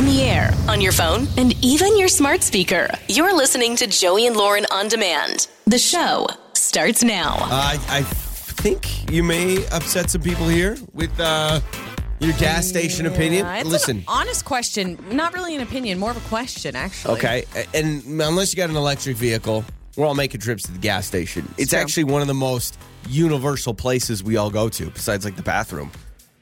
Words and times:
on 0.00 0.06
the 0.06 0.22
air, 0.22 0.50
on 0.66 0.80
your 0.80 0.92
phone, 0.92 1.28
and 1.36 1.54
even 1.62 1.98
your 1.98 2.08
smart 2.08 2.42
speaker. 2.42 2.88
You're 3.08 3.36
listening 3.36 3.76
to 3.76 3.86
Joey 3.86 4.26
and 4.26 4.34
Lauren 4.34 4.64
on 4.70 4.88
demand. 4.88 5.48
The 5.66 5.78
show 5.78 6.26
starts 6.54 7.04
now. 7.04 7.34
Uh, 7.34 7.48
I, 7.50 7.78
I 7.90 8.02
think 8.02 9.12
you 9.12 9.22
may 9.22 9.66
upset 9.66 10.08
some 10.08 10.22
people 10.22 10.48
here 10.48 10.78
with 10.94 11.10
uh, 11.20 11.60
your 12.18 12.32
gas 12.38 12.66
station 12.66 13.04
opinion. 13.04 13.44
Yeah, 13.44 13.58
it's 13.58 13.68
Listen, 13.68 13.98
an 13.98 14.04
honest 14.08 14.46
question. 14.46 14.98
Not 15.12 15.34
really 15.34 15.54
an 15.54 15.60
opinion, 15.60 15.98
more 15.98 16.12
of 16.12 16.16
a 16.16 16.28
question, 16.30 16.74
actually. 16.76 17.18
okay, 17.18 17.44
and 17.74 18.02
unless 18.22 18.54
you 18.54 18.56
got 18.56 18.70
an 18.70 18.76
electric 18.76 19.18
vehicle, 19.18 19.66
we're 19.98 20.06
all 20.06 20.14
making 20.14 20.40
trips 20.40 20.62
to 20.62 20.72
the 20.72 20.78
gas 20.78 21.06
station. 21.06 21.46
It's 21.58 21.72
true. 21.72 21.78
actually 21.78 22.04
one 22.04 22.22
of 22.22 22.28
the 22.28 22.32
most 22.32 22.78
universal 23.06 23.74
places 23.74 24.24
we 24.24 24.38
all 24.38 24.48
go 24.48 24.70
to, 24.70 24.88
besides 24.88 25.26
like 25.26 25.36
the 25.36 25.42
bathroom. 25.42 25.90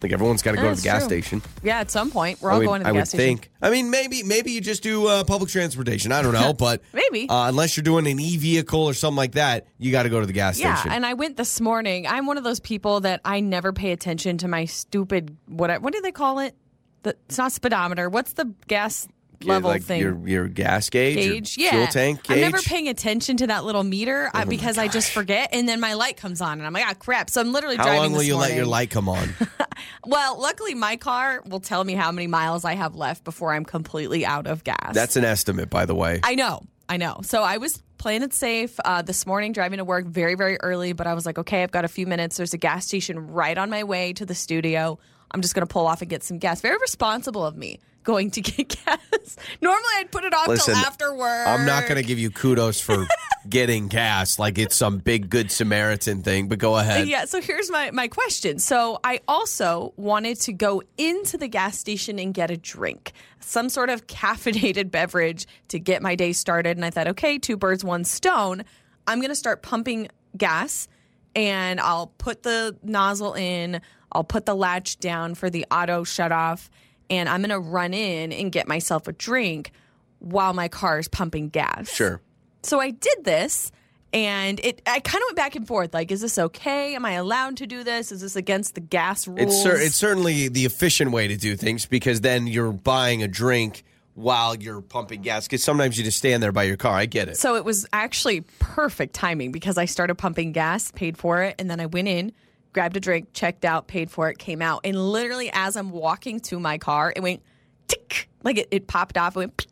Like 0.01 0.12
everyone's 0.12 0.43
got 0.43 0.53
to 0.53 0.59
go 0.59 0.69
to 0.71 0.77
the 0.77 0.83
gas 0.83 1.01
true. 1.03 1.09
station. 1.09 1.43
Yeah, 1.62 1.80
at 1.80 1.91
some 1.91 2.11
point 2.12 2.41
we're 2.41 2.53
all 2.53 2.59
would, 2.59 2.67
going 2.67 2.80
to 2.80 2.85
the 2.85 2.89
I 2.89 2.93
would 2.93 2.98
gas 3.01 3.09
station. 3.09 3.39
think. 3.39 3.51
I 3.61 3.71
mean, 3.71 3.91
maybe 3.91 4.23
maybe 4.23 4.53
you 4.53 4.61
just 4.61 4.83
do 4.83 5.07
uh, 5.09 5.24
public 5.24 5.51
transportation. 5.51 6.12
I 6.12 6.23
don't 6.23 6.33
know, 6.34 6.52
but 6.59 6.83
Maybe. 6.93 7.29
uh, 7.29 7.48
unless 7.48 7.77
you're 7.77 7.83
doing 7.84 8.07
an 8.07 8.21
e 8.21 8.37
vehicle 8.37 8.80
or 8.84 8.95
something 8.95 9.16
like 9.16 9.33
that, 9.33 9.66
you 9.79 9.91
got 9.91 10.05
to 10.05 10.09
go 10.09 10.21
to 10.21 10.27
the 10.27 10.33
gas 10.33 10.59
Yeah, 10.61 10.74
station. 10.74 10.91
Yeah, 10.93 10.97
and 10.97 11.05
I 11.07 11.15
went 11.15 11.37
this 11.37 11.61
morning. 11.61 12.07
I'm 12.07 12.27
one 12.27 12.38
of 12.38 12.45
those 12.45 12.61
people 12.61 13.01
that 13.01 13.21
I 13.24 13.41
never 13.41 13.73
pay 13.73 13.91
attention 13.91 14.38
to 14.38 14.48
my 14.48 14.66
stupid 14.66 15.37
what 15.47 15.83
what 15.83 15.93
do 15.93 16.01
they 16.01 16.12
call 16.12 16.38
it? 16.38 16.55
The, 17.02 17.16
it's 17.27 17.38
not 17.38 17.51
speedometer. 17.52 18.09
What's 18.09 18.35
the 18.35 18.52
gas 18.69 19.09
level 19.45 19.70
like 19.70 19.83
thing? 19.83 20.01
Your 20.01 20.28
your 20.28 20.48
gas 20.48 20.91
gauge, 20.91 21.16
gauge, 21.16 21.59
yeah. 21.59 21.70
fuel 21.70 21.87
tank 21.87 22.23
gauge. 22.23 22.30
Oh 22.30 22.34
I'm 22.34 22.41
never 22.41 22.62
paying 22.62 22.88
attention 22.88 23.37
to 23.38 23.46
that 23.48 23.65
little 23.65 23.84
meter 23.84 24.30
uh, 24.34 24.45
because 24.45 24.79
I 24.79 24.88
just 24.88 25.10
forget, 25.12 25.51
and 25.52 25.69
then 25.69 25.80
my 25.80 25.95
light 25.95 26.16
comes 26.16 26.41
on, 26.41 26.59
and 26.59 26.66
I'm 26.66 26.73
like, 26.73 26.87
ah, 26.87 26.95
crap. 26.95 27.30
So 27.30 27.41
I'm 27.41 27.52
literally 27.52 27.77
How 27.77 27.84
driving. 27.84 28.02
long 28.02 28.12
will 28.12 28.23
you 28.23 28.37
let 28.37 28.55
your 28.55 28.66
light 28.66 28.91
come 28.91 29.09
on? 29.09 29.34
Well, 30.05 30.41
luckily, 30.41 30.74
my 30.74 30.96
car 30.96 31.43
will 31.46 31.60
tell 31.60 31.84
me 31.84 31.95
how 31.95 32.10
many 32.12 32.27
miles 32.27 32.65
I 32.65 32.74
have 32.74 32.95
left 32.95 33.24
before 33.24 33.52
I'm 33.52 33.65
completely 33.65 34.24
out 34.24 34.46
of 34.46 34.65
gas. 34.65 34.95
That's 34.95 35.16
an 35.16 35.24
estimate, 35.24 35.70
by 35.70 35.87
the 35.87 35.95
way. 35.95 36.20
I 36.23 36.34
know, 36.34 36.62
I 36.88 36.96
know. 36.96 37.20
So 37.23 37.43
I 37.43 37.59
was 37.59 37.82
playing 37.98 38.23
it 38.23 38.32
safe 38.32 38.79
uh, 38.85 39.02
this 39.02 39.26
morning, 39.26 39.52
driving 39.52 39.79
to 39.79 39.85
work 39.85 40.07
very, 40.07 40.35
very 40.35 40.57
early. 40.60 40.93
But 40.93 41.07
I 41.07 41.15
was 41.15 41.26
like, 41.26 41.38
okay, 41.38 41.63
I've 41.63 41.70
got 41.70 41.85
a 41.85 41.88
few 41.88 42.07
minutes. 42.07 42.37
There's 42.37 42.54
a 42.54 42.59
gas 42.59 42.87
station 42.87 43.29
right 43.29 43.57
on 43.59 43.70
my 43.70 43.85
way 43.85 44.13
to 44.15 44.24
the 44.24 44.35
studio. 44.35 44.98
I'm 45.30 45.43
just 45.43 45.54
going 45.54 45.66
to 45.66 45.73
pull 45.73 45.87
off 45.87 46.01
and 46.01 46.10
get 46.10 46.23
some 46.23 46.38
gas. 46.38 46.60
Very 46.60 46.79
responsible 46.79 47.45
of 47.45 47.57
me 47.57 47.80
going 48.09 48.30
to 48.30 48.40
get 48.43 48.68
gas. 48.68 49.37
Normally, 49.60 49.90
I'd 49.96 50.10
put 50.10 50.24
it 50.24 50.32
off 50.32 50.48
Listen, 50.48 50.74
till 50.74 50.85
after 50.85 51.15
work. 51.15 51.46
I'm 51.46 51.66
not 51.66 51.85
going 51.85 52.01
to 52.01 52.07
give 52.07 52.18
you 52.18 52.30
kudos 52.30 52.80
for 52.80 53.07
getting 53.48 53.88
gas 53.88 54.38
like 54.38 54.59
it's 54.59 54.74
some 54.74 54.98
big 54.98 55.29
good 55.29 55.51
Samaritan 55.51 56.23
thing, 56.23 56.48
but 56.48 56.59
go 56.59 56.76
ahead. 56.76 57.07
Yeah, 57.07 57.26
so 57.26 57.40
here's 57.40 57.70
my, 57.70 57.90
my 57.90 58.09
question. 58.09 58.59
So 58.59 58.98
I 59.04 59.20
also 59.29 59.93
wanted 59.96 60.40
to 60.40 60.52
go 60.52 60.82
into 60.96 61.37
the 61.37 61.48
gas 61.48 61.79
station 61.79 62.18
and 62.18 62.32
get 62.32 62.51
a 62.51 62.57
drink, 62.57 63.13
some 63.40 63.68
sort 63.68 63.90
of 63.90 64.06
caffeinated 64.09 64.91
beverage 64.91 65.47
to 65.69 65.78
get 65.78 66.03
my 66.03 66.15
day 66.15 66.32
started. 66.32 66.78
And 66.78 66.84
I 66.84 66.91
thought, 66.91 67.09
okay, 67.09 67.38
two 67.38 67.56
birds, 67.56 67.84
one 67.84 68.04
stone. 68.04 68.65
I'm 69.06 69.20
going 69.20 69.31
to 69.31 69.37
start 69.37 69.62
pumping 69.62 70.09
gas 70.37 70.88
and 71.34 71.78
I'll 71.78 72.09
put 72.19 72.42
the 72.42 72.76
nozzle 72.82 73.34
in, 73.34 73.81
I'll 74.12 74.25
put 74.25 74.47
the 74.47 74.54
latch 74.54 74.98
down 74.98 75.34
for 75.34 75.50
the 75.50 75.66
auto 75.70 76.04
shut 76.04 76.32
off, 76.32 76.70
and 77.10 77.28
I'm 77.28 77.41
going 77.41 77.50
to 77.50 77.59
run 77.59 77.94
in 77.94 78.32
and 78.32 78.50
get 78.50 78.69
myself 78.69 79.09
a 79.09 79.12
drink 79.12 79.72
while 80.19 80.53
my 80.53 80.69
car 80.69 80.98
is 80.98 81.09
pumping 81.09 81.48
gas. 81.48 81.88
Sure. 81.88 82.20
So 82.62 82.81
I 82.81 82.91
did 82.91 83.25
this 83.25 83.70
and 84.12 84.59
it 84.60 84.81
I 84.86 85.00
kind 85.00 85.22
of 85.22 85.26
went 85.28 85.36
back 85.36 85.54
and 85.56 85.66
forth 85.66 85.92
like 85.92 86.10
is 86.10 86.20
this 86.20 86.38
okay? 86.38 86.94
Am 86.94 87.04
I 87.04 87.12
allowed 87.12 87.59
to 87.59 87.66
do 87.66 87.84
this? 87.84 88.10
Is 88.10 88.20
this 88.20 88.36
against 88.36 88.75
the 88.75 88.81
gas 88.81 89.28
rules? 89.28 89.41
It's, 89.41 89.62
cer- 89.62 89.81
it's 89.81 89.97
certainly 89.97 90.48
the 90.48 90.64
efficient 90.64 91.10
way 91.10 91.28
to 91.28 91.36
do 91.36 91.56
things 91.56 91.86
because 91.86 92.20
then 92.20 92.47
you're 92.47 92.72
buying 92.72 93.22
a 93.22 93.28
drink 93.28 93.84
while 94.14 94.56
you're 94.56 94.81
pumping 94.81 95.22
gas 95.22 95.47
because 95.47 95.62
sometimes 95.62 95.97
you 95.97 96.04
just 96.04 96.19
stand 96.19 96.42
there 96.42 96.53
by 96.53 96.64
your 96.64 96.76
car. 96.76 96.97
I 96.97 97.06
get 97.06 97.28
it. 97.28 97.36
so 97.36 97.54
it 97.54 97.64
was 97.64 97.86
actually 97.92 98.41
perfect 98.59 99.14
timing 99.14 99.53
because 99.53 99.78
I 99.78 99.84
started 99.84 100.16
pumping 100.16 100.53
gas, 100.53 100.91
paid 100.91 101.16
for 101.16 101.42
it, 101.42 101.54
and 101.58 101.70
then 101.70 101.78
I 101.78 101.86
went 101.86 102.08
in, 102.08 102.32
grabbed 102.72 102.96
a 102.96 103.00
drink, 103.00 103.28
checked 103.32 103.64
out, 103.64 103.86
paid 103.86 104.10
for 104.10 104.28
it, 104.28 104.38
came 104.38 104.62
out. 104.62 104.82
And 104.84 104.96
literally 104.96 105.50
as 105.52 105.76
I'm 105.76 105.90
walking 105.90 106.40
to 106.40 106.58
my 106.60 106.78
car, 106.78 107.12
it 107.14 107.22
went 107.22 107.42
tick 107.86 108.28
like 108.42 108.58
it, 108.58 108.68
it 108.70 108.86
popped 108.86 109.18
off, 109.18 109.36
it 109.36 109.40
went 109.40 109.66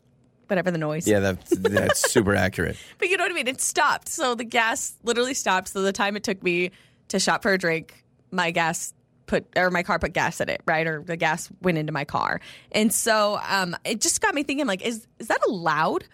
whatever 0.49 0.71
the 0.71 0.79
noise. 0.79 1.09
yeah, 1.09 1.19
that's, 1.21 1.51
that's 1.59 2.11
super 2.13 2.35
accurate. 2.35 2.77
But 2.99 3.09
you 3.09 3.17
know 3.17 3.25
what 3.25 3.33
I 3.33 3.35
mean? 3.35 3.49
It 3.49 3.61
stopped. 3.61 4.09
So 4.09 4.35
the 4.35 4.45
gas 4.45 4.95
literally 5.03 5.35
stopped. 5.35 5.69
So 5.69 5.83
the 5.83 5.93
time 5.93 6.17
it 6.17 6.23
took 6.23 6.43
me 6.43 6.71
to 7.09 7.19
shop 7.19 7.43
for 7.43 7.53
a 7.53 7.59
drink, 7.59 8.05
my 8.31 8.51
gas 8.51 8.95
put 9.27 9.47
or 9.57 9.71
my 9.71 9.83
car 9.83 9.99
put 9.99 10.13
gas 10.13 10.41
in 10.41 10.49
it, 10.49 10.63
right? 10.67 10.87
Or 10.87 11.03
the 11.03 11.17
gas 11.17 11.51
went 11.63 11.79
into 11.79 11.93
my 11.93 12.05
car. 12.05 12.41
And 12.73 12.93
so 12.93 13.41
um, 13.49 13.77
it 13.85 14.01
just 14.01 14.21
got 14.21 14.35
me 14.35 14.43
thinking 14.43 14.67
like, 14.67 14.83
is 14.83 15.07
is 15.19 15.29
that 15.29 15.41
allowed? 15.47 16.05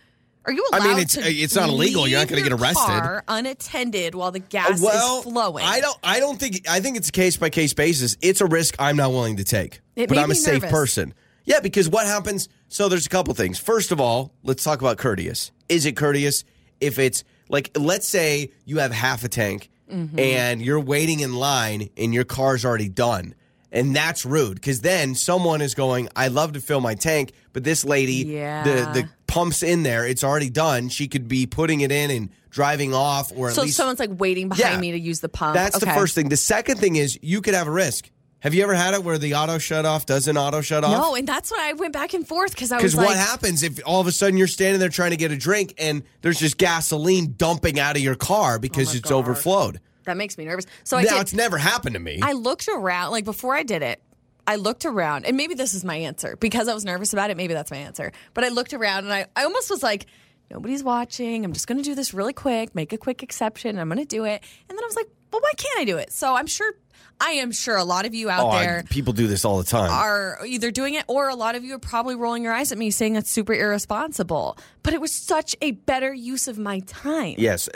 Are 0.44 0.52
you 0.52 0.66
I 0.72 0.78
allowed 0.78 0.86
mean, 0.88 0.98
it's- 0.98 1.12
to 1.14 1.20
it's 1.32 1.54
not 1.54 1.68
illegal. 1.68 2.06
You're 2.08 2.18
not 2.18 2.28
gonna 2.28 2.42
get 2.42 2.50
your 2.50 2.58
arrested. 2.58 2.84
car 2.86 3.24
unattended 3.28 4.14
while 4.14 4.32
the 4.32 4.40
gas 4.40 4.80
well, 4.80 5.18
is 5.18 5.24
flowing? 5.24 5.64
I 5.64 5.80
don't. 5.80 5.98
I 6.02 6.20
don't 6.20 6.38
think. 6.38 6.68
I 6.68 6.80
think 6.80 6.96
it's 6.96 7.08
a 7.08 7.12
case 7.12 7.36
by 7.36 7.50
case 7.50 7.74
basis. 7.74 8.16
It's 8.20 8.40
a 8.40 8.46
risk 8.46 8.74
I'm 8.78 8.96
not 8.96 9.10
willing 9.12 9.36
to 9.36 9.44
take. 9.44 9.80
It 9.96 10.08
but 10.08 10.18
I'm 10.18 10.30
a 10.30 10.34
safe 10.34 10.62
nervous. 10.62 10.70
person. 10.70 11.14
Yeah, 11.44 11.60
because 11.60 11.88
what 11.88 12.06
happens? 12.06 12.48
So 12.68 12.88
there's 12.88 13.06
a 13.06 13.08
couple 13.10 13.34
things. 13.34 13.58
First 13.58 13.92
of 13.92 14.00
all, 14.00 14.32
let's 14.42 14.62
talk 14.64 14.80
about 14.80 14.96
courteous. 14.98 15.50
Is 15.68 15.86
it 15.86 15.96
courteous 15.96 16.44
if 16.80 16.98
it's 16.98 17.24
like, 17.48 17.70
let's 17.78 18.06
say 18.08 18.50
you 18.64 18.78
have 18.78 18.92
half 18.92 19.24
a 19.24 19.28
tank 19.28 19.68
Mm-hmm. 19.92 20.18
and 20.18 20.62
you're 20.62 20.80
waiting 20.80 21.20
in 21.20 21.34
line 21.34 21.90
and 21.98 22.14
your 22.14 22.24
car's 22.24 22.64
already 22.64 22.88
done. 22.88 23.34
And 23.70 23.94
that's 23.94 24.24
rude 24.24 24.54
because 24.54 24.80
then 24.80 25.14
someone 25.14 25.60
is 25.60 25.74
going, 25.74 26.08
I 26.16 26.28
love 26.28 26.52
to 26.54 26.60
fill 26.60 26.80
my 26.80 26.94
tank, 26.94 27.32
but 27.52 27.62
this 27.62 27.84
lady, 27.84 28.14
Yeah. 28.24 28.62
the, 28.64 29.02
the 29.02 29.08
pumps 29.32 29.62
in 29.62 29.82
there, 29.82 30.06
it's 30.06 30.22
already 30.22 30.50
done. 30.50 30.88
She 30.90 31.08
could 31.08 31.26
be 31.26 31.46
putting 31.46 31.80
it 31.80 31.90
in 31.90 32.10
and 32.10 32.28
driving 32.50 32.92
off 32.94 33.32
or 33.34 33.48
at 33.48 33.54
so 33.54 33.62
least 33.62 33.76
someone's 33.78 33.98
like 33.98 34.10
waiting 34.20 34.48
behind 34.50 34.74
Yeah. 34.74 34.78
me 34.80 34.92
to 34.92 34.98
use 35.00 35.20
the 35.20 35.28
pump. 35.28 35.54
that's 35.54 35.78
the 35.78 35.86
Okay. 35.86 35.94
first 35.98 36.14
thing. 36.14 36.28
The 36.28 36.36
second 36.36 36.78
thing 36.78 36.96
is 36.96 37.18
you 37.22 37.40
could 37.40 37.54
have 37.54 37.66
a 37.66 37.70
risk. 37.70 38.10
Have 38.40 38.54
you 38.54 38.62
ever 38.64 38.74
had 38.74 38.92
it 38.92 39.04
where 39.04 39.18
the 39.18 39.34
auto 39.34 39.56
shut 39.58 39.86
off 39.86 40.04
doesn't 40.04 40.36
auto 40.36 40.60
shut 40.60 40.82
off? 40.84 40.90
No, 40.90 41.14
and 41.14 41.26
that's 41.26 41.50
why 41.50 41.70
I 41.70 41.72
went 41.74 41.92
back 41.92 42.12
and 42.12 42.26
forth 42.26 42.50
because 42.50 42.72
I 42.72 42.76
was 42.76 42.82
Because 42.82 42.96
like, 42.96 43.06
what 43.06 43.16
happens 43.16 43.62
if 43.62 43.78
all 43.86 44.00
of 44.00 44.06
a 44.08 44.12
sudden 44.12 44.36
you're 44.36 44.48
standing 44.48 44.80
there 44.80 44.88
trying 44.88 45.12
to 45.12 45.16
get 45.16 45.30
a 45.30 45.36
drink 45.36 45.74
and 45.78 46.02
there's 46.22 46.38
just 46.40 46.58
gasoline 46.58 47.34
dumping 47.38 47.78
out 47.78 47.96
of 47.96 48.02
your 48.02 48.16
car 48.16 48.58
because 48.58 48.94
it's 48.94 49.10
overflowed? 49.10 49.80
that 50.04 50.16
makes 50.16 50.36
me 50.36 50.44
nervous. 50.44 50.66
So 50.82 50.96
I 50.96 51.04
now 51.04 51.12
did. 51.12 51.20
it's 51.22 51.32
never 51.34 51.56
happened 51.56 51.94
to 51.94 52.00
me. 52.00 52.18
I 52.20 52.32
looked 52.32 52.68
around, 52.68 53.12
like 53.12 53.24
before 53.24 53.54
I 53.54 53.62
did 53.62 53.82
it, 53.82 54.02
I 54.46 54.56
looked 54.56 54.84
around, 54.84 55.26
and 55.26 55.36
maybe 55.36 55.54
this 55.54 55.74
is 55.74 55.84
my 55.84 55.96
answer 55.96 56.36
because 56.36 56.68
I 56.68 56.74
was 56.74 56.84
nervous 56.84 57.12
about 57.12 57.30
it. 57.30 57.36
Maybe 57.36 57.54
that's 57.54 57.70
my 57.70 57.76
answer. 57.78 58.12
But 58.34 58.44
I 58.44 58.48
looked 58.48 58.74
around 58.74 59.04
and 59.04 59.12
I, 59.12 59.26
I 59.36 59.44
almost 59.44 59.70
was 59.70 59.82
like, 59.82 60.06
nobody's 60.50 60.82
watching. 60.82 61.44
I'm 61.44 61.52
just 61.52 61.66
going 61.66 61.78
to 61.78 61.84
do 61.84 61.94
this 61.94 62.12
really 62.12 62.32
quick, 62.32 62.74
make 62.74 62.92
a 62.92 62.98
quick 62.98 63.22
exception. 63.22 63.78
I'm 63.78 63.88
going 63.88 63.98
to 63.98 64.04
do 64.04 64.24
it. 64.24 64.42
And 64.68 64.76
then 64.76 64.82
I 64.82 64.86
was 64.86 64.96
like, 64.96 65.08
well, 65.32 65.40
why 65.40 65.52
can't 65.56 65.78
I 65.78 65.84
do 65.84 65.96
it? 65.96 66.12
So 66.12 66.34
I'm 66.34 66.46
sure, 66.46 66.74
I 67.20 67.30
am 67.32 67.52
sure 67.52 67.76
a 67.76 67.84
lot 67.84 68.04
of 68.04 68.14
you 68.14 68.28
out 68.28 68.44
oh, 68.46 68.50
I- 68.50 68.64
there 68.64 68.84
people 68.90 69.12
do 69.12 69.26
this 69.26 69.44
all 69.44 69.58
the 69.58 69.64
time. 69.64 69.90
are 69.90 70.40
either 70.44 70.70
doing 70.70 70.94
it 70.94 71.04
or 71.06 71.28
a 71.28 71.34
lot 71.34 71.54
of 71.54 71.64
you 71.64 71.74
are 71.74 71.78
probably 71.78 72.16
rolling 72.16 72.42
your 72.42 72.52
eyes 72.52 72.72
at 72.72 72.78
me 72.78 72.90
saying 72.90 73.14
that's 73.14 73.30
super 73.30 73.54
irresponsible. 73.54 74.58
But 74.82 74.92
it 74.92 75.00
was 75.00 75.12
such 75.12 75.56
a 75.62 75.70
better 75.70 76.12
use 76.12 76.48
of 76.48 76.58
my 76.58 76.80
time. 76.80 77.36
yes, 77.38 77.68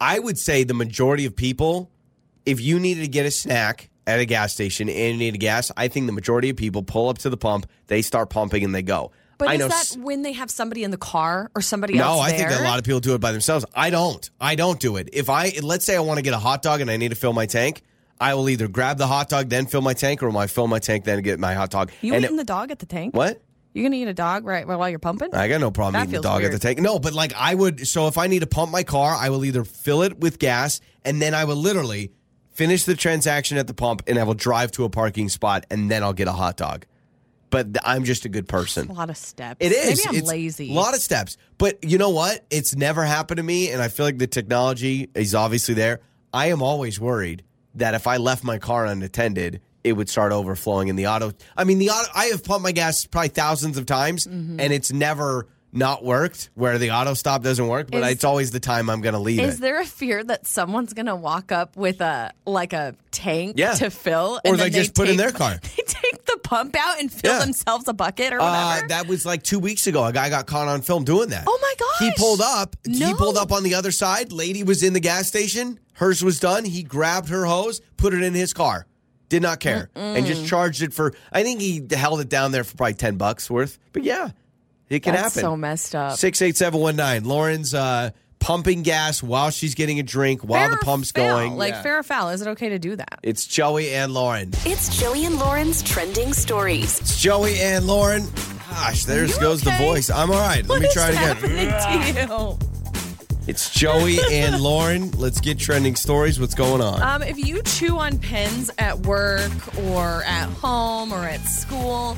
I 0.00 0.18
would 0.18 0.38
say 0.38 0.64
the 0.64 0.74
majority 0.74 1.26
of 1.26 1.36
people, 1.36 1.90
if 2.44 2.60
you 2.60 2.80
needed 2.80 3.02
to 3.02 3.08
get 3.08 3.24
a 3.24 3.30
snack 3.30 3.88
at 4.06 4.18
a 4.20 4.24
gas 4.24 4.52
station 4.52 4.88
and 4.88 5.12
you 5.12 5.18
needed 5.18 5.38
gas, 5.38 5.70
I 5.76 5.88
think 5.88 6.06
the 6.06 6.12
majority 6.12 6.50
of 6.50 6.56
people 6.56 6.82
pull 6.82 7.08
up 7.08 7.18
to 7.18 7.30
the 7.30 7.36
pump, 7.36 7.66
they 7.86 8.02
start 8.02 8.30
pumping, 8.30 8.64
and 8.64 8.74
they 8.74 8.82
go. 8.82 9.12
But 9.38 9.48
I 9.48 9.54
is 9.54 9.58
know 9.60 9.68
that 9.68 9.96
when 10.00 10.22
they 10.22 10.32
have 10.32 10.50
somebody 10.50 10.84
in 10.84 10.90
the 10.92 10.96
car 10.96 11.50
or 11.54 11.62
somebody 11.62 11.94
No, 11.94 12.04
else 12.04 12.16
No, 12.18 12.22
I 12.22 12.30
think 12.30 12.48
that 12.48 12.60
a 12.60 12.64
lot 12.64 12.78
of 12.78 12.84
people 12.84 13.00
do 13.00 13.14
it 13.14 13.20
by 13.20 13.32
themselves. 13.32 13.64
I 13.74 13.90
don't. 13.90 14.28
I 14.40 14.54
don't 14.54 14.78
do 14.78 14.96
it. 14.96 15.08
If 15.12 15.28
I 15.30 15.52
let's 15.62 15.84
say 15.84 15.96
I 15.96 16.00
want 16.00 16.18
to 16.18 16.22
get 16.22 16.32
a 16.34 16.38
hot 16.38 16.62
dog 16.62 16.80
and 16.80 16.90
I 16.90 16.96
need 16.96 17.08
to 17.08 17.16
fill 17.16 17.32
my 17.32 17.46
tank, 17.46 17.82
I 18.20 18.34
will 18.34 18.48
either 18.48 18.68
grab 18.68 18.98
the 18.98 19.06
hot 19.08 19.28
dog 19.28 19.48
then 19.48 19.66
fill 19.66 19.80
my 19.80 19.94
tank, 19.94 20.22
or 20.22 20.36
I 20.36 20.46
fill 20.46 20.68
my 20.68 20.78
tank 20.78 21.04
then 21.04 21.22
get 21.22 21.40
my 21.40 21.54
hot 21.54 21.70
dog? 21.70 21.90
You 22.02 22.14
and 22.14 22.24
eating 22.24 22.36
it- 22.36 22.38
the 22.38 22.44
dog 22.44 22.70
at 22.70 22.78
the 22.78 22.86
tank? 22.86 23.14
what? 23.16 23.42
You're 23.74 23.84
gonna 23.84 23.96
eat 23.96 24.06
a 24.06 24.12
dog 24.14 24.44
right 24.44 24.66
while 24.68 24.88
you're 24.90 24.98
pumping? 24.98 25.34
I 25.34 25.48
got 25.48 25.60
no 25.60 25.70
problem 25.70 25.94
That 25.94 26.08
eating 26.08 26.20
the 26.20 26.28
dog 26.28 26.42
weird. 26.42 26.52
at 26.54 26.60
the 26.60 26.64
tank. 26.68 26.78
No, 26.78 26.98
but 26.98 27.14
like 27.14 27.32
I 27.34 27.54
would. 27.54 27.88
So 27.88 28.06
if 28.06 28.18
I 28.18 28.26
need 28.26 28.40
to 28.40 28.46
pump 28.46 28.70
my 28.70 28.82
car, 28.82 29.14
I 29.14 29.30
will 29.30 29.44
either 29.46 29.64
fill 29.64 30.02
it 30.02 30.20
with 30.20 30.38
gas 30.38 30.80
and 31.06 31.20
then 31.22 31.32
I 31.34 31.44
will 31.46 31.56
literally 31.56 32.12
finish 32.52 32.84
the 32.84 32.94
transaction 32.94 33.56
at 33.58 33.66
the 33.66 33.74
pump 33.74 34.02
and 34.06 34.18
I 34.18 34.24
will 34.24 34.34
drive 34.34 34.72
to 34.72 34.84
a 34.84 34.90
parking 34.90 35.28
spot 35.28 35.64
and 35.70 35.90
then 35.90 36.02
I'll 36.02 36.12
get 36.12 36.28
a 36.28 36.32
hot 36.32 36.56
dog. 36.56 36.86
But 37.50 37.74
th- 37.74 37.82
I'm 37.84 38.04
just 38.04 38.24
a 38.24 38.30
good 38.30 38.48
person. 38.48 38.88
a 38.88 38.92
lot 38.94 39.10
of 39.10 39.16
steps. 39.16 39.58
It 39.60 39.72
is. 39.72 39.98
Maybe 39.98 40.08
I'm 40.08 40.14
It's 40.22 40.28
lazy. 40.28 40.70
A 40.70 40.74
lot 40.74 40.94
of 40.94 41.00
steps. 41.00 41.36
But 41.58 41.84
you 41.84 41.98
know 41.98 42.08
what? 42.10 42.44
It's 42.50 42.74
never 42.74 43.04
happened 43.04 43.36
to 43.36 43.42
me, 43.42 43.70
and 43.70 43.82
I 43.82 43.88
feel 43.88 44.06
like 44.06 44.16
the 44.16 44.26
technology 44.26 45.10
is 45.14 45.34
obviously 45.34 45.74
there. 45.74 46.00
I 46.32 46.46
am 46.46 46.62
always 46.62 46.98
worried 46.98 47.42
that 47.74 47.92
if 47.94 48.06
I 48.06 48.16
left 48.16 48.42
my 48.42 48.56
car 48.58 48.86
unattended, 48.86 49.60
it 49.84 49.92
would 49.92 50.08
start 50.08 50.32
overflowing 50.32 50.88
in 50.88 50.96
the 50.96 51.08
auto. 51.08 51.32
I 51.54 51.64
mean, 51.64 51.78
the 51.78 51.90
auto. 51.90 52.08
I 52.14 52.26
have 52.26 52.42
pumped 52.42 52.62
my 52.62 52.72
gas 52.72 53.04
probably 53.04 53.28
thousands 53.28 53.76
of 53.76 53.84
times, 53.84 54.26
Mm-hmm. 54.26 54.58
and 54.58 54.72
it's 54.72 54.90
never 54.90 55.46
not 55.72 56.04
worked 56.04 56.50
where 56.54 56.76
the 56.78 56.90
auto 56.90 57.14
stop 57.14 57.42
doesn't 57.42 57.66
work, 57.66 57.90
but 57.90 58.02
Is- 58.02 58.10
it's 58.12 58.24
always 58.24 58.50
the 58.50 58.60
time 58.60 58.90
I'm 58.90 59.00
going 59.00 59.14
to 59.14 59.18
leave 59.18 59.40
Is 59.40 59.56
it. 59.56 59.60
there 59.62 59.80
a 59.80 59.86
fear 59.86 60.22
that 60.24 60.46
someone's 60.46 60.92
gonna 60.92 61.16
walk 61.16 61.50
up 61.50 61.76
with 61.76 62.00
a 62.02 62.32
like 62.46 62.72
a 62.74 62.94
tank 63.10 63.54
Yeah. 63.56 63.72
to 63.74 63.88
fill, 63.90 64.40
Or 64.44 64.50
and 64.52 64.58
they 64.58 64.64
then 64.70 64.72
just 64.72 64.94
put 64.94 65.08
in 65.08 65.16
their 65.16 65.32
car. 65.32 65.58
They 65.76 65.82
take 65.86 66.24
the 66.26 66.38
pump 66.42 66.76
out 66.78 67.00
and 67.00 67.10
fill 67.10 67.32
Yeah. 67.32 67.38
themselves 67.40 67.88
a 67.88 67.92
bucket 67.94 68.32
or 68.32 68.40
Uh, 68.40 68.50
whatever. 68.74 68.88
that 68.88 69.06
was 69.06 69.24
like 69.24 69.42
two 69.42 69.58
weeks 69.58 69.86
ago. 69.86 70.04
A 70.04 70.12
guy 70.12 70.28
got 70.28 70.46
caught 70.46 70.68
on 70.68 70.82
film 70.82 71.04
doing 71.04 71.30
that. 71.30 71.44
Oh 71.46 71.58
my 71.62 71.74
gosh! 71.78 71.98
He 72.08 72.12
pulled 72.22 72.40
up. 72.42 72.76
No. 72.86 73.06
He 73.06 73.14
pulled 73.14 73.38
up 73.38 73.50
on 73.52 73.62
the 73.62 73.74
other 73.74 73.92
side. 73.92 74.30
Lady 74.32 74.62
was 74.62 74.82
in 74.82 74.92
the 74.92 75.00
gas 75.00 75.26
station. 75.28 75.78
Hers 75.94 76.22
was 76.22 76.38
done. 76.40 76.64
He 76.64 76.82
grabbed 76.82 77.28
her 77.30 77.44
hose, 77.46 77.80
put 77.96 78.12
it 78.14 78.22
in 78.22 78.34
his 78.34 78.52
car. 78.52 78.86
Did 79.28 79.40
not 79.42 79.60
care, 79.60 79.88
and 79.94 80.26
just 80.26 80.46
charged 80.46 80.82
it 80.82 80.92
for. 80.92 81.14
I 81.32 81.42
think 81.42 81.60
he 81.62 81.82
held 81.90 82.20
it 82.20 82.28
down 82.28 82.52
there 82.52 82.64
for 82.64 82.76
probably 82.76 82.94
ten 82.94 83.16
bucks 83.16 83.50
worth. 83.50 83.78
But 83.94 84.04
yeah, 84.04 84.30
it 84.92 85.00
can 85.02 85.14
That's 85.14 85.34
happen. 85.34 85.40
so 85.40 85.56
messed 85.56 85.94
up. 85.94 86.18
Six 86.18 86.40
eight 86.42 86.56
seven 86.56 86.80
one 86.80 86.96
nine. 86.96 87.24
Lauren's 87.24 87.72
uh, 87.74 88.10
pumping 88.38 88.82
gas 88.82 89.22
while 89.22 89.50
she's 89.50 89.74
getting 89.74 89.98
a 90.00 90.02
drink 90.02 90.42
while 90.42 90.60
Fair 90.68 90.70
the 90.78 90.84
pump's 90.84 91.10
foul? 91.12 91.24
going. 91.24 91.56
Like 91.56 91.74
Yeah. 91.74 91.82
fair 91.82 91.98
or 91.98 92.02
foul? 92.02 92.28
Is 92.30 92.42
it 92.42 92.48
okay 92.48 92.68
to 92.70 92.78
do 92.78 92.96
that? 92.96 93.20
It's 93.22 93.46
Joey 93.46 93.92
and 93.94 94.12
Lauren. 94.12 94.50
It's 94.64 94.98
Joey 95.00 95.24
and 95.24 95.38
Lauren's 95.38 95.82
trending 95.82 96.32
stories. 96.32 97.00
It's 97.00 97.20
Joey 97.20 97.60
and 97.60 97.86
Lauren. 97.86 98.24
Gosh, 98.70 99.04
there 99.04 99.24
You 99.24 99.38
goes 99.40 99.62
the 99.62 99.70
voice. 99.72 100.10
I'm 100.10 100.30
all 100.30 100.38
right. 100.38 100.62
Let 100.66 100.68
What 100.68 100.80
me 100.82 100.88
is 100.88 100.94
try 100.94 101.08
it 101.10 101.14
again. 101.14 101.36
happening 101.36 102.16
to 102.18 102.58
you? 102.58 102.58
It's 103.48 103.70
Joey 103.70 104.18
and 104.30 104.60
Lauren. 104.60 105.10
Let's 105.12 105.40
get 105.40 105.58
trending 105.58 105.96
stories. 105.96 106.38
What's 106.40 106.54
going 106.54 106.80
on? 106.80 107.02
Um, 107.02 107.22
if 107.22 107.38
you 107.38 107.60
chew 107.62 107.98
on 107.98 108.18
pens 108.18 108.70
at 108.78 109.00
work 109.00 109.50
or 109.90 110.22
at 110.24 110.48
home 110.48 111.12
or 111.12 111.24
at 111.24 111.40
school, 111.40 112.16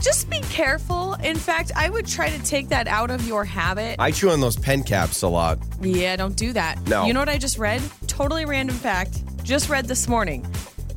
just 0.00 0.30
be 0.30 0.40
careful. 0.40 1.14
In 1.14 1.36
fact, 1.36 1.72
I 1.76 1.90
would 1.90 2.06
try 2.06 2.30
to 2.30 2.42
take 2.44 2.68
that 2.68 2.86
out 2.86 3.10
of 3.10 3.26
your 3.26 3.44
habit. 3.44 3.96
I 3.98 4.10
chew 4.10 4.30
on 4.30 4.40
those 4.40 4.56
pen 4.56 4.82
caps 4.82 5.22
a 5.22 5.28
lot. 5.28 5.58
Yeah, 5.80 6.16
don't 6.16 6.36
do 6.36 6.52
that. 6.52 6.80
No. 6.88 7.06
You 7.06 7.12
know 7.12 7.20
what 7.20 7.28
I 7.28 7.38
just 7.38 7.58
read? 7.58 7.82
Totally 8.06 8.44
random 8.44 8.76
fact. 8.76 9.22
Just 9.42 9.68
read 9.68 9.86
this 9.86 10.08
morning 10.08 10.46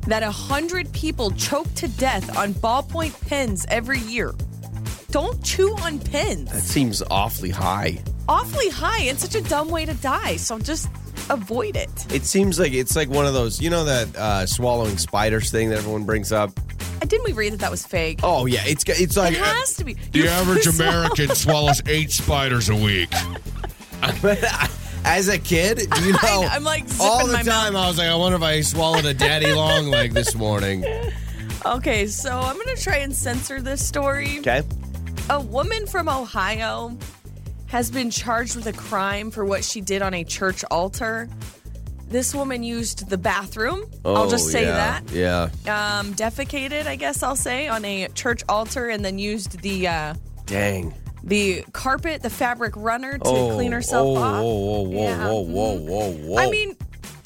that 0.06 0.22
a 0.22 0.30
hundred 0.30 0.92
people 0.92 1.30
choke 1.32 1.72
to 1.74 1.88
death 1.88 2.36
on 2.36 2.54
ballpoint 2.54 3.28
pens 3.28 3.64
every 3.68 4.00
year. 4.00 4.34
Don't 5.10 5.42
chew 5.44 5.74
on 5.76 5.98
pens. 5.98 6.50
That 6.50 6.62
seems 6.62 7.02
awfully 7.10 7.50
high. 7.50 7.98
Awfully 8.28 8.68
high. 8.68 9.02
It's 9.02 9.22
such 9.22 9.34
a 9.34 9.46
dumb 9.48 9.68
way 9.68 9.84
to 9.84 9.94
die. 9.94 10.36
So 10.36 10.58
just 10.58 10.88
avoid 11.30 11.76
it. 11.76 11.90
It 12.14 12.24
seems 12.24 12.58
like 12.58 12.72
it's 12.72 12.94
like 12.96 13.08
one 13.08 13.26
of 13.26 13.34
those, 13.34 13.60
you 13.60 13.70
know, 13.70 13.84
that 13.84 14.16
uh, 14.16 14.46
swallowing 14.46 14.98
spiders 14.98 15.50
thing 15.50 15.68
that 15.70 15.78
everyone 15.78 16.04
brings 16.04 16.32
up. 16.32 16.50
Uh, 17.00 17.04
Didn't 17.06 17.24
we 17.24 17.32
read 17.32 17.52
that 17.52 17.60
that 17.60 17.70
was 17.70 17.84
fake? 17.86 18.20
Oh 18.22 18.46
yeah, 18.46 18.62
it's 18.64 18.84
it's 18.88 19.16
like 19.16 19.32
it 19.34 19.38
has 19.40 19.74
to 19.74 19.84
be. 19.84 19.94
The 19.94 20.18
You're 20.20 20.28
average 20.28 20.62
so- 20.68 20.70
American 20.84 21.34
swallows 21.34 21.82
eight 21.86 22.10
spiders 22.12 22.68
a 22.68 22.76
week. 22.76 23.12
as 25.04 25.28
a 25.28 25.38
kid, 25.38 25.78
do 25.90 26.04
you 26.04 26.12
know? 26.22 26.48
I'm 26.50 26.64
like 26.64 26.88
zipping 26.88 27.06
all 27.06 27.26
the 27.26 27.32
my 27.34 27.42
time. 27.42 27.76
I 27.76 27.88
was 27.88 27.98
like, 27.98 28.08
I 28.08 28.14
wonder 28.14 28.36
if 28.36 28.42
I 28.42 28.60
swallowed 28.60 29.04
a 29.04 29.14
daddy 29.14 29.52
long 29.52 29.88
leg 29.88 30.12
this 30.12 30.34
morning. 30.34 30.84
Okay, 31.64 32.06
so 32.06 32.30
I'm 32.38 32.56
going 32.56 32.74
to 32.74 32.82
try 32.82 32.96
and 32.98 33.14
censor 33.14 33.60
this 33.60 33.86
story. 33.86 34.38
Okay. 34.40 34.62
A 35.30 35.40
woman 35.40 35.86
from 35.86 36.08
Ohio 36.08 36.96
has 37.72 37.90
been 37.90 38.10
charged 38.10 38.54
with 38.54 38.66
a 38.66 38.72
crime 38.74 39.30
for 39.30 39.46
what 39.46 39.64
she 39.64 39.80
did 39.80 40.02
on 40.02 40.12
a 40.12 40.24
church 40.24 40.62
altar. 40.70 41.26
This 42.06 42.34
woman 42.34 42.62
used 42.62 43.08
the 43.08 43.16
bathroom. 43.16 43.86
I'll 44.04 44.28
just 44.28 44.50
say 44.50 44.66
Oh, 44.66 45.00
yeah, 45.10 45.48
Yeah. 45.64 45.98
Um, 45.98 46.12
defecated, 46.12 46.86
I 46.86 46.96
guess 46.96 47.22
I'll 47.22 47.34
say, 47.34 47.68
on 47.68 47.82
a 47.86 48.08
church 48.08 48.42
altar, 48.46 48.90
and 48.90 49.02
then 49.02 49.18
used 49.18 49.62
the 49.62 49.88
uh, 49.88 50.14
Dang. 50.44 50.92
the 51.24 51.64
carpet, 51.72 52.22
the 52.22 52.28
fabric 52.28 52.74
runner 52.76 53.16
to 53.16 53.24
oh, 53.24 53.54
clean 53.54 53.72
herself 53.72 54.06
oh, 54.06 54.16
off. 54.20 54.42
Whoa, 54.42 54.52
whoa, 54.54 54.82
whoa, 54.82 55.02
Yeah. 55.04 55.26
whoa, 55.28 55.40
whoa, 55.40 55.78
whoa, 55.78 56.12
whoa. 56.12 56.38
I 56.38 56.50
mean, 56.50 56.76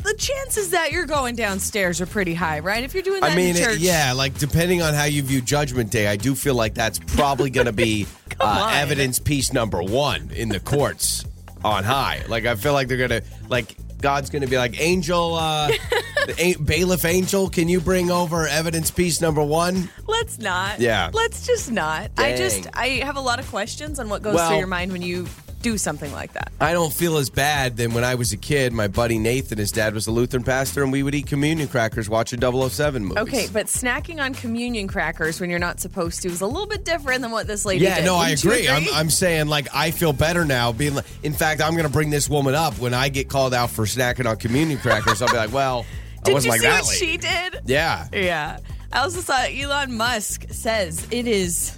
the 0.07 0.15
chances 0.15 0.71
that 0.71 0.93
you're 0.93 1.05
going 1.07 1.35
downstairs 1.37 2.01
are 2.01 2.07
pretty 2.07 2.33
high, 2.35 2.61
right? 2.61 2.85
If 2.85 2.95
you're 2.95 3.03
doing 3.03 3.21
that 3.21 3.33
I 3.33 3.37
mean, 3.37 3.57
in 3.57 3.63
it- 3.71 3.79
yeah, 3.79 4.13
like 4.15 4.39
depending 4.39 4.81
on 4.83 4.95
how 4.95 5.05
you 5.05 5.23
view 5.23 5.41
Judgment 5.41 5.91
Day, 5.91 6.07
I 6.07 6.17
do 6.17 6.35
feel 6.35 6.55
like 6.55 6.75
that's 6.75 6.99
probably 6.99 7.51
going 7.51 7.67
to 7.67 7.73
be 7.73 8.07
uh, 8.41 8.71
evidence 8.75 9.19
piece 9.19 9.53
number 9.53 9.83
one 9.83 10.31
in 10.35 10.49
the 10.49 10.61
courts 10.61 11.25
on 11.65 11.85
high. 11.85 12.23
Like, 12.29 12.47
I 12.47 12.55
feel 12.55 12.73
like 12.73 12.87
they're 12.89 12.97
going 13.09 13.23
to, 13.23 13.23
like, 13.49 13.77
God's 14.01 14.31
going 14.31 14.43
to 14.43 14.49
be 14.49 14.59
like, 14.59 14.81
Angel, 14.81 15.35
uh, 15.35 15.71
a- 16.39 16.55
bailiff 16.57 17.05
Angel, 17.05 17.49
can 17.49 17.69
you 17.69 17.81
bring 17.81 18.11
over 18.11 18.47
evidence 18.47 18.91
piece 18.91 19.21
number 19.21 19.43
one? 19.43 19.89
Let's 20.07 20.39
not. 20.39 20.79
Yeah. 20.81 21.11
Let's 21.13 21.47
just 21.47 21.73
not. 21.73 22.11
I 22.17 22.37
just 22.37 22.69
I 22.75 22.89
have 23.03 23.17
a 23.17 23.21
lot 23.21 23.41
of 23.41 23.49
questions 23.49 23.99
on 23.99 24.09
what 24.09 24.23
goes 24.23 24.35
Well- 24.37 24.49
through 24.51 24.59
your 24.59 24.67
mind 24.69 24.93
when 24.93 25.03
you 25.03 25.27
do 25.67 25.77
something 25.77 26.13
like 26.13 26.33
that. 26.35 26.53
I 26.61 26.73
don't 26.73 26.93
feel 26.93 27.17
as 27.17 27.29
bad 27.29 27.77
than 27.77 27.93
when 27.93 28.05
I 28.05 28.15
was 28.15 28.33
a 28.33 28.37
kid. 28.37 28.73
My 28.73 28.87
buddy 28.87 29.19
Nathan, 29.19 29.59
his 29.59 29.73
dad 29.73 29.95
was 29.95 30.07
a 30.07 30.13
Lutheran 30.13 30.45
pastor, 30.45 30.85
and 30.85 30.93
we 30.93 31.03
would 31.03 31.13
eat 31.13 31.27
communion 31.27 31.67
crackers 31.67 32.09
watching 32.09 32.41
007 32.41 33.05
movies. 33.05 33.19
Okay, 33.19 33.49
but 33.53 33.67
snacking 33.67 34.23
on 34.23 34.33
communion 34.33 34.87
crackers 34.87 35.41
when 35.41 35.51
you're 35.51 35.59
not 35.59 35.81
supposed 35.81 36.23
to 36.23 36.29
is 36.29 36.41
a 36.41 36.47
little 36.47 36.69
bit 36.69 36.85
different 36.85 37.23
than 37.23 37.33
what 37.33 37.49
this 37.49 37.65
lady 37.65 37.81
did. 37.81 37.87
Yeah, 37.87 37.97
did. 37.97 38.05
no, 38.07 38.15
I 38.15 38.31
Wouldn't 38.31 38.45
you 38.45 38.53
agree. 38.53 38.69
I'm, 38.69 38.85
I'm 38.95 39.11
saying 39.11 39.49
like 39.49 39.67
I 39.75 39.91
feel 39.91 40.13
better 40.13 40.45
now. 40.45 40.71
Being, 40.71 40.95
like, 40.95 41.05
in 41.25 41.33
fact, 41.33 41.61
I'm 41.61 41.73
going 41.73 41.83
to 41.83 41.93
bring 41.93 42.11
this 42.11 42.31
woman 42.31 42.55
up 42.55 42.79
when 42.79 42.95
I 42.95 43.09
get 43.09 43.29
called 43.29 43.53
out 43.53 43.71
for 43.71 43.87
snacking 43.87 44.31
on 44.31 44.37
communion 44.37 44.79
crackers. 44.79 45.21
I'll 45.21 45.29
be 45.29 45.37
like, 45.37 45.53
well, 45.53 45.85
I 46.21 46.23
Did 46.31 46.45
you 46.45 46.51
like 46.51 46.61
see 46.61 46.69
what 46.69 46.87
lady. 46.87 46.97
she 46.97 47.17
did? 47.17 47.61
Yeah, 47.67 48.07
Yeah. 48.13 48.59
I 48.93 49.01
also 49.01 49.21
saw 49.21 49.43
Elon 49.43 49.97
Musk 49.97 50.47
says 50.51 51.09
it 51.11 51.27
is 51.27 51.77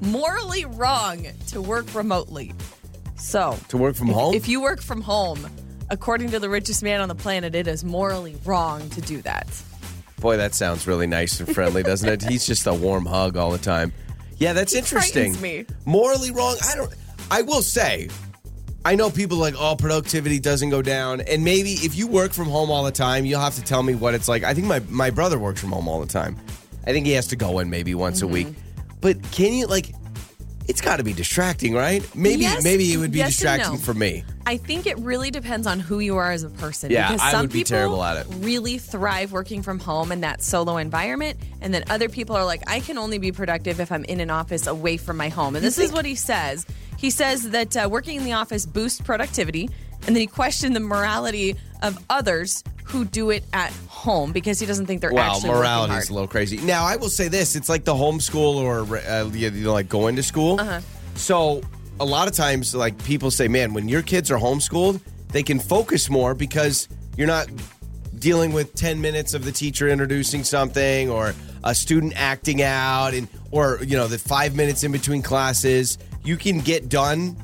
morally 0.00 0.64
wrong 0.64 1.26
to 1.48 1.60
work 1.60 1.94
remotely. 1.94 2.54
So, 3.18 3.58
to 3.68 3.76
work 3.76 3.96
from 3.96 4.08
home. 4.08 4.34
if 4.34 4.48
you 4.48 4.60
work 4.60 4.80
from 4.80 5.00
home, 5.00 5.38
according 5.90 6.30
to 6.30 6.38
the 6.38 6.48
richest 6.48 6.82
man 6.82 7.00
on 7.00 7.08
the 7.08 7.14
planet, 7.14 7.54
it 7.54 7.66
is 7.66 7.84
morally 7.84 8.36
wrong 8.44 8.88
to 8.90 9.00
do 9.00 9.20
that. 9.22 9.46
Boy, 10.20 10.36
that 10.36 10.54
sounds 10.54 10.86
really 10.86 11.06
nice 11.06 11.38
and 11.40 11.52
friendly, 11.54 11.82
doesn't 11.82 12.08
it? 12.08 12.22
He's 12.22 12.46
just 12.46 12.66
a 12.66 12.74
warm 12.74 13.06
hug 13.06 13.36
all 13.36 13.50
the 13.50 13.58
time. 13.58 13.92
Yeah, 14.38 14.52
that's 14.52 14.74
interesting. 14.74 15.40
me. 15.40 15.66
Morally 15.84 16.30
wrong. 16.30 16.56
I 16.64 16.74
don't. 16.76 16.92
I 17.30 17.42
will 17.42 17.62
say, 17.62 18.08
I 18.84 18.94
know 18.94 19.10
people 19.10 19.36
like, 19.36 19.54
oh, 19.58 19.76
productivity 19.76 20.38
doesn't 20.40 20.70
go 20.70 20.80
down, 20.82 21.20
and 21.22 21.44
maybe 21.44 21.72
if 21.72 21.96
you 21.96 22.06
work 22.06 22.32
from 22.32 22.46
home 22.48 22.70
all 22.70 22.84
the 22.84 22.92
time, 22.92 23.24
you'll 23.26 23.40
have 23.40 23.56
to 23.56 23.62
tell 23.62 23.82
me 23.82 23.94
what 23.94 24.14
it's 24.14 24.28
like. 24.28 24.44
I 24.44 24.54
think 24.54 24.66
my 24.66 24.80
my 24.88 25.10
brother 25.10 25.38
works 25.38 25.60
from 25.60 25.70
home 25.72 25.88
all 25.88 26.00
the 26.00 26.06
time. 26.06 26.36
I 26.86 26.92
think 26.92 27.04
he 27.06 27.12
has 27.12 27.26
to 27.28 27.36
go 27.36 27.58
in 27.58 27.68
maybe 27.68 27.94
once 27.94 28.18
Mm-hmm. 28.18 28.28
a 28.28 28.32
week. 28.32 28.48
But 29.00 29.22
can 29.30 29.52
you 29.52 29.66
like? 29.66 29.90
It's 30.68 30.82
got 30.82 30.98
to 30.98 31.02
be 31.02 31.14
distracting, 31.14 31.74
right? 31.74 32.04
Maybe 32.14 32.42
Yes- 32.42 32.62
maybe 32.62 32.92
it 32.92 32.98
would 32.98 33.10
be 33.10 33.18
yes 33.18 33.30
distracting 33.30 33.72
no. 33.72 33.78
for 33.78 33.94
me. 33.94 34.22
I 34.46 34.58
think 34.58 34.86
it 34.86 34.98
really 34.98 35.30
depends 35.30 35.66
on 35.66 35.80
who 35.80 35.98
you 35.98 36.16
are 36.16 36.30
as 36.30 36.42
a 36.42 36.50
person. 36.50 36.90
Yeah, 36.90 37.08
because 37.08 37.22
I 37.22 37.30
some 37.32 37.40
would 37.42 37.50
be 37.52 37.60
people 37.60 37.68
terrible 37.70 38.04
at 38.04 38.18
it. 38.18 38.26
Really 38.40 38.78
thrive 38.78 39.32
working 39.32 39.62
from 39.62 39.78
home 39.78 40.12
in 40.12 40.20
that 40.20 40.42
solo 40.42 40.76
environment, 40.76 41.38
and 41.62 41.72
then 41.72 41.84
other 41.90 42.08
people 42.08 42.36
are 42.36 42.44
like, 42.44 42.62
I 42.66 42.80
can 42.80 42.98
only 42.98 43.18
be 43.18 43.32
productive 43.32 43.80
if 43.80 43.90
I'm 43.90 44.04
in 44.04 44.20
an 44.20 44.30
office 44.30 44.66
away 44.66 44.98
from 44.98 45.16
my 45.16 45.28
home. 45.30 45.56
And 45.56 45.64
this 45.64 45.78
is 45.78 45.90
what 45.90 46.04
he 46.04 46.14
says. 46.14 46.66
He 46.98 47.10
says 47.10 47.50
that 47.50 47.76
uh, 47.76 47.88
working 47.90 48.16
in 48.18 48.24
the 48.24 48.32
office 48.32 48.66
boosts 48.66 49.00
productivity, 49.00 49.70
and 50.06 50.14
then 50.14 50.20
he 50.20 50.26
questioned 50.26 50.76
the 50.76 50.80
morality 50.80 51.56
of 51.82 52.02
others 52.10 52.62
who 52.88 53.04
do 53.04 53.30
it 53.30 53.44
at 53.52 53.72
home 53.88 54.32
because 54.32 54.58
he 54.58 54.66
doesn't 54.66 54.86
think 54.86 55.00
they're 55.00 55.12
Well, 55.12 55.34
actually 55.34 55.50
morality 55.50 55.94
is 55.94 56.08
a 56.08 56.14
little 56.14 56.28
crazy. 56.28 56.56
Now, 56.58 56.84
I 56.84 56.96
will 56.96 57.10
say 57.10 57.28
this: 57.28 57.54
it's 57.54 57.68
like 57.68 57.84
the 57.84 57.94
homeschool 57.94 58.56
or 58.56 58.96
uh, 58.96 59.28
you 59.32 59.50
know, 59.50 59.72
like 59.72 59.88
going 59.88 60.16
to 60.16 60.22
school. 60.22 60.60
Uh-huh. 60.60 60.80
So 61.14 61.62
a 62.00 62.04
lot 62.04 62.28
of 62.28 62.34
times, 62.34 62.74
like 62.74 63.02
people 63.04 63.30
say, 63.30 63.48
man, 63.48 63.74
when 63.74 63.88
your 63.88 64.02
kids 64.02 64.30
are 64.30 64.38
homeschooled, 64.38 65.00
they 65.28 65.42
can 65.42 65.58
focus 65.58 66.08
more 66.08 66.34
because 66.34 66.88
you're 67.16 67.26
not 67.26 67.48
dealing 68.18 68.52
with 68.52 68.74
10 68.74 69.00
minutes 69.00 69.34
of 69.34 69.44
the 69.44 69.52
teacher 69.52 69.88
introducing 69.88 70.42
something 70.42 71.10
or 71.10 71.34
a 71.64 71.74
student 71.74 72.12
acting 72.16 72.62
out 72.62 73.14
and 73.14 73.28
or 73.52 73.78
you 73.82 73.96
know 73.96 74.08
the 74.08 74.18
5 74.18 74.56
minutes 74.56 74.82
in 74.82 74.90
between 74.90 75.22
classes 75.22 75.98
you 76.24 76.36
can 76.36 76.58
get 76.58 76.88
done 76.88 77.36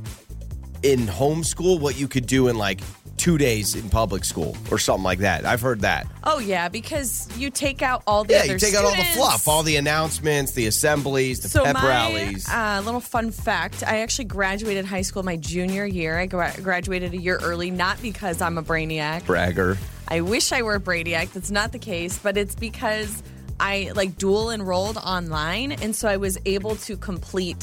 in 0.82 1.00
homeschool 1.00 1.78
what 1.78 1.98
you 1.98 2.08
could 2.08 2.26
do 2.26 2.48
in 2.48 2.58
like 2.58 2.80
2 3.16 3.38
days 3.38 3.75
in 3.75 3.88
public 3.90 4.25
school 4.25 4.56
or 4.71 4.78
something 4.78 5.04
like 5.04 5.21
that 5.21 5.44
i've 5.44 5.61
heard 5.61 5.80
that 5.80 6.06
Oh 6.26 6.38
yeah, 6.38 6.71
because 6.71 7.28
you 7.37 7.50
take 7.50 7.83
out 7.83 8.02
all 8.06 8.25
the 8.25 8.33
yeah, 8.33 8.44
you 8.44 8.59
take 8.59 8.75
out 8.75 8.83
all 8.87 8.97
the 8.97 9.04
fluff, 9.14 9.47
all 9.47 9.62
the 9.62 9.76
announcements, 9.76 10.52
the 10.52 10.66
assemblies, 10.66 11.40
the 11.40 11.49
So 11.50 11.62
pep 11.64 11.75
my 11.75 11.87
rallies. 11.87 12.49
uh, 12.49 12.78
a 12.78 12.83
little 12.83 13.00
fun 13.00 13.30
fact: 13.30 13.83
I 13.87 13.99
actually 14.00 14.25
graduated 14.25 14.87
high 14.87 15.02
school 15.02 15.23
my 15.23 15.37
junior 15.37 15.85
year. 15.85 16.18
I 16.18 16.25
gra- 16.25 16.54
graduated 16.62 17.12
a 17.12 17.18
year 17.18 17.38
early, 17.42 17.71
not 17.71 18.00
because 18.00 18.40
I'm 18.40 18.56
a 18.56 18.62
brainiac. 18.62 19.26
Bragger. 19.26 19.76
I 20.09 20.23
wish 20.23 20.50
I 20.50 20.62
were 20.62 20.76
a 20.76 20.80
brainiac. 20.80 21.33
That's 21.33 21.50
not 21.50 21.73
the 21.73 21.78
case, 21.78 22.16
but 22.18 22.38
it's 22.38 22.54
because 22.54 23.23
I 23.61 23.92
like 23.94 24.16
dual 24.16 24.50
enrolled 24.50 24.97
online, 24.97 25.73
and 25.73 25.94
so 25.94 26.09
I 26.09 26.16
was 26.16 26.38
able 26.47 26.76
to 26.76 26.97
complete 26.97 27.62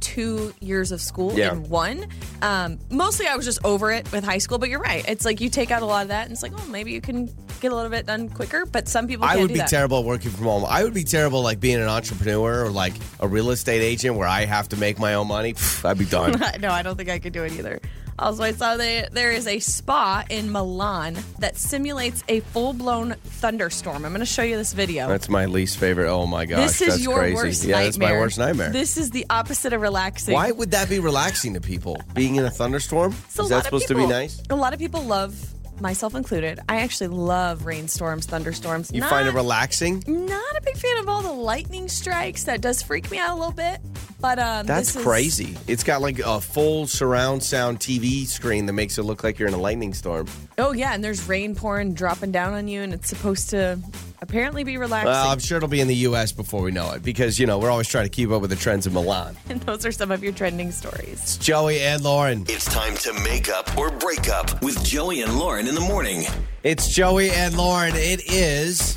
two 0.00 0.52
years 0.60 0.92
of 0.92 1.00
school 1.00 1.32
Yeah. 1.34 1.52
in 1.52 1.68
one. 1.68 2.06
Um, 2.42 2.78
mostly, 2.90 3.26
I 3.26 3.36
was 3.36 3.44
just 3.44 3.58
over 3.64 3.90
it 3.92 4.10
with 4.12 4.24
high 4.24 4.38
school. 4.38 4.58
But 4.58 4.68
you're 4.68 4.80
right; 4.80 5.04
it's 5.08 5.24
like 5.24 5.40
you 5.40 5.48
take 5.50 5.70
out 5.70 5.82
a 5.82 5.86
lot 5.86 6.02
of 6.02 6.08
that, 6.08 6.24
and 6.24 6.32
it's 6.32 6.42
like, 6.42 6.52
oh, 6.56 6.66
maybe 6.66 6.92
you 6.92 7.00
can 7.00 7.26
get 7.60 7.72
a 7.72 7.74
little 7.74 7.90
bit 7.90 8.06
done 8.06 8.28
quicker. 8.28 8.64
But 8.66 8.88
some 8.88 9.06
people 9.06 9.26
I 9.26 9.36
would 9.36 9.48
be 9.48 9.54
that. 9.58 9.68
terrible 9.68 10.04
working 10.04 10.30
from 10.30 10.44
home. 10.44 10.64
I 10.68 10.84
would 10.84 10.94
be 10.94 11.04
terrible 11.04 11.42
like 11.42 11.60
being 11.60 11.76
an 11.80 11.88
entrepreneur 11.88 12.64
or 12.64 12.70
like 12.70 12.94
a 13.20 13.28
real 13.28 13.50
estate 13.50 13.82
agent 13.82 14.16
where 14.16 14.28
I 14.28 14.44
have 14.44 14.68
to 14.70 14.76
make 14.76 14.98
my 14.98 15.14
own 15.14 15.28
money. 15.28 15.54
I'd 15.84 15.98
be 15.98 16.04
done. 16.04 16.40
no, 16.60 16.70
I 16.70 16.82
don't 16.82 16.96
think 16.96 17.08
I 17.08 17.18
could 17.18 17.32
do 17.32 17.44
it 17.44 17.52
either. 17.52 17.80
Also, 18.18 18.42
I 18.42 18.52
saw 18.52 18.76
that 18.76 19.12
there 19.12 19.30
is 19.30 19.46
a 19.46 19.60
spa 19.60 20.24
in 20.28 20.50
Milan 20.50 21.16
that 21.38 21.56
simulates 21.56 22.24
a 22.28 22.40
full 22.40 22.72
blown 22.72 23.12
thunderstorm. 23.24 24.04
I'm 24.04 24.10
going 24.10 24.20
to 24.20 24.26
show 24.26 24.42
you 24.42 24.56
this 24.56 24.72
video. 24.72 25.06
That's 25.06 25.28
my 25.28 25.46
least 25.46 25.78
favorite. 25.78 26.10
Oh 26.10 26.26
my 26.26 26.44
gosh, 26.44 26.58
this 26.66 26.80
is 26.82 26.88
that's 26.88 27.02
your 27.04 27.18
crazy. 27.18 27.34
worst 27.36 27.64
yeah, 27.64 27.70
nightmare. 27.76 27.84
that's 27.86 27.98
my 27.98 28.12
worst 28.12 28.38
nightmare. 28.38 28.70
This 28.70 28.96
is 28.96 29.10
the 29.10 29.24
opposite 29.30 29.72
of 29.72 29.80
relaxing. 29.80 30.34
Why 30.34 30.50
would 30.50 30.72
that 30.72 30.88
be 30.88 30.98
relaxing 30.98 31.54
to 31.54 31.60
people? 31.60 32.02
Being 32.14 32.36
in 32.36 32.44
a 32.44 32.50
thunderstorm? 32.50 33.14
So 33.28 33.42
a 33.42 33.46
is 33.46 33.50
lot 33.52 33.56
that 33.56 33.58
of 33.58 33.64
supposed 33.66 33.86
people- 33.88 34.02
to 34.02 34.08
be 34.08 34.12
nice? 34.12 34.42
A 34.50 34.56
lot 34.56 34.72
of 34.72 34.80
people 34.80 35.02
love, 35.02 35.36
myself 35.80 36.16
included. 36.16 36.58
I 36.68 36.80
actually 36.80 37.08
love 37.08 37.66
rainstorms, 37.66 38.26
thunderstorms. 38.26 38.90
You 38.92 39.00
Not- 39.02 39.10
find 39.10 39.28
it 39.28 39.34
relaxing? 39.34 40.02
Not 40.08 40.56
a 40.56 40.60
big 40.62 40.76
fan 40.76 40.98
of 40.98 41.08
all 41.08 41.22
the 41.22 41.32
lightning 41.32 41.88
strikes. 41.88 42.42
That 42.44 42.60
does 42.62 42.82
freak 42.82 43.10
me 43.12 43.18
out 43.18 43.30
a 43.30 43.36
little 43.36 43.52
bit. 43.52 43.78
But 44.20 44.38
um, 44.38 44.66
That's 44.66 44.88
this 44.92 44.96
is- 44.96 45.02
crazy. 45.02 45.56
It's 45.66 45.84
got 45.84 46.00
like 46.00 46.18
a 46.18 46.40
full 46.40 46.86
surround 46.86 47.42
sound 47.42 47.78
TV 47.78 48.26
screen 48.26 48.66
that 48.66 48.72
makes 48.72 48.98
it 48.98 49.04
look 49.04 49.22
like 49.22 49.38
you're 49.38 49.48
in 49.48 49.54
a 49.54 49.58
lightning 49.58 49.94
storm. 49.94 50.26
Oh 50.58 50.72
yeah, 50.72 50.92
and 50.94 51.04
there's 51.04 51.28
rain 51.28 51.54
pouring, 51.54 51.94
dropping 51.94 52.32
down 52.32 52.54
on 52.54 52.66
you, 52.66 52.82
and 52.82 52.92
it's 52.92 53.08
supposed 53.08 53.50
to 53.50 53.78
apparently 54.20 54.64
be 54.64 54.76
relaxing. 54.76 55.10
Well, 55.12 55.28
I'm 55.28 55.38
sure 55.38 55.58
it'll 55.58 55.68
be 55.68 55.80
in 55.80 55.86
the 55.86 55.94
U.S. 55.96 56.32
before 56.32 56.62
we 56.62 56.72
know 56.72 56.90
it 56.92 57.04
because, 57.04 57.38
you 57.38 57.46
know, 57.46 57.58
we're 57.58 57.70
always 57.70 57.86
trying 57.86 58.04
to 58.04 58.10
keep 58.10 58.30
up 58.30 58.40
with 58.40 58.50
the 58.50 58.56
trends 58.56 58.86
in 58.88 58.92
Milan. 58.92 59.36
and 59.48 59.60
those 59.62 59.86
are 59.86 59.92
some 59.92 60.10
of 60.10 60.22
your 60.24 60.32
trending 60.32 60.72
stories. 60.72 61.12
It's 61.12 61.36
Joey 61.36 61.78
and 61.80 62.02
Lauren. 62.02 62.44
It's 62.48 62.64
time 62.64 62.96
to 62.96 63.12
make 63.22 63.48
up 63.48 63.76
or 63.78 63.90
break 63.90 64.28
up 64.28 64.60
with 64.62 64.82
Joey 64.84 65.22
and 65.22 65.38
Lauren 65.38 65.68
in 65.68 65.76
the 65.76 65.80
morning. 65.80 66.24
It's 66.64 66.88
Joey 66.88 67.30
and 67.30 67.56
Lauren. 67.56 67.94
It 67.94 68.28
is 68.30 68.96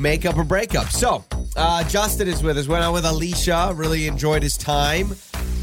makeup 0.00 0.36
or 0.36 0.44
breakup. 0.44 0.88
So, 0.88 1.24
uh, 1.56 1.84
Justin 1.84 2.28
is 2.28 2.42
with 2.42 2.58
us. 2.58 2.66
Went 2.66 2.82
out 2.82 2.92
with 2.92 3.04
Alicia. 3.04 3.72
Really 3.74 4.06
enjoyed 4.06 4.42
his 4.42 4.56
time, 4.56 5.14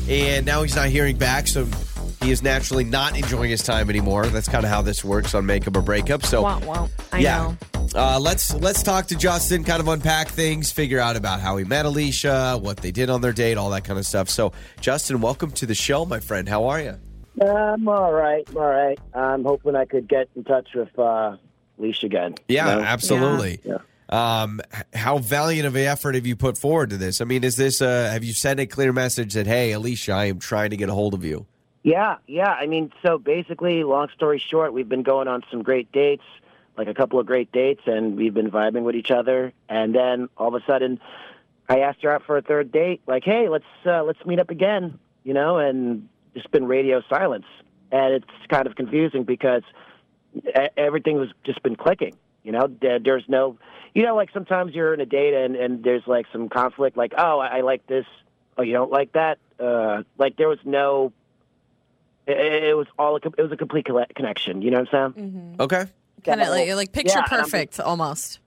and 0.08 0.46
now 0.46 0.64
he's 0.64 0.76
not 0.76 0.88
hearing 0.90 1.18
back. 1.18 1.48
So 1.48 1.68
he 2.22 2.32
is 2.32 2.42
naturally 2.42 2.84
not 2.84 3.18
enjoying 3.18 3.50
his 3.50 3.64
time 3.64 3.90
anymore. 3.90 4.26
That's 4.28 4.50
kind 4.50 4.64
of 4.64 4.70
how 4.70 4.82
this 4.82 5.04
works 5.04 5.34
on 5.36 5.46
makeup 5.46 5.76
or 5.76 5.82
breakup. 5.82 6.26
So, 6.26 6.44
Womp 6.44 6.64
womp. 6.64 6.90
I 7.12 7.20
yeah. 7.20 7.38
know. 7.38 7.58
Uh, 7.96 8.20
let's 8.20 8.54
let's 8.56 8.84
talk 8.84 9.08
to 9.08 9.16
Justin, 9.16 9.64
kind 9.64 9.80
of 9.80 9.88
unpack 9.88 10.28
things, 10.28 10.72
figure 10.72 11.00
out 11.00 11.16
about 11.16 11.40
how 11.40 11.58
he 11.58 11.64
met 11.64 11.86
Alicia, 11.86 12.60
what 12.62 12.78
they 12.78 12.92
did 12.92 13.10
on 13.10 13.22
their 13.22 13.32
date, 13.34 13.58
all 13.58 13.70
that 13.70 13.86
kind 13.86 13.98
of 13.98 14.06
stuff. 14.06 14.30
So, 14.30 14.52
Justin, 14.82 15.22
welcome 15.22 15.52
to 15.52 15.66
the 15.66 15.76
show, 15.76 16.06
my 16.06 16.20
friend. 16.20 16.50
How 16.50 16.66
are 16.66 16.82
you? 16.82 16.98
I'm 17.42 17.88
all 17.88 18.12
right. 18.12 18.44
I'm 18.50 18.58
all 18.58 18.68
right. 18.68 19.00
I'm 19.14 19.44
hoping 19.44 19.76
I 19.76 19.86
could 19.86 20.08
get 20.08 20.28
in 20.36 20.44
touch 20.44 20.70
with 20.74 20.98
uh, 20.98 21.38
Leash 21.78 22.04
again. 22.04 22.36
Yeah, 22.48 22.76
you 22.76 22.82
know? 22.82 22.88
absolutely. 22.88 23.60
Yeah. 23.64 23.78
Um, 24.10 24.62
how 24.94 25.18
valiant 25.18 25.68
of 25.68 25.76
an 25.76 25.84
effort 25.84 26.16
have 26.16 26.26
you 26.26 26.36
put 26.36 26.58
forward 26.58 26.92
to 26.92 26.98
this? 26.98 27.20
I 27.20 27.26
mean, 27.26 27.44
is 27.44 27.58
this 27.58 27.82
uh, 27.82 28.10
have 28.12 28.24
you 28.24 28.34
sent 28.34 28.60
a 28.60 28.66
clear 28.66 28.94
message 28.94 29.34
that 29.34 29.48
hey, 29.48 29.72
Alicia, 29.72 30.14
I 30.14 30.26
am 30.26 30.40
trying 30.40 30.70
to 30.70 30.78
get 30.78 30.90
a 30.90 30.94
hold 30.94 31.14
of 31.14 31.26
you? 31.26 31.46
Yeah, 31.84 32.18
yeah. 32.28 32.52
I 32.52 32.68
mean, 32.68 32.92
so 33.02 33.18
basically, 33.18 33.84
long 33.84 34.10
story 34.16 34.40
short, 34.40 34.74
we've 34.74 34.90
been 34.90 35.04
going 35.04 35.28
on 35.28 35.44
some 35.50 35.64
great 35.64 35.92
dates, 35.92 36.24
like 36.78 36.88
a 36.88 36.94
couple 36.94 37.20
of 37.20 37.26
great 37.26 37.52
dates, 37.52 37.82
and 37.86 38.18
we've 38.18 38.34
been 38.34 38.52
vibing 38.52 38.84
with 38.84 38.96
each 38.96 39.12
other. 39.12 39.54
And 39.70 39.94
then 39.96 40.30
all 40.38 40.54
of 40.54 40.62
a 40.62 40.66
sudden, 40.66 41.00
I 41.70 41.80
asked 41.80 42.02
her 42.04 42.12
out 42.12 42.24
for 42.26 42.38
a 42.38 42.42
third 42.42 42.72
date. 42.72 43.02
Like, 43.08 43.24
hey, 43.24 43.50
let's 43.50 43.66
uh, 43.86 44.04
let's 44.04 44.26
meet 44.26 44.40
up 44.40 44.50
again. 44.50 45.00
You 45.24 45.34
know, 45.34 45.58
and 45.58 46.08
just 46.34 46.50
been 46.52 46.66
radio 46.66 47.02
silence, 47.10 47.46
and 47.92 48.14
it's 48.14 48.48
kind 48.50 48.68
of 48.68 48.76
confusing 48.76 49.24
because 49.24 49.64
everything 50.78 51.18
was 51.18 51.30
just 51.44 51.62
been 51.64 51.76
clicking. 51.76 52.16
You 52.48 52.54
know, 52.54 52.68
there's 52.82 53.26
no, 53.28 53.58
you 53.94 54.04
know, 54.04 54.16
like 54.16 54.30
sometimes 54.34 54.74
you're 54.74 54.94
in 54.94 55.02
a 55.02 55.06
date 55.06 55.34
and 55.34 55.58
and 55.58 55.84
there's 55.84 56.04
like 56.08 56.28
some 56.32 56.48
conflict. 56.48 56.96
Like, 56.96 57.12
oh, 57.18 57.40
I, 57.40 57.58
I 57.58 57.62
like 57.62 57.86
this. 57.88 58.06
Oh, 58.58 58.62
you 58.64 58.72
don't 58.72 58.90
like 58.90 59.12
that. 59.12 59.38
Uh, 59.60 60.04
like 60.18 60.38
there 60.38 60.48
was 60.48 60.60
no. 60.64 61.12
It, 62.26 62.64
it 62.64 62.78
was 62.78 62.88
all. 62.98 63.16
A, 63.18 63.20
it 63.38 63.42
was 63.42 63.52
a 63.52 63.58
complete 63.58 63.86
connection. 64.16 64.62
You 64.62 64.72
know 64.72 64.80
what 64.80 64.94
I'm 64.94 65.14
saying? 65.14 65.30
Mm-hmm. 65.30 65.62
Okay. 65.62 65.86
Kind 66.24 66.42
of 66.42 66.48
like, 66.48 66.74
like 66.74 66.92
picture 66.94 67.18
Yeah, 67.18 67.24
and 67.26 67.34
I'm- 67.34 67.44
perfect 67.44 67.80
almost. 67.82 68.40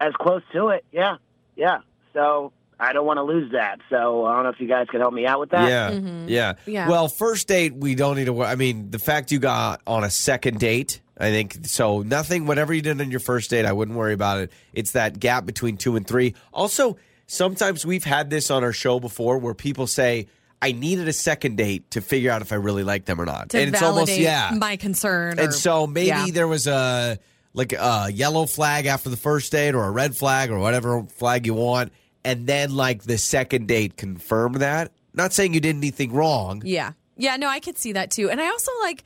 As 0.00 0.12
close 0.14 0.42
to 0.52 0.68
it. 0.68 0.84
Yeah, 0.92 1.16
yeah. 1.56 1.78
So 2.14 2.52
I 2.78 2.92
don't 2.92 3.04
want 3.04 3.16
to 3.18 3.22
lose 3.24 3.50
that. 3.52 3.80
So 3.90 4.24
I 4.24 4.34
don't 4.36 4.44
know 4.44 4.50
if 4.50 4.60
you 4.60 4.68
guys 4.68 4.86
could 4.88 5.00
help 5.00 5.12
me 5.12 5.26
out 5.26 5.40
with 5.40 5.50
that. 5.50 5.68
Yeah, 5.68 5.90
yeah, 6.28 6.52
Yeah. 6.66 6.88
Well, 6.88 7.08
first 7.08 7.48
date, 7.48 7.74
we 7.74 7.96
don't 7.96 8.14
need 8.14 8.26
to. 8.26 8.32
wor- 8.32 8.46
I 8.46 8.54
mean, 8.54 8.92
the 8.92 9.00
fact 9.00 9.32
you 9.32 9.40
got 9.40 9.80
on 9.88 10.04
a 10.04 10.10
second 10.10 10.60
date, 10.60 11.00
I 11.18 11.30
think 11.30 11.66
so. 11.66 12.02
Nothing, 12.02 12.46
whatever 12.46 12.72
you 12.72 12.80
did 12.82 13.00
on 13.00 13.10
your 13.10 13.20
first 13.20 13.50
date, 13.50 13.64
I 13.64 13.72
wouldn't 13.72 13.96
worry 13.98 14.12
about 14.14 14.38
it. 14.38 14.52
It's 14.72 14.92
that 14.92 15.18
gap 15.18 15.46
between 15.46 15.76
two 15.76 15.96
and 15.96 16.06
three. 16.06 16.34
Also, 16.52 16.96
sometimes 17.26 17.84
we've 17.84 18.04
had 18.04 18.30
this 18.30 18.50
on 18.50 18.62
our 18.64 18.72
show 18.72 19.00
before, 19.00 19.38
where 19.38 19.54
people 19.54 19.86
say, 19.86 20.28
"I 20.62 20.72
needed 20.72 21.08
a 21.08 21.12
second 21.12 21.56
date 21.56 21.90
to 21.92 22.00
figure 22.00 22.30
out 22.30 22.42
if 22.42 22.52
I 22.52 22.56
really 22.56 22.84
like 22.84 23.04
them 23.06 23.20
or 23.20 23.26
not," 23.26 23.50
To 23.50 23.58
and 23.58 23.74
it's 23.74 23.82
almost 23.82 24.16
yeah. 24.16 24.52
my 24.56 24.76
concern. 24.76 25.38
or- 25.38 25.42
And 25.42 25.54
so 25.54 25.86
maybe 25.86 26.06
yeah. 26.08 26.26
there 26.30 26.48
was 26.48 26.66
a 26.66 27.18
like 27.54 27.72
a 27.72 28.08
yellow 28.12 28.46
flag 28.46 28.86
after 28.86 29.10
the 29.10 29.16
first 29.16 29.50
date 29.50 29.74
or 29.74 29.84
a 29.84 29.90
red 29.90 30.14
flag 30.16 30.50
or 30.50 30.58
whatever 30.58 31.02
flag 31.16 31.46
you 31.46 31.54
want, 31.54 31.92
and 32.24 32.46
then 32.46 32.74
like 32.76 33.02
the 33.02 33.18
second 33.18 33.66
date 33.66 33.96
confirmed 33.96 34.56
that. 34.56 34.92
Not 35.14 35.32
saying 35.32 35.54
you 35.54 35.60
did 35.60 35.74
anything 35.74 36.12
wrong. 36.12 36.62
Yeah. 36.64 36.92
Yeah, 37.16 37.36
no, 37.36 37.48
I 37.48 37.58
could 37.58 37.76
see 37.76 37.92
that 37.94 38.12
too. 38.12 38.30
And 38.30 38.40
I 38.40 38.48
also 38.48 38.70
like 38.82 39.02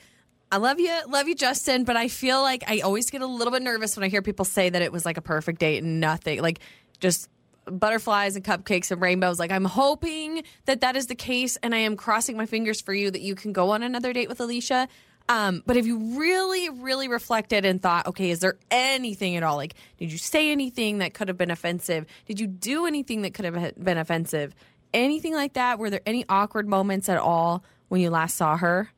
I 0.53 0.59
love 0.59 0.79
you, 0.79 0.95
love 1.09 1.29
you, 1.29 1.35
Justin, 1.35 1.85
but 1.85 1.97
I 1.97 2.09
feel 2.09 2.43
like 2.43 2.63
I 2.67 2.81
always 2.81 3.09
get 3.09 3.23
a 3.23 3.27
little 3.27 3.51
bit 3.51 3.63
nervous 3.63 3.97
when 3.97 4.05
I 4.05 4.09
hear 4.09 4.21
people 4.21 4.45
say 4.45 4.69
that 4.69 4.83
it 4.83 4.93
was 4.93 5.07
like 5.07 5.17
a 5.17 5.23
perfect 5.23 5.61
date 5.61 5.83
and 5.83 5.99
nothing. 5.99 6.43
Like 6.43 6.61
just 7.01 7.31
butterflies 7.65 8.37
and 8.37 8.45
cupcakes 8.45 8.91
and 8.91 9.01
rainbows. 9.01 9.39
Like 9.39 9.51
I'm 9.51 9.65
hoping 9.65 10.43
that 10.67 10.83
that 10.83 10.95
is 10.95 11.07
the 11.07 11.15
case 11.15 11.57
and 11.63 11.75
I 11.75 11.79
am 11.79 11.97
crossing 11.97 12.37
my 12.37 12.45
fingers 12.45 12.83
for 12.83 12.93
you 12.93 13.11
that 13.11 13.23
you 13.23 13.35
can 13.35 13.55
go 13.55 13.71
on 13.71 13.83
another 13.83 14.13
date 14.13 14.29
with 14.29 14.43
Alicia. 14.43 14.89
Um, 15.27 15.63
but 15.65 15.79
if 15.79 15.87
you 15.87 16.19
really, 16.19 16.69
really 16.69 17.09
reflected 17.09 17.65
and 17.65 17.81
thought, 17.81 18.07
okay, 18.09 18.29
is 18.29 18.41
there 18.41 18.59
anything 18.71 19.37
at 19.37 19.43
all? 19.43 19.57
Like, 19.57 19.73
did 19.97 20.13
you 20.13 20.19
say 20.19 20.51
anything 20.51 20.99
that 20.99 21.15
could 21.15 21.29
have 21.29 21.39
been 21.39 21.51
offensive? 21.51 22.05
Did 22.27 22.41
you 22.41 22.47
do 22.47 22.85
anything 22.85 23.23
that 23.23 23.33
could 23.33 23.47
have 23.47 23.83
been 23.83 23.97
offensive? 23.97 24.55
Anything 24.93 25.33
like 25.33 25.55
that? 25.55 25.79
Were 25.79 25.89
there 25.89 26.03
any 26.05 26.27
awkward 26.29 26.69
moments 26.69 27.09
at 27.09 27.17
all 27.17 27.65
when 27.89 28.03
you 28.03 28.11
last 28.11 28.37
saw 28.37 28.59
her? 28.59 28.91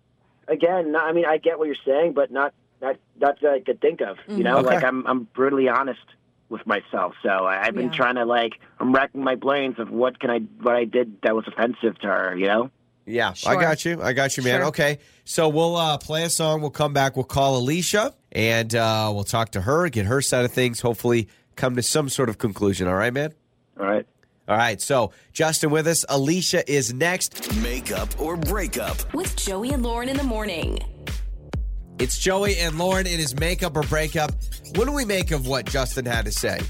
Again, 0.48 0.92
no, 0.92 0.98
I 0.98 1.12
mean, 1.12 1.24
I 1.26 1.38
get 1.38 1.58
what 1.58 1.66
you're 1.66 1.76
saying, 1.86 2.12
but 2.14 2.30
not 2.30 2.52
not 2.82 2.96
not 3.20 3.40
that 3.40 3.50
I 3.52 3.60
could 3.60 3.80
think 3.80 4.00
of. 4.00 4.16
You 4.28 4.44
know, 4.44 4.58
Okay. 4.58 4.66
like 4.66 4.84
I'm 4.84 5.06
I'm 5.06 5.24
brutally 5.34 5.68
honest 5.68 6.00
with 6.48 6.66
myself. 6.66 7.14
So 7.22 7.28
I, 7.30 7.66
I've 7.66 7.74
been 7.74 7.86
Yeah. 7.86 7.92
trying 7.96 8.14
to 8.16 8.24
like 8.24 8.52
I'm 8.78 8.92
racking 8.92 9.22
my 9.24 9.34
brains 9.34 9.78
of 9.78 9.90
what 9.90 10.18
can 10.20 10.30
I 10.30 10.38
what 10.60 10.74
I 10.76 10.84
did 10.84 11.20
that 11.22 11.34
was 11.34 11.46
offensive 11.48 11.98
to 12.00 12.06
her. 12.08 12.36
You 12.36 12.46
know. 12.46 12.70
Yeah, 13.06 13.34
I 13.46 13.56
got 13.56 13.84
you. 13.84 14.00
I 14.02 14.14
got 14.14 14.36
you, 14.38 14.42
man. 14.42 14.60
Sure. 14.60 14.68
Okay, 14.68 14.98
so 15.24 15.48
we'll 15.50 15.76
uh, 15.76 15.98
play 15.98 16.24
a 16.24 16.30
song. 16.30 16.62
We'll 16.62 16.70
come 16.70 16.94
back. 16.94 17.16
We'll 17.16 17.24
call 17.26 17.58
Alicia 17.58 18.14
and 18.32 18.74
uh, 18.74 19.10
we'll 19.14 19.24
talk 19.24 19.50
to 19.50 19.60
her, 19.60 19.90
get 19.90 20.06
her 20.06 20.22
side 20.22 20.46
of 20.46 20.52
things. 20.52 20.80
Hopefully, 20.80 21.28
come 21.54 21.76
to 21.76 21.82
some 21.82 22.08
sort 22.08 22.30
of 22.30 22.38
conclusion. 22.38 22.88
All 22.88 22.94
right, 22.94 23.12
man. 23.12 23.34
All 23.78 23.84
right. 23.84 24.06
All 24.48 24.56
right. 24.56 24.80
So 24.80 25.12
Justin 25.32 25.70
with 25.70 25.86
us. 25.86 26.04
Alicia 26.08 26.70
is 26.70 26.92
next. 26.92 27.54
Make 27.62 27.92
up 27.92 28.20
or 28.20 28.36
break 28.36 28.78
up. 28.78 29.12
With 29.14 29.34
Joey 29.36 29.70
and 29.70 29.82
Lauren 29.82 30.08
in 30.08 30.16
the 30.16 30.22
morning. 30.24 30.78
It's 31.98 32.18
Joey 32.18 32.58
and 32.58 32.76
Lauren. 32.76 33.06
It 33.06 33.20
is 33.20 33.38
makeup 33.38 33.76
or 33.76 33.82
breakup. 33.82 34.32
What 34.74 34.84
do 34.86 34.92
we 34.92 35.04
make 35.04 35.30
of 35.30 35.46
what 35.46 35.64
Justin 35.66 36.04
had 36.04 36.24
to 36.24 36.32
say? 36.32 36.60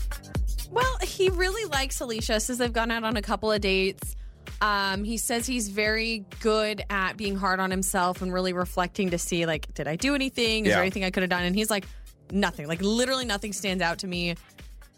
Well, 0.70 0.98
he 1.02 1.30
really 1.30 1.64
likes 1.70 2.00
Alicia. 2.00 2.40
Says 2.40 2.58
they've 2.58 2.72
gone 2.72 2.90
out 2.90 3.04
on 3.04 3.16
a 3.16 3.22
couple 3.22 3.50
of 3.50 3.60
dates. 3.60 4.14
Um, 4.60 5.02
he 5.04 5.16
says 5.16 5.46
he's 5.46 5.68
very 5.68 6.24
good 6.40 6.82
at 6.90 7.16
being 7.16 7.36
hard 7.36 7.58
on 7.60 7.70
himself 7.70 8.22
and 8.22 8.32
really 8.32 8.52
reflecting 8.52 9.10
to 9.10 9.18
see, 9.18 9.46
like, 9.46 9.72
did 9.74 9.88
I 9.88 9.96
do 9.96 10.14
anything? 10.14 10.64
Is 10.64 10.70
Yeah. 10.70 10.76
there 10.76 10.82
anything 10.82 11.04
I 11.04 11.10
could 11.10 11.22
have 11.22 11.30
done? 11.30 11.42
And 11.42 11.54
he's 11.56 11.70
like, 11.70 11.86
nothing. 12.30 12.66
Like, 12.68 12.80
literally 12.82 13.24
nothing 13.24 13.52
stands 13.52 13.82
out 13.82 13.98
to 14.00 14.06
me. 14.06 14.36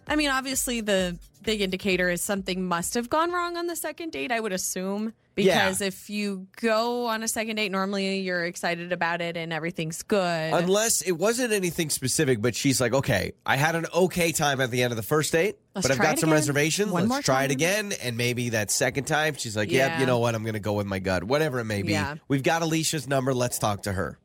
I 0.08 0.16
mean, 0.16 0.30
obviously, 0.30 0.80
the 0.80 1.18
big 1.42 1.60
indicator 1.60 2.08
is 2.08 2.22
something 2.22 2.64
must 2.66 2.94
have 2.94 3.08
gone 3.08 3.32
wrong 3.32 3.56
on 3.56 3.66
the 3.66 3.76
second 3.76 4.10
date, 4.12 4.30
I 4.32 4.40
would 4.40 4.52
assume. 4.52 5.12
Because 5.34 5.82
if 5.82 6.08
you 6.08 6.46
go 6.62 7.06
on 7.08 7.22
a 7.22 7.28
second 7.28 7.56
date, 7.56 7.70
normally 7.70 8.20
you're 8.20 8.46
excited 8.46 8.90
about 8.90 9.20
it 9.20 9.36
and 9.36 9.52
everything's 9.52 10.02
good. 10.02 10.54
Unless 10.54 11.02
it 11.02 11.12
wasn't 11.12 11.52
anything 11.52 11.90
specific, 11.90 12.40
but 12.40 12.54
she's 12.54 12.80
like, 12.80 12.94
okay, 12.94 13.32
I 13.44 13.56
had 13.56 13.74
an 13.74 13.84
okay 13.94 14.32
time 14.32 14.62
at 14.62 14.70
the 14.70 14.82
end 14.82 14.92
of 14.94 14.96
the 14.96 15.02
first 15.02 15.32
date, 15.32 15.56
Let's 15.74 15.86
but 15.88 15.94
I've 15.94 16.00
got 16.02 16.18
some 16.18 16.30
again. 16.30 16.38
reservations. 16.38 16.90
One 16.90 17.10
Let's 17.10 17.26
try 17.26 17.44
it 17.44 17.50
again. 17.50 17.92
And 18.02 18.16
maybe 18.16 18.48
that 18.50 18.70
second 18.70 19.04
time, 19.04 19.34
she's 19.34 19.54
like, 19.54 19.70
yep, 19.70 19.90
Yeah. 19.90 20.00
you 20.00 20.06
know 20.06 20.20
what? 20.20 20.34
I'm 20.34 20.42
going 20.42 20.54
to 20.54 20.60
go 20.60 20.72
with 20.72 20.86
my 20.86 21.00
gut. 21.00 21.22
Whatever 21.22 21.58
it 21.60 21.64
may 21.66 21.82
be. 21.82 21.92
Yeah. 21.92 22.14
We've 22.28 22.42
got 22.42 22.62
Alicia's 22.62 23.06
number. 23.06 23.34
Let's 23.34 23.58
talk 23.58 23.82
to 23.82 23.92
her. 23.92 24.18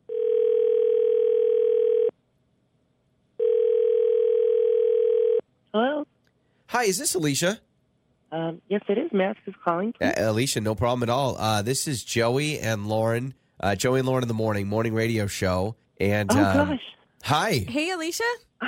Hello. 5.72 6.06
Hi, 6.68 6.84
is 6.84 6.98
this 6.98 7.14
Alicia? 7.14 7.58
Um, 8.30 8.60
yes, 8.68 8.82
it 8.88 8.98
is. 8.98 9.12
Mask 9.12 9.38
is 9.46 9.54
calling. 9.64 9.94
Uh, 10.00 10.12
Alicia, 10.16 10.60
no 10.60 10.74
problem 10.74 11.02
at 11.02 11.10
all. 11.12 11.36
Uh, 11.38 11.62
this 11.62 11.86
is 11.86 12.02
Joey 12.04 12.58
and 12.58 12.86
Lauren. 12.86 13.34
Uh, 13.60 13.74
Joey 13.74 14.00
and 14.00 14.08
Lauren 14.08 14.22
in 14.24 14.28
the 14.28 14.34
morning, 14.34 14.66
morning 14.66 14.94
radio 14.94 15.26
show. 15.26 15.76
And 16.00 16.30
Oh 16.32 16.38
um, 16.42 16.68
gosh. 16.68 16.80
hi. 17.22 17.64
hey, 17.68 17.90
Alicia? 17.90 18.24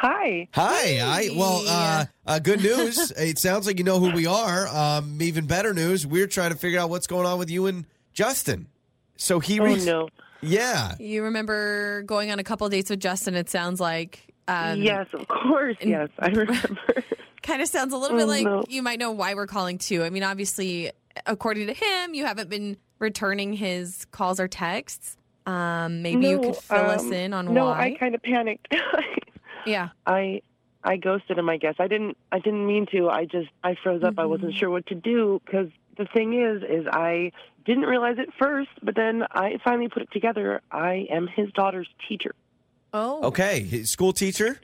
Hi. 0.00 0.46
Hi. 0.54 1.00
I 1.00 1.30
well, 1.36 1.64
uh, 1.66 2.04
uh, 2.24 2.38
good 2.38 2.62
news. 2.62 3.10
it 3.16 3.36
sounds 3.36 3.66
like 3.66 3.78
you 3.78 3.84
know 3.84 3.98
who 3.98 4.12
we 4.12 4.26
are. 4.26 4.68
Um, 4.68 5.20
even 5.20 5.46
better 5.46 5.74
news. 5.74 6.06
We're 6.06 6.28
trying 6.28 6.52
to 6.52 6.56
figure 6.56 6.78
out 6.78 6.88
what's 6.88 7.08
going 7.08 7.26
on 7.26 7.36
with 7.36 7.50
you 7.50 7.66
and 7.66 7.84
Justin. 8.12 8.68
So 9.16 9.40
he 9.40 9.58
Oh 9.58 9.64
reached. 9.64 9.86
no. 9.86 10.08
Yeah. 10.40 10.94
You 11.00 11.24
remember 11.24 12.02
going 12.02 12.30
on 12.30 12.38
a 12.38 12.44
couple 12.44 12.68
dates 12.68 12.90
with 12.90 13.00
Justin, 13.00 13.34
it 13.34 13.50
sounds 13.50 13.80
like. 13.80 14.27
Um, 14.48 14.80
yes, 14.82 15.06
of 15.12 15.28
course. 15.28 15.76
Yes, 15.82 16.08
I 16.18 16.28
remember. 16.28 17.04
Kind 17.42 17.62
of 17.62 17.68
sounds 17.68 17.92
a 17.92 17.96
little 17.96 18.16
bit 18.16 18.24
Oh, 18.24 18.26
like 18.26 18.44
no. 18.44 18.64
you 18.68 18.82
might 18.82 18.98
know 18.98 19.12
why 19.12 19.34
we're 19.34 19.46
calling 19.46 19.78
too. 19.78 20.02
I 20.02 20.10
mean, 20.10 20.22
obviously, 20.24 20.90
according 21.26 21.66
to 21.68 21.72
him, 21.74 22.14
you 22.14 22.24
haven't 22.26 22.50
been 22.50 22.76
returning 22.98 23.52
his 23.52 24.06
calls 24.10 24.40
or 24.40 24.48
texts. 24.48 25.16
Um, 25.46 26.02
maybe 26.02 26.26
you 26.26 26.40
could 26.40 26.56
fill 26.56 26.90
us 26.90 27.02
um, 27.02 27.12
in 27.12 27.32
on 27.32 27.54
no, 27.54 27.66
why. 27.66 27.88
No, 27.88 27.94
I 27.94 27.96
kind 27.98 28.14
of 28.14 28.22
panicked. 28.22 28.74
yeah. 29.66 29.90
I 30.06 30.42
I 30.84 30.96
ghosted 30.96 31.38
him. 31.38 31.48
I 31.48 31.56
guess 31.58 31.74
I 31.78 31.86
didn't. 31.88 32.16
I 32.32 32.38
didn't 32.38 32.66
mean 32.66 32.86
to. 32.92 33.08
I 33.08 33.24
just 33.24 33.48
I 33.62 33.76
froze 33.82 34.02
up. 34.02 34.14
I 34.18 34.26
wasn't 34.26 34.50
Mm-hmm. 34.50 34.58
sure 34.58 34.70
what 34.70 34.86
to 34.86 34.94
do 34.94 35.40
because 35.44 35.68
the 35.96 36.06
thing 36.06 36.34
is, 36.40 36.62
is 36.62 36.86
I 36.90 37.32
didn't 37.64 37.84
realize 37.84 38.16
it 38.18 38.28
first, 38.38 38.70
but 38.82 38.94
then 38.94 39.24
I 39.30 39.58
finally 39.64 39.88
put 39.88 40.02
it 40.02 40.10
together. 40.12 40.60
I 40.70 41.06
am 41.10 41.26
his 41.28 41.50
daughter's 41.52 41.88
teacher. 42.08 42.34
Oh. 42.92 43.24
Okay. 43.28 43.60
His 43.62 43.90
School 43.90 44.12
teacher. 44.12 44.60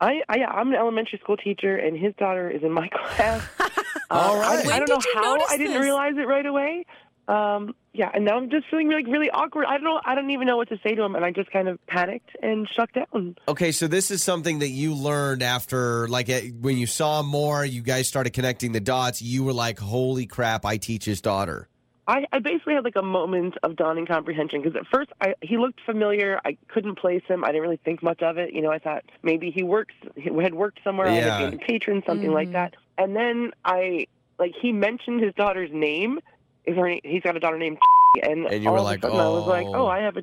I, 0.00 0.22
I 0.30 0.38
I'm 0.44 0.68
an 0.68 0.74
elementary 0.76 1.18
school 1.22 1.36
teacher, 1.36 1.76
and 1.76 1.94
his 1.96 2.14
daughter 2.16 2.48
is 2.50 2.62
in 2.62 2.72
my 2.72 2.88
class. 2.92 3.42
All 4.10 4.34
Um, 4.34 4.40
right. 4.40 4.64
I, 4.64 4.66
When 4.66 4.74
I 4.74 4.78
don't 4.78 4.86
did 4.86 5.14
know 5.14 5.20
you 5.20 5.22
how 5.22 5.36
I 5.48 5.56
didn't 5.58 5.74
this? 5.74 5.82
realize 5.82 6.14
it 6.16 6.26
right 6.26 6.46
away. 6.46 6.84
Um, 7.28 7.76
yeah, 7.92 8.10
and 8.12 8.24
now 8.24 8.36
I'm 8.38 8.50
just 8.50 8.66
feeling 8.70 8.90
like 8.90 9.06
really 9.06 9.30
awkward. 9.30 9.66
I 9.66 9.74
don't 9.74 9.84
know. 9.84 10.00
I 10.04 10.14
don't 10.16 10.30
even 10.30 10.46
know 10.48 10.56
what 10.56 10.68
to 10.70 10.78
say 10.82 10.94
to 10.96 11.02
him, 11.02 11.14
and 11.14 11.24
I 11.24 11.30
just 11.30 11.50
kind 11.52 11.68
of 11.68 11.78
panicked 11.86 12.30
and 12.42 12.66
shut 12.74 12.88
down. 12.92 13.36
Okay, 13.46 13.70
so 13.70 13.86
this 13.86 14.10
is 14.10 14.20
something 14.22 14.58
that 14.60 14.70
you 14.70 14.94
learned 14.94 15.42
after, 15.42 16.08
like, 16.08 16.28
when 16.60 16.76
you 16.76 16.86
saw 16.86 17.22
more, 17.22 17.64
you 17.64 17.82
guys 17.82 18.08
started 18.08 18.32
connecting 18.32 18.72
the 18.72 18.80
dots. 18.80 19.22
You 19.22 19.44
were 19.44 19.52
like, 19.52 19.78
"Holy 19.78 20.26
crap! 20.26 20.64
I 20.64 20.76
teach 20.78 21.04
his 21.04 21.20
daughter." 21.20 21.68
I, 22.10 22.24
I 22.32 22.40
basically 22.40 22.74
had 22.74 22.82
like 22.82 22.96
a 22.96 23.02
moment 23.02 23.54
of 23.62 23.76
dawning 23.76 24.04
comprehension 24.04 24.60
because 24.60 24.76
at 24.76 24.84
first 24.92 25.10
I, 25.20 25.34
he 25.42 25.56
looked 25.58 25.80
familiar. 25.86 26.40
I 26.44 26.56
couldn't 26.66 26.96
place 26.98 27.22
him. 27.28 27.44
I 27.44 27.48
didn't 27.48 27.62
really 27.62 27.80
think 27.84 28.02
much 28.02 28.20
of 28.20 28.36
it. 28.36 28.52
You 28.52 28.62
know, 28.62 28.70
I 28.72 28.80
thought 28.80 29.04
maybe 29.22 29.52
he 29.52 29.62
works, 29.62 29.94
he 30.16 30.28
had 30.42 30.54
worked 30.54 30.80
somewhere. 30.82 31.06
I 31.06 31.14
Yeah. 31.18 31.38
had 31.38 31.50
been 31.52 31.60
a 31.60 31.64
patron, 31.64 32.02
something 32.04 32.32
like 32.32 32.48
mm-hmm. 32.48 32.54
that. 32.54 32.74
And 32.98 33.14
then 33.14 33.52
I 33.64 34.08
like 34.40 34.54
he 34.60 34.72
mentioned 34.72 35.22
his 35.22 35.32
daughter's 35.34 35.70
name. 35.72 36.18
Is 36.64 36.76
her? 36.76 36.88
name- 36.88 37.00
He's 37.04 37.22
got 37.22 37.36
a 37.36 37.40
daughter 37.40 37.58
named. 37.58 37.78
And, 38.24 38.46
And 38.46 38.62
you 38.64 38.68
all 38.68 38.74
were 38.74 38.80
of 38.80 38.86
a 38.86 38.86
like, 38.86 39.02
sudden 39.02 39.20
I 39.20 39.28
was 39.28 39.46
like, 39.46 39.66
"Oh." 39.68 39.74
oh, 39.74 39.86
I 39.86 40.00
have 40.00 40.16
a. 40.16 40.22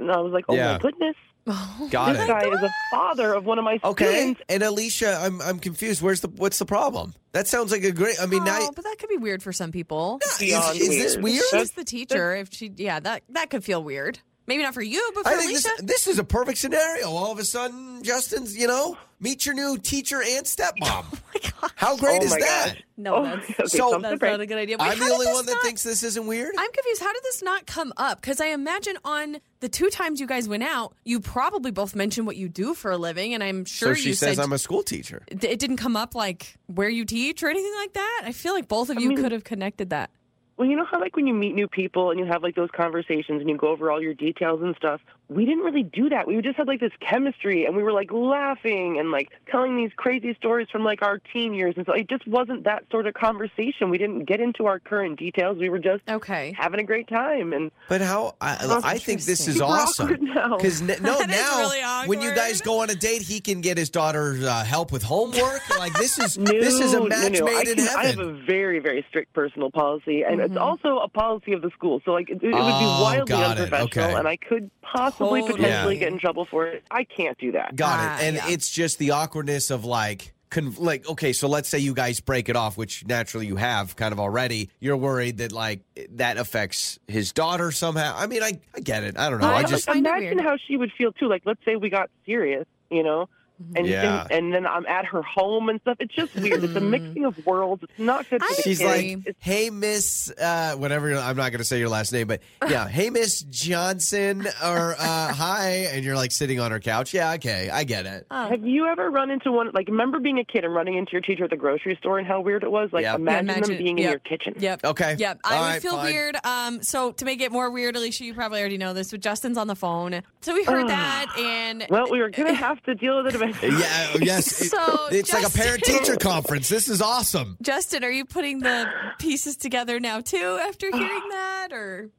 And 0.00 0.10
I 0.10 0.18
was 0.18 0.32
like, 0.32 0.44
oh 0.48 0.54
Yeah. 0.56 0.72
my 0.72 0.78
goodness, 0.78 1.16
Oh 1.46 1.88
Got 1.90 2.12
this 2.12 2.22
it. 2.22 2.28
guy 2.28 2.46
is 2.48 2.62
a 2.62 2.70
father 2.92 3.34
of 3.34 3.44
one 3.44 3.58
of 3.58 3.64
my 3.64 3.80
Okay, 3.82 4.04
students. 4.06 4.42
and 4.48 4.62
Alicia, 4.62 5.18
I'm 5.20 5.40
I'm 5.42 5.58
confused. 5.58 6.00
Where's 6.00 6.20
the 6.20 6.28
what's 6.28 6.58
the 6.60 6.64
problem? 6.66 7.14
That 7.32 7.48
sounds 7.48 7.72
like 7.72 7.82
a 7.82 7.90
great. 7.90 8.16
I 8.22 8.26
mean, 8.26 8.42
oh, 8.42 8.44
now 8.44 8.70
but 8.74 8.84
that 8.84 8.96
could 9.00 9.08
be 9.08 9.16
weird 9.16 9.42
for 9.42 9.52
some 9.52 9.72
people. 9.72 10.20
is, 10.24 10.38
beyond 10.38 10.76
is 10.76 10.88
this 10.88 11.16
weird. 11.16 11.24
weird? 11.24 11.42
She's 11.50 11.70
the 11.72 11.84
teacher. 11.84 12.36
If 12.36 12.52
she, 12.52 12.70
yeah, 12.76 13.00
that 13.00 13.24
that 13.30 13.50
could 13.50 13.64
feel 13.64 13.82
weird. 13.82 14.20
Maybe 14.46 14.62
not 14.62 14.74
for 14.74 14.82
you, 14.82 15.10
but 15.14 15.22
for 15.24 15.30
I 15.30 15.36
think 15.36 15.50
Alicia. 15.52 15.68
this, 15.78 15.86
this 15.86 16.06
is 16.08 16.18
a 16.18 16.24
perfect 16.24 16.58
scenario. 16.58 17.08
All 17.10 17.30
of 17.30 17.38
a 17.38 17.44
sudden, 17.44 18.02
Justin's, 18.02 18.56
you 18.56 18.66
know, 18.66 18.96
meet 19.20 19.46
your 19.46 19.54
new 19.54 19.78
teacher 19.78 20.20
and 20.20 20.44
stepmom. 20.46 21.18
Oh 21.64 21.68
how 21.76 21.96
great 21.96 22.22
Oh 22.22 22.24
is 22.24 22.30
that? 22.32 22.72
gosh. 22.74 22.82
no, 22.96 23.14
Oh, 23.16 23.22
that's, 23.24 23.44
okay, 23.50 23.54
So- 23.66 23.78
so 23.78 23.94
I'm 23.94 24.02
that's 24.02 24.20
not 24.20 24.40
a 24.40 24.46
good 24.46 24.58
idea. 24.58 24.76
Wait, 24.78 24.88
I'm 24.92 24.98
the 24.98 25.04
only 25.12 25.26
one 25.26 25.46
that 25.46 25.52
not- 25.54 25.62
thinks 25.62 25.82
this 25.84 26.02
isn't 26.02 26.26
weird. 26.26 26.52
I'm 26.58 26.70
confused. 26.72 27.00
How 27.02 27.12
did 27.12 27.22
this 27.22 27.42
not 27.42 27.66
come 27.66 27.92
up? 27.96 28.20
Because 28.20 28.40
I 28.40 28.46
imagine 28.46 28.96
on 29.04 29.38
the 29.60 29.68
two 29.68 29.88
times 29.90 30.20
you 30.20 30.26
guys 30.26 30.48
went 30.48 30.62
out, 30.64 30.94
you 31.04 31.20
probably 31.20 31.70
both 31.70 31.94
mentioned 31.96 32.26
what 32.26 32.36
you 32.36 32.48
do 32.48 32.74
for 32.74 32.90
a 32.90 32.96
living, 32.96 33.32
and 33.34 33.42
I'm 33.42 33.64
sure 33.64 33.94
so 33.94 34.00
she 34.00 34.08
you 34.10 34.14
says 34.14 34.36
said 34.36 34.42
I'm 34.44 34.52
a 34.52 34.58
school 34.58 34.82
teacher. 34.82 35.22
it 35.28 35.42
it 35.44 35.58
didn't 35.58 35.76
come 35.78 35.96
up 35.96 36.14
like 36.14 36.56
where 36.66 36.88
you 36.88 37.04
teach 37.04 37.42
or 37.42 37.48
anything 37.48 37.74
like 37.76 37.92
that. 37.94 38.22
I 38.24 38.32
feel 38.32 38.52
like 38.54 38.66
both 38.68 38.90
of 38.90 39.00
you 39.00 39.10
mean- 39.10 39.18
could 39.18 39.32
have 39.32 39.44
connected 39.44 39.90
that. 39.90 40.10
Well, 40.56 40.68
you 40.68 40.76
know 40.76 40.84
how 40.84 41.00
like 41.00 41.16
when 41.16 41.26
you 41.26 41.34
meet 41.34 41.54
new 41.54 41.66
people 41.66 42.10
and 42.10 42.20
you 42.20 42.26
have 42.26 42.42
like 42.42 42.54
those 42.54 42.70
conversations 42.70 43.40
and 43.40 43.48
you 43.48 43.56
go 43.56 43.68
over 43.68 43.90
all 43.90 44.00
your 44.00 44.14
details 44.14 44.60
and 44.62 44.76
stuff. 44.76 45.00
We 45.28 45.46
didn't 45.46 45.64
really 45.64 45.82
do 45.84 46.10
that. 46.10 46.26
We 46.26 46.40
just 46.42 46.56
had 46.56 46.66
like 46.68 46.80
this 46.80 46.92
chemistry 47.00 47.64
and 47.64 47.74
we 47.74 47.82
were 47.82 47.92
like 47.92 48.12
laughing 48.12 48.98
and 48.98 49.10
like 49.10 49.28
telling 49.50 49.76
these 49.76 49.90
crazy 49.96 50.34
stories 50.34 50.68
from 50.70 50.84
like 50.84 51.00
our 51.02 51.18
teen 51.32 51.54
years 51.54 51.74
and 51.78 51.86
so 51.86 51.92
it 51.94 52.08
just 52.10 52.26
wasn't 52.26 52.64
that 52.64 52.84
sort 52.90 53.06
of 53.06 53.14
conversation. 53.14 53.88
We 53.88 53.96
didn't 53.98 54.24
get 54.26 54.40
into 54.40 54.66
our 54.66 54.78
current 54.78 55.18
details. 55.18 55.56
We 55.58 55.70
were 55.70 55.78
just 55.78 56.02
Okay. 56.08 56.54
having 56.58 56.80
a 56.80 56.84
great 56.84 57.08
time 57.08 57.52
and 57.54 57.70
But 57.88 58.02
how? 58.02 58.34
I, 58.42 58.80
I 58.84 58.98
think 58.98 59.22
this 59.22 59.46
is 59.48 59.54
Super 59.62 59.64
awesome. 59.64 60.08
Because 60.08 60.82
no, 60.82 60.94
That 60.96 61.20
is 61.30 61.36
now 61.36 61.58
really 61.60 62.08
when 62.08 62.20
you 62.20 62.34
guys 62.34 62.60
go 62.60 62.80
on 62.82 62.90
a 62.90 62.94
date, 62.94 63.22
he 63.22 63.40
can 63.40 63.60
get 63.62 63.78
his 63.78 63.88
daughter 63.88 64.36
uh, 64.42 64.64
help 64.64 64.92
with 64.92 65.02
homework. 65.02 65.62
like 65.78 65.94
this 65.94 66.18
is 66.18 66.36
No, 66.42 66.50
this 66.52 66.78
is 66.80 66.92
a 66.94 67.02
match 67.08 67.38
no. 67.38 67.44
made 67.46 67.68
I, 67.68 67.70
in 67.70 67.78
heaven. 67.78 67.96
I 67.98 68.06
have 68.06 68.18
a 68.18 68.32
very, 68.44 68.80
very 68.80 69.04
strict 69.08 69.32
personal 69.32 69.70
policy, 69.70 70.22
and 70.24 70.40
Mm-hmm. 70.40 70.52
it's 70.52 70.56
also 70.60 70.98
a 70.98 71.08
policy 71.08 71.52
of 71.52 71.62
the 71.62 71.70
school. 71.70 72.00
So, 72.04 72.10
like, 72.12 72.28
it, 72.28 72.42
it 72.42 72.42
would 72.42 72.52
be 72.52 72.52
Oh, 72.52 73.02
wildly 73.02 73.24
got 73.36 73.58
it. 73.58 73.72
unprofessional, 73.72 74.06
Okay. 74.08 74.18
and 74.18 74.26
I 74.28 74.36
could 74.36 74.70
possibly 74.82 75.21
Totally. 75.30 75.42
potentially 75.52 75.94
Yeah. 75.94 76.00
get 76.00 76.12
in 76.12 76.18
trouble 76.18 76.44
for 76.44 76.66
it. 76.66 76.82
I 76.90 77.04
can't 77.04 77.36
do 77.38 77.52
that. 77.52 77.76
Got 77.76 77.98
Ah, 77.98 78.18
it. 78.18 78.24
And 78.24 78.36
yeah. 78.36 78.48
it's 78.50 78.70
just 78.70 78.98
the 78.98 79.12
awkwardness 79.12 79.70
of 79.70 79.84
like. 79.84 80.32
Con- 80.50 80.74
like 80.78 81.08
okay, 81.08 81.32
so 81.32 81.48
let's 81.48 81.66
say 81.66 81.78
you 81.78 81.94
guys 81.94 82.20
break 82.20 82.50
it 82.50 82.56
off, 82.56 82.76
which 82.76 83.06
naturally 83.06 83.46
you 83.46 83.56
have 83.56 83.96
kind 83.96 84.12
of 84.12 84.20
already. 84.20 84.68
You're 84.80 84.98
worried 84.98 85.38
that 85.38 85.50
like 85.50 85.80
that 86.10 86.36
affects 86.36 86.98
his 87.08 87.32
daughter 87.32 87.72
somehow. 87.72 88.14
I 88.18 88.26
mean, 88.26 88.42
I, 88.42 88.60
I 88.74 88.80
get 88.80 89.02
it. 89.02 89.16
I 89.18 89.30
don't 89.30 89.40
know. 89.40 89.46
I 89.48 89.60
I 89.60 89.62
just 89.62 89.88
imagine 89.88 90.38
how 90.38 90.58
she 90.68 90.76
would 90.76 90.92
feel 90.92 91.10
too. 91.10 91.26
Like, 91.26 91.40
let's 91.46 91.64
say 91.64 91.76
we 91.76 91.88
got 91.88 92.10
serious, 92.26 92.66
you 92.90 93.02
know, 93.02 93.30
and 93.76 93.86
Yeah. 93.86 94.22
and, 94.30 94.32
and 94.46 94.54
then 94.54 94.66
I'm 94.66 94.86
at 94.86 95.04
her 95.06 95.22
home 95.22 95.68
and 95.68 95.80
stuff. 95.80 95.96
It's 96.00 96.14
just 96.14 96.34
weird. 96.34 96.64
It's 96.64 96.74
a 96.74 96.80
mixing 96.80 97.24
of 97.24 97.44
worlds. 97.46 97.82
It's 97.84 97.98
not 97.98 98.28
good 98.28 98.40
for 98.40 98.46
I 98.46 98.54
the 98.56 98.62
She's 98.62 98.78
kids. 98.78 98.90
like, 98.90 99.04
It's- 99.06 99.34
"Hey, 99.38 99.70
Miss, 99.70 100.30
uh, 100.40 100.74
whatever." 100.76 101.14
I'm 101.16 101.36
not 101.36 101.50
going 101.50 101.58
to 101.58 101.64
say 101.64 101.78
your 101.78 101.88
last 101.88 102.12
name, 102.12 102.26
but 102.28 102.40
yeah, 102.68 102.88
"Hey, 102.88 103.10
Miss 103.10 103.40
Johnson," 103.42 104.46
or 104.64 104.94
uh, 104.98 105.32
"Hi," 105.34 105.88
and 105.92 106.04
you're 106.04 106.16
like 106.16 106.32
sitting 106.32 106.60
on 106.60 106.70
her 106.70 106.80
couch. 106.80 107.12
Yeah, 107.14 107.32
okay, 107.34 107.70
I 107.70 107.84
get 107.84 108.06
it. 108.06 108.26
have 108.30 108.64
you 108.64 108.86
ever 108.86 109.10
run 109.10 109.30
into 109.30 109.50
one? 109.52 109.70
Like, 109.72 109.88
remember 109.88 110.18
being 110.20 110.38
a 110.38 110.44
kid 110.44 110.64
and 110.64 110.74
running 110.74 110.96
into 110.96 111.12
your 111.12 111.20
teacher 111.20 111.44
at 111.44 111.50
the 111.50 111.56
grocery 111.56 111.96
store 111.96 112.18
and 112.18 112.26
how 112.26 112.40
weird 112.40 112.62
it 112.62 112.70
was? 112.70 112.90
Like, 112.92 113.02
Yep. 113.02 113.16
imagine, 113.16 113.46
Yeah, 113.46 113.52
imagine- 113.54 113.74
them 113.76 113.84
being 113.84 113.98
yep. 113.98 114.04
in 114.06 114.10
your 114.10 114.18
kitchen. 114.20 114.54
Yep. 114.58 114.84
Okay. 114.84 115.16
Yep. 115.18 115.40
All 115.44 115.52
I 115.52 115.60
would 115.60 115.66
right, 115.66 115.82
feel 115.82 115.92
fine. 115.92 116.04
weird. 116.12 116.36
Um, 116.44 116.82
so 116.82 117.12
to 117.12 117.24
make 117.24 117.40
it 117.40 117.50
more 117.52 117.70
weird, 117.70 117.96
Alicia, 117.96 118.24
you 118.24 118.34
probably 118.34 118.60
already 118.60 118.78
know 118.78 118.92
this, 118.92 119.10
but 119.10 119.20
Justin's 119.20 119.58
on 119.58 119.66
the 119.66 119.74
phone. 119.74 120.22
So 120.40 120.54
we 120.54 120.64
heard 120.64 120.88
that 120.88 121.26
and 121.38 121.86
Well, 121.88 122.10
we 122.10 122.20
were 122.20 122.30
gonna 122.30 122.52
have 122.54 122.82
to 122.84 122.94
deal 122.94 123.16
with 123.18 123.26
it 123.28 123.34
eventually. 123.34 123.51
Yeah, 123.62 124.16
yes. 124.20 124.60
it- 124.62 124.70
So, 124.70 125.08
it's 125.10 125.32
like 125.32 125.46
a 125.46 125.50
parent 125.50 125.82
teacher 125.84 126.16
conference. 126.16 126.68
This 126.68 126.88
is 126.88 127.00
awesome. 127.02 127.56
Justin, 127.62 128.04
are 128.04 128.10
you 128.10 128.24
putting 128.24 128.60
the 128.60 128.88
pieces 129.18 129.56
together 129.56 130.00
now 130.00 130.20
too 130.20 130.58
after 130.62 130.90
hearing 130.90 131.28
that 131.30 131.68
or 131.72 132.10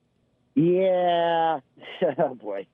Yeah. 0.55 1.59
oh 2.17 2.35
boy. 2.35 2.65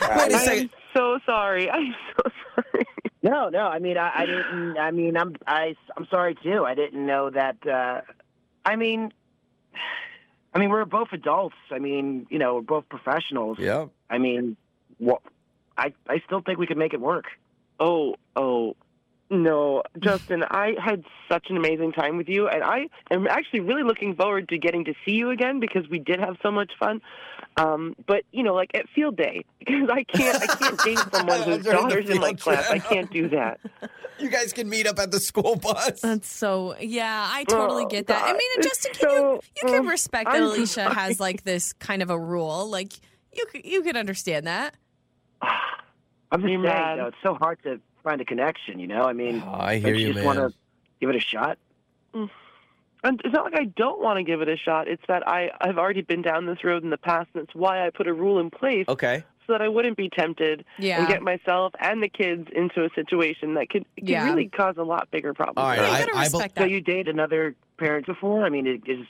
Wait 0.00 0.32
a 0.32 0.36
I'm 0.36 0.70
so 0.94 1.18
sorry. 1.26 1.70
I'm 1.70 1.94
so 2.16 2.30
sorry. 2.54 2.84
No, 3.22 3.48
no. 3.48 3.66
I 3.66 3.78
mean, 3.80 3.98
I, 3.98 4.10
I 4.14 4.26
didn't. 4.26 4.78
I 4.78 4.90
mean, 4.92 5.16
I'm. 5.16 5.34
I, 5.46 5.74
I'm 5.96 6.06
sorry 6.10 6.36
too. 6.42 6.64
I 6.64 6.74
didn't 6.74 7.04
know 7.04 7.28
that. 7.30 7.56
Uh, 7.66 8.00
I 8.64 8.76
mean, 8.76 9.12
I 10.54 10.58
mean, 10.58 10.70
we're 10.70 10.84
both 10.84 11.08
adults. 11.12 11.56
I 11.70 11.78
mean, 11.80 12.26
you 12.30 12.38
know, 12.38 12.54
we're 12.54 12.60
both 12.62 12.88
professionals. 12.88 13.58
Yeah. 13.58 13.86
I 14.08 14.18
mean, 14.18 14.56
what? 14.98 15.20
I, 15.76 15.92
I 16.08 16.20
still 16.26 16.40
think 16.40 16.58
we 16.58 16.66
could 16.66 16.78
make 16.78 16.94
it 16.94 17.00
work. 17.00 17.26
Oh, 17.80 18.14
oh, 18.36 18.76
no, 19.30 19.82
Justin, 19.98 20.42
I 20.42 20.72
had 20.82 21.04
such 21.30 21.48
an 21.50 21.58
amazing 21.58 21.92
time 21.92 22.16
with 22.16 22.30
you, 22.30 22.48
and 22.48 22.64
I 22.64 22.86
am 23.10 23.26
actually 23.26 23.60
really 23.60 23.82
looking 23.82 24.14
forward 24.16 24.48
to 24.48 24.56
getting 24.58 24.86
to 24.86 24.94
see 25.04 25.12
you 25.12 25.30
again 25.30 25.60
because 25.60 25.86
we 25.90 25.98
did 25.98 26.18
have 26.18 26.36
so 26.42 26.50
much 26.50 26.72
fun. 26.80 27.02
Um, 27.58 27.94
but 28.06 28.22
you 28.32 28.42
know, 28.42 28.54
like 28.54 28.70
at 28.74 28.88
field 28.94 29.16
day, 29.18 29.44
because 29.58 29.90
I 29.92 30.04
can't, 30.04 30.42
I 30.42 30.46
can't 30.46 30.78
date 30.84 30.98
someone 31.12 31.42
whose 31.42 31.62
During 31.62 31.62
the 31.62 31.72
daughter's 31.72 32.08
in 32.08 32.20
my 32.20 32.28
field 32.28 32.40
class. 32.40 32.70
I 32.70 32.78
can't 32.78 33.10
do 33.10 33.28
that. 33.30 33.60
You 34.20 34.30
guys 34.30 34.52
can 34.52 34.68
meet 34.68 34.88
up 34.88 34.98
at 34.98 35.12
the 35.12 35.20
school 35.20 35.54
bus. 35.54 36.00
That's 36.00 36.26
so 36.28 36.74
yeah, 36.80 37.28
I 37.30 37.44
totally 37.44 37.84
Oh, 37.84 37.88
get 37.88 38.08
that. 38.08 38.20
I 38.24 38.32
mean, 38.32 38.40
and 38.56 38.64
Justin, 38.64 38.92
can 38.94 39.08
you 39.10 39.16
so- 39.16 39.40
you 39.62 39.68
can 39.72 39.86
oh, 39.86 39.90
respect 39.90 40.24
that 40.28 40.34
I'm 40.38 40.42
Alicia 40.42 40.66
sorry. 40.66 40.94
has 40.96 41.20
like 41.20 41.44
this 41.44 41.72
kind 41.74 42.02
of 42.02 42.10
a 42.10 42.18
rule. 42.18 42.68
Like 42.68 42.94
you 43.32 43.46
could 43.46 43.64
you 43.64 43.80
could 43.82 43.96
understand 43.96 44.48
that. 44.48 44.74
I'm 46.30 46.40
just 46.42 46.50
You're 46.52 46.62
saying, 46.62 46.74
mad. 46.74 46.98
though, 46.98 47.06
it's 47.06 47.16
so 47.22 47.34
hard 47.34 47.58
to 47.62 47.80
find 48.04 48.20
a 48.20 48.24
connection. 48.24 48.78
You 48.78 48.86
know, 48.86 49.02
I 49.02 49.12
mean, 49.12 49.42
Oh, 49.46 49.52
I 49.52 49.74
don't 49.80 49.84
hear 49.84 49.94
you, 49.94 50.12
just 50.12 50.24
want 50.24 50.38
to 50.38 50.52
give 51.00 51.10
it 51.10 51.16
a 51.16 51.20
shot. 51.20 51.58
And 53.04 53.20
it's 53.24 53.32
not 53.32 53.44
like 53.44 53.54
I 53.54 53.64
don't 53.64 54.00
want 54.00 54.16
to 54.18 54.24
give 54.24 54.42
it 54.42 54.48
a 54.48 54.56
shot. 54.56 54.88
It's 54.88 55.02
that 55.06 55.26
I 55.26 55.50
I've 55.60 55.78
already 55.78 56.02
been 56.02 56.20
down 56.22 56.46
this 56.46 56.64
road 56.64 56.82
in 56.82 56.90
the 56.90 56.98
past, 56.98 57.28
and 57.34 57.44
it's 57.44 57.54
why 57.54 57.86
I 57.86 57.90
put 57.90 58.08
a 58.08 58.12
rule 58.12 58.40
in 58.40 58.50
place 58.50 58.86
Okay. 58.88 59.22
so 59.46 59.52
that 59.52 59.62
I 59.62 59.68
wouldn't 59.68 59.96
be 59.96 60.08
tempted 60.10 60.64
Yeah. 60.78 60.98
and 60.98 61.08
get 61.08 61.22
myself 61.22 61.72
and 61.78 62.02
the 62.02 62.08
kids 62.08 62.48
into 62.52 62.84
a 62.84 62.90
situation 62.96 63.54
that 63.54 63.70
could, 63.70 63.84
could 63.96 64.08
Yeah. 64.08 64.24
really 64.24 64.48
cause 64.48 64.74
a 64.78 64.82
lot 64.82 65.08
bigger 65.12 65.32
problems. 65.32 65.58
All 65.58 65.68
right, 65.68 65.78
Yeah, 65.78 65.86
you 65.86 65.92
I- 65.94 66.00
gotta 66.06 66.16
I 66.16 66.22
respect 66.22 66.58
So 66.58 66.64
that. 66.64 66.70
you 66.70 66.80
dated 66.80 67.08
another 67.08 67.54
parent 67.76 68.04
before? 68.06 68.44
I 68.44 68.48
mean, 68.48 68.66
it, 68.66 68.82
is, 68.86 68.98
is 69.00 69.06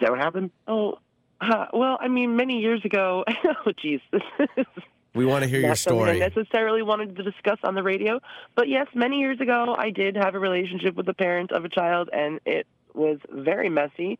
that 0.00 0.10
what 0.10 0.18
happened? 0.18 0.50
Oh, 0.66 0.98
uh, 1.40 1.66
well, 1.72 1.96
I 2.00 2.08
mean, 2.08 2.34
many 2.36 2.58
years 2.60 2.84
ago. 2.84 3.24
Oh, 3.44 3.70
jeez, 3.72 4.00
this 4.10 4.22
is 4.56 4.66
We 5.14 5.24
want 5.24 5.44
to 5.44 5.48
hear 5.48 5.60
your 5.60 5.76
story. 5.76 6.22
I 6.22 6.28
necessarily 6.28 6.82
wanted 6.82 7.16
to 7.16 7.22
discuss 7.22 7.58
on 7.62 7.74
the 7.74 7.82
radio. 7.82 8.20
But 8.56 8.68
yes, 8.68 8.88
many 8.94 9.18
years 9.18 9.40
ago, 9.40 9.74
I 9.78 9.90
did 9.90 10.16
have 10.16 10.34
a 10.34 10.38
relationship 10.38 10.96
with 10.96 11.06
the 11.06 11.14
parent 11.14 11.52
of 11.52 11.64
a 11.64 11.68
child, 11.68 12.10
and 12.12 12.40
it 12.44 12.66
was 12.94 13.18
very 13.30 13.68
messy. 13.68 14.18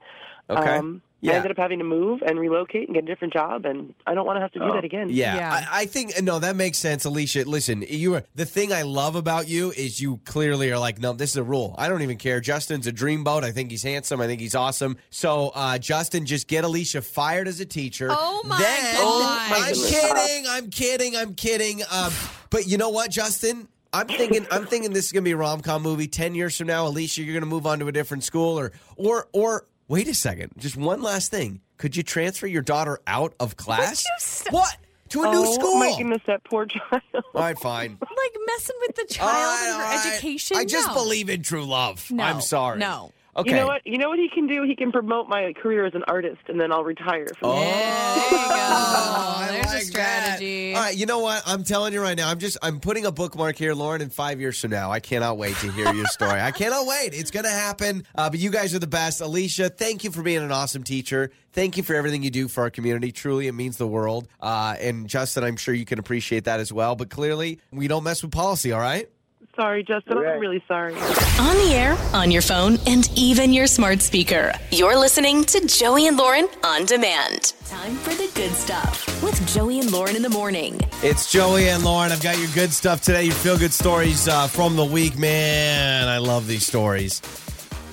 Okay. 0.48 0.76
Um, 0.76 1.02
Yeah. 1.24 1.32
I 1.32 1.36
ended 1.36 1.50
up 1.52 1.56
having 1.56 1.78
to 1.78 1.84
move 1.84 2.22
and 2.22 2.38
relocate 2.38 2.86
and 2.88 2.94
get 2.94 3.04
a 3.04 3.06
different 3.06 3.32
job, 3.32 3.64
and 3.64 3.94
I 4.06 4.14
don't 4.14 4.26
want 4.26 4.36
to 4.36 4.40
have 4.42 4.52
to 4.52 4.58
do 4.58 4.66
that 4.72 4.84
again. 4.84 5.06
Oh, 5.08 5.12
Yeah, 5.12 5.36
Yeah. 5.36 5.52
I, 5.52 5.80
I 5.82 5.86
think 5.86 6.22
no, 6.22 6.38
that 6.38 6.54
makes 6.54 6.76
sense, 6.78 7.04
Alicia. 7.06 7.44
Listen, 7.44 7.82
you 7.88 8.16
are 8.16 8.24
the 8.34 8.44
thing 8.44 8.72
I 8.72 8.82
love 8.82 9.16
about 9.16 9.48
you 9.48 9.70
is 9.72 10.00
you 10.00 10.20
clearly 10.26 10.70
are 10.70 10.78
like, 10.78 10.98
no, 11.00 11.14
this 11.14 11.30
is 11.30 11.36
a 11.36 11.42
rule. 11.42 11.74
I 11.78 11.88
don't 11.88 12.02
even 12.02 12.18
care. 12.18 12.40
Justin's 12.40 12.86
a 12.86 12.92
dreamboat. 12.92 13.42
I 13.42 13.52
think 13.52 13.70
he's 13.70 13.82
handsome. 13.82 14.20
I 14.20 14.26
think 14.26 14.40
he's 14.40 14.54
awesome. 14.54 14.98
So, 15.10 15.50
uh, 15.54 15.78
Justin, 15.78 16.26
just 16.26 16.46
get 16.46 16.64
Alicia 16.64 17.00
fired 17.00 17.48
as 17.48 17.58
a 17.60 17.66
teacher. 17.66 18.08
Oh, 18.10 18.42
my 18.44 18.58
then, 18.58 18.94
gosh. 18.96 19.50
I'm 19.52 19.72
goodness. 19.72 19.90
kidding. 19.90 20.46
I'm 20.46 20.70
kidding. 20.70 21.16
I'm 21.16 21.34
kidding. 21.34 21.82
Um, 21.90 22.12
but 22.50 22.66
you 22.66 22.76
know 22.76 22.90
what, 22.90 23.10
Justin? 23.10 23.68
I'm 23.94 24.08
thinking. 24.08 24.44
I'm 24.50 24.66
thinking 24.66 24.92
this 24.92 25.06
is 25.06 25.12
gonna 25.12 25.22
be 25.22 25.30
a 25.30 25.36
rom 25.36 25.60
com 25.60 25.82
movie. 25.82 26.08
Ten 26.08 26.34
years 26.34 26.58
from 26.58 26.66
now, 26.66 26.88
Alicia, 26.88 27.22
you're 27.22 27.32
gonna 27.34 27.46
move 27.46 27.64
on 27.64 27.78
to 27.78 27.86
a 27.86 27.92
different 27.92 28.24
school, 28.24 28.58
or 28.58 28.72
or 28.96 29.28
or 29.32 29.66
wait 29.88 30.08
a 30.08 30.14
second. 30.14 30.52
Just 30.58 30.76
one 30.76 31.02
last 31.02 31.30
thing. 31.30 31.60
Could 31.78 31.96
you 31.96 32.02
transfer 32.02 32.46
your 32.46 32.62
daughter 32.62 32.98
out 33.06 33.34
of 33.40 33.56
class? 33.56 34.04
st- 34.18 34.52
what 34.52 34.76
to 35.10 35.22
a 35.22 35.30
new 35.30 35.42
oh, 35.44 35.54
school? 35.54 35.76
my 35.78 35.94
goodness, 35.96 36.22
that 36.26 36.44
poor 36.44 36.66
child. 36.66 37.02
All 37.14 37.22
right, 37.34 37.58
fine. 37.58 37.98
Like 38.24 38.36
messing 38.46 38.76
with 38.80 38.96
the 38.96 39.04
child 39.14 39.30
All 39.30 39.36
right, 39.36 39.66
and 39.68 39.76
her 39.76 39.84
all 39.84 39.90
right. 39.90 40.06
education. 40.14 40.56
I 40.56 40.64
just 40.64 40.88
No. 40.88 40.94
believe 40.94 41.28
in 41.28 41.42
true 41.42 41.64
love. 41.64 42.10
No, 42.10 42.22
I'm 42.22 42.40
sorry. 42.40 42.78
no. 42.78 43.12
Okay. 43.36 43.50
You 43.50 43.56
know 43.56 43.66
what? 43.66 43.86
You 43.86 43.98
know 43.98 44.08
what 44.08 44.18
he 44.18 44.28
can 44.28 44.46
do? 44.46 44.62
He 44.62 44.76
can 44.76 44.92
promote 44.92 45.28
my 45.28 45.52
career 45.54 45.84
as 45.86 45.94
an 45.94 46.04
artist, 46.06 46.40
and 46.48 46.60
then 46.60 46.72
I'll 46.72 46.84
retire 46.84 47.26
from 47.38 47.50
Oh. 47.50 47.60
There 47.60 48.40
you 48.40 48.46
go. 48.46 48.54
I 48.54 49.48
There's 49.50 49.82
a 49.82 49.86
strategy. 49.86 50.72
that. 50.72 50.78
All 50.78 50.84
right, 50.84 50.96
you 50.96 51.06
know 51.06 51.18
what? 51.18 51.42
I'm 51.46 51.64
telling 51.64 51.92
you 51.92 52.00
right 52.00 52.16
now. 52.16 52.28
I'm 52.30 52.38
just 52.38 52.56
I'm 52.62 52.80
putting 52.80 53.06
a 53.06 53.12
bookmark 53.12 53.56
here, 53.56 53.74
Lauren. 53.74 54.00
In 54.02 54.10
five 54.10 54.40
years 54.40 54.60
from 54.60 54.70
now, 54.70 54.90
I 54.90 55.00
cannot 55.00 55.36
wait 55.38 55.56
to 55.56 55.70
hear 55.72 55.92
your 55.92 56.06
story. 56.06 56.40
I 56.40 56.50
cannot 56.50 56.86
wait. 56.86 57.10
It's 57.12 57.30
gonna 57.30 57.48
happen. 57.48 58.04
Uh, 58.14 58.30
but 58.30 58.38
you 58.38 58.50
guys 58.50 58.74
are 58.74 58.78
the 58.78 58.86
best, 58.86 59.20
Alicia. 59.20 59.68
Thank 59.68 60.04
you 60.04 60.10
for 60.10 60.22
being 60.22 60.42
an 60.42 60.52
awesome 60.52 60.84
teacher. 60.84 61.30
Thank 61.52 61.76
you 61.76 61.82
for 61.82 61.94
everything 61.94 62.22
you 62.22 62.30
do 62.30 62.48
for 62.48 62.62
our 62.62 62.70
community. 62.70 63.12
Truly, 63.12 63.46
it 63.46 63.52
means 63.52 63.76
the 63.76 63.86
world. 63.86 64.26
Uh, 64.40 64.74
and 64.80 65.08
Justin, 65.08 65.44
I'm 65.44 65.56
sure 65.56 65.72
you 65.74 65.84
can 65.84 65.98
appreciate 65.98 66.44
that 66.44 66.58
as 66.60 66.72
well. 66.72 66.96
But 66.96 67.10
clearly, 67.10 67.60
we 67.70 67.86
don't 67.86 68.02
mess 68.04 68.22
with 68.22 68.32
policy. 68.32 68.72
All 68.72 68.80
right. 68.80 69.08
Sorry, 69.56 69.84
Justin. 69.84 70.18
Right. 70.18 70.34
I'm 70.34 70.40
really 70.40 70.62
sorry. 70.66 70.94
On 70.94 71.56
the 71.56 71.70
air, 71.72 71.96
on 72.12 72.30
your 72.30 72.42
phone, 72.42 72.78
and 72.86 73.08
even 73.16 73.52
your 73.52 73.66
smart 73.66 74.02
speaker. 74.02 74.52
You're 74.70 74.98
listening 74.98 75.44
to 75.44 75.66
Joey 75.66 76.06
and 76.08 76.16
Lauren 76.16 76.48
on 76.64 76.84
demand. 76.86 77.54
Time 77.66 77.94
for 77.96 78.10
the 78.14 78.30
good 78.34 78.52
stuff 78.52 79.22
with 79.22 79.46
Joey 79.54 79.80
and 79.80 79.92
Lauren 79.92 80.16
in 80.16 80.22
the 80.22 80.28
morning. 80.28 80.80
It's 81.02 81.30
Joey 81.30 81.68
and 81.68 81.84
Lauren. 81.84 82.10
I've 82.10 82.22
got 82.22 82.38
your 82.38 82.48
good 82.54 82.72
stuff 82.72 83.00
today, 83.02 83.24
your 83.24 83.34
feel 83.34 83.56
good 83.56 83.72
stories 83.72 84.26
uh, 84.26 84.48
from 84.48 84.76
the 84.76 84.84
week. 84.84 85.18
Man, 85.18 86.08
I 86.08 86.18
love 86.18 86.46
these 86.46 86.66
stories. 86.66 87.22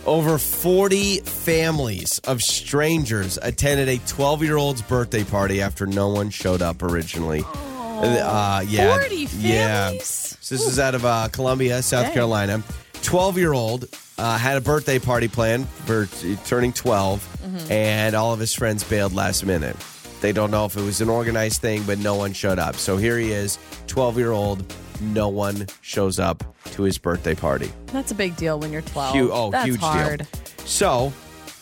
Over 0.05 0.39
40 0.39 1.19
families 1.19 2.19
of 2.19 2.41
strangers 2.41 3.37
attended 3.41 3.87
a 3.87 3.99
12 4.07 4.43
year 4.43 4.57
old's 4.57 4.81
birthday 4.81 5.23
party 5.23 5.61
after 5.61 5.85
no 5.85 6.09
one 6.09 6.31
showed 6.31 6.63
up 6.63 6.81
originally. 6.81 7.43
Uh, 7.45 8.65
yeah, 8.67 8.97
40 8.97 9.15
yeah. 9.37 9.89
families? 9.89 10.05
So 10.05 10.20
this 10.51 10.67
is 10.67 10.77
out 10.79 10.93
of 10.95 11.03
uh, 11.05 11.27
Columbia, 11.31 11.81
South 11.81 12.05
Dang. 12.05 12.13
Carolina. 12.13 12.63
12 13.01 13.37
year 13.39 13.53
old 13.53 13.85
uh, 14.19 14.37
had 14.37 14.57
a 14.57 14.61
birthday 14.61 14.99
party 14.99 15.27
planned 15.27 15.67
for 15.67 16.05
t- 16.05 16.35
turning 16.45 16.71
12, 16.73 17.27
Mm-hmm. 17.41 17.71
and 17.71 18.15
all 18.15 18.33
of 18.33 18.39
his 18.39 18.53
friends 18.53 18.83
bailed 18.83 19.13
last 19.13 19.43
minute. 19.45 19.75
They 20.21 20.31
don't 20.31 20.51
know 20.51 20.65
if 20.65 20.77
it 20.77 20.81
was 20.83 21.01
an 21.01 21.09
organized 21.09 21.59
thing, 21.59 21.81
but 21.83 21.97
no 21.97 22.13
one 22.15 22.33
showed 22.33 22.59
up. 22.59 22.75
So 22.75 22.97
here 22.97 23.17
he 23.17 23.31
is, 23.31 23.57
12 23.87 24.17
year 24.19 24.31
old. 24.31 24.63
No 25.01 25.27
one 25.29 25.65
shows 25.81 26.19
up 26.19 26.43
to 26.73 26.83
his 26.83 26.99
birthday 26.99 27.33
party. 27.33 27.71
That's 27.87 28.11
a 28.11 28.15
big 28.15 28.35
deal 28.35 28.59
when 28.59 28.71
you're 28.71 28.83
12. 28.83 29.15
Hu- 29.15 29.31
oh, 29.31 29.49
That's 29.49 29.65
huge 29.65 29.79
hard. 29.79 30.19
deal. 30.19 30.41
So 30.65 31.11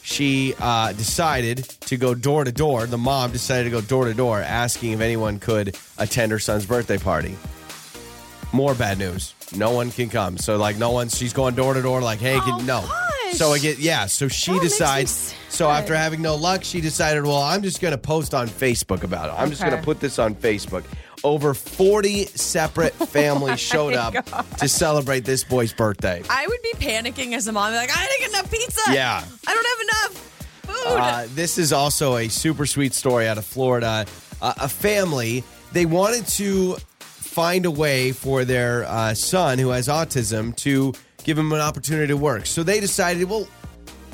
she 0.04 0.54
uh, 0.60 0.92
decided 0.92 1.60
to 1.82 1.96
go 1.96 2.14
door 2.14 2.44
to 2.44 2.52
door. 2.52 2.86
The 2.86 2.98
mom 2.98 3.32
decided 3.32 3.64
to 3.64 3.70
go 3.70 3.80
door 3.82 4.06
to 4.06 4.14
door 4.14 4.42
asking 4.42 4.92
if 4.92 5.00
anyone 5.00 5.40
could 5.40 5.78
attend 5.98 6.34
her 6.34 6.40
son's 6.40 6.66
birthday 6.66 6.98
party. 6.98 7.38
More 8.52 8.74
bad 8.74 8.98
news. 8.98 9.34
No 9.56 9.72
one 9.72 9.92
can 9.92 10.10
come. 10.10 10.38
So 10.38 10.58
like 10.58 10.78
no 10.78 10.92
one 10.92 11.10
she's 11.10 11.34
going 11.34 11.56
door 11.56 11.74
to 11.74 11.82
door 11.82 12.02
like, 12.02 12.20
hey, 12.20 12.38
Oh, 12.38 12.42
can 12.42 12.66
no. 12.66 12.82
gosh. 12.82 13.34
So 13.38 13.54
I 13.54 13.60
get 13.60 13.78
yeah, 13.80 14.08
so 14.08 14.28
she 14.28 14.52
That 14.52 14.58
makes 14.58 14.64
me 14.64 14.70
decides 14.70 15.36
so 15.50 15.70
after 15.70 15.96
having 15.96 16.22
no 16.22 16.36
luck, 16.36 16.64
she 16.64 16.80
decided, 16.82 17.24
well, 17.24 17.42
I'm 17.42 17.62
just 17.62 17.82
gonna 17.82 17.98
post 17.98 18.34
on 18.34 18.48
Facebook 18.48 19.04
about 19.04 19.30
it. 19.30 19.34
I'm 19.40 19.50
just 19.50 19.62
Okay. 19.62 19.70
gonna 19.72 19.84
put 19.84 20.00
this 20.00 20.18
on 20.18 20.34
Facebook. 20.36 20.84
Over 21.24 21.54
40 21.54 22.26
separate 22.28 22.94
families 23.10 23.60
showed 23.60 23.94
up 23.94 24.14
to 24.58 24.68
celebrate 24.70 25.26
this 25.26 25.44
boy's 25.44 25.74
birthday. 25.74 26.24
I 26.30 26.48
would 26.48 26.62
be 26.64 26.72
panicking 26.74 27.34
as 27.34 27.48
a 27.48 27.52
mom. 27.52 27.74
Like, 27.74 27.90
I 27.96 28.08
didn't 28.08 28.20
get 28.22 28.30
enough 28.40 28.52
pizza. 28.52 28.82
Yeah. 28.94 29.24
I 29.48 29.54
don't 29.54 29.68
have 29.68 29.82
enough 29.82 30.46
food. 30.64 30.98
Uh, 30.98 31.28
this 31.36 31.58
is 31.58 31.74
also 31.74 32.16
a 32.16 32.30
super 32.30 32.66
sweet 32.66 32.94
story 32.94 33.28
out 33.28 33.38
of 33.38 33.46
Florida. 33.46 34.06
Uh, 34.42 34.54
a 34.62 34.70
family, 34.70 35.44
they 35.74 35.86
wanted 35.86 36.26
to 36.28 36.78
find 37.40 37.66
a 37.66 37.72
way 37.72 38.12
for 38.12 38.44
their 38.44 38.84
uh, 38.84 39.14
son 39.14 39.58
who 39.58 39.70
has 39.70 39.88
autism 39.88 40.54
to 40.58 40.92
give 41.24 41.38
him 41.38 41.54
an 41.54 41.62
opportunity 41.62 42.08
to 42.08 42.18
work. 42.18 42.46
So 42.46 42.64
they 42.64 42.82
decided, 42.82 43.30
well, 43.30 43.48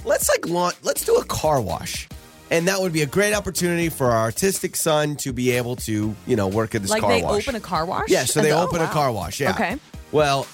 let's 0.04 0.30
like 0.30 0.48
launch, 0.48 0.76
let's 0.84 1.04
do 1.04 1.16
a 1.16 1.26
car 1.26 1.60
wash. 1.60 2.08
And 2.52 2.68
that 2.68 2.80
would 2.80 2.94
be 2.94 3.02
a 3.02 3.08
great 3.08 3.34
opportunity 3.34 3.90
for 3.90 4.12
our 4.12 4.20
artistic 4.20 4.76
son 4.76 5.16
to 5.16 5.34
be 5.34 5.50
able 5.50 5.76
to, 5.78 6.16
you 6.28 6.36
know, 6.36 6.48
work 6.48 6.76
at 6.76 6.84
this 6.84 6.92
like 6.92 7.02
car 7.02 7.10
they 7.14 7.24
wash. 7.24 7.48
open 7.48 7.56
a 7.56 7.60
car 7.60 7.84
wash? 7.84 8.10
Yeah, 8.10 8.26
so 8.26 8.42
they 8.44 8.52
Oh, 8.52 8.62
open 8.62 8.80
a 8.80 8.88
car 8.90 9.12
wash. 9.12 9.40
Yeah. 9.40 9.50
Okay. 9.54 9.78
Well, 10.12 10.46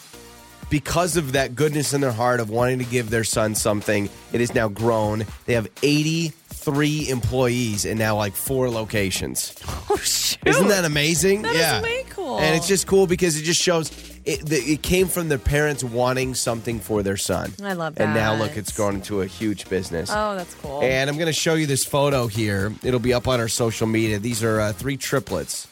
because 0.70 1.18
of 1.18 1.34
that 1.34 1.54
goodness 1.56 1.94
in 1.94 2.00
their 2.00 2.14
heart 2.14 2.40
of 2.40 2.50
wanting 2.50 2.80
to 2.80 2.86
give 2.86 3.10
their 3.10 3.26
son 3.26 3.54
something, 3.54 4.10
it 4.32 4.40
is 4.40 4.56
now 4.56 4.70
grown. 4.70 5.26
They 5.46 5.56
have 5.56 5.68
83 5.84 7.10
employees 7.10 7.84
in 7.84 7.98
now 7.98 8.16
like 8.16 8.34
four 8.34 8.70
locations. 8.70 9.54
Oh, 9.90 9.98
shoot. 9.98 10.40
Isn't 10.46 10.70
that 10.70 10.86
amazing? 10.86 11.42
That 11.42 11.54
is 11.54 11.60
yeah. 11.60 11.82
way 11.82 12.04
cool. 12.32 12.40
And 12.40 12.56
it's 12.56 12.68
just 12.68 12.88
cool 12.88 13.08
because 13.08 13.38
it 13.38 13.44
just 13.44 13.62
shows 13.62 13.92
it, 14.26 14.46
the, 14.46 14.58
it 14.58 14.82
came 14.82 15.08
from 15.08 15.30
their 15.30 15.38
parents 15.38 15.84
wanting 15.84 16.34
something 16.36 16.80
for 16.80 17.04
their 17.04 17.18
son. 17.18 17.54
I 17.64 17.74
love 17.74 17.96
that. 17.96 18.04
And 18.04 18.14
now 18.14 18.36
look, 18.36 18.58
it's 18.58 18.72
grown 18.72 18.96
into 18.96 19.22
a 19.22 19.26
huge 19.26 19.68
business. 19.70 20.10
Oh, 20.12 20.36
that's 20.36 20.54
cool. 20.56 20.82
And 20.82 21.10
I'm 21.10 21.18
going 21.18 21.28
to 21.28 21.34
show 21.34 21.56
you 21.56 21.66
this 21.66 21.86
photo 21.86 22.28
here. 22.28 22.74
It'll 22.84 23.00
be 23.00 23.14
up 23.14 23.28
on 23.28 23.40
our 23.40 23.48
social 23.48 23.88
media. 23.88 24.20
These 24.20 24.44
are 24.44 24.60
uh, 24.62 24.74
three 24.74 24.98
triplets. 24.98 25.68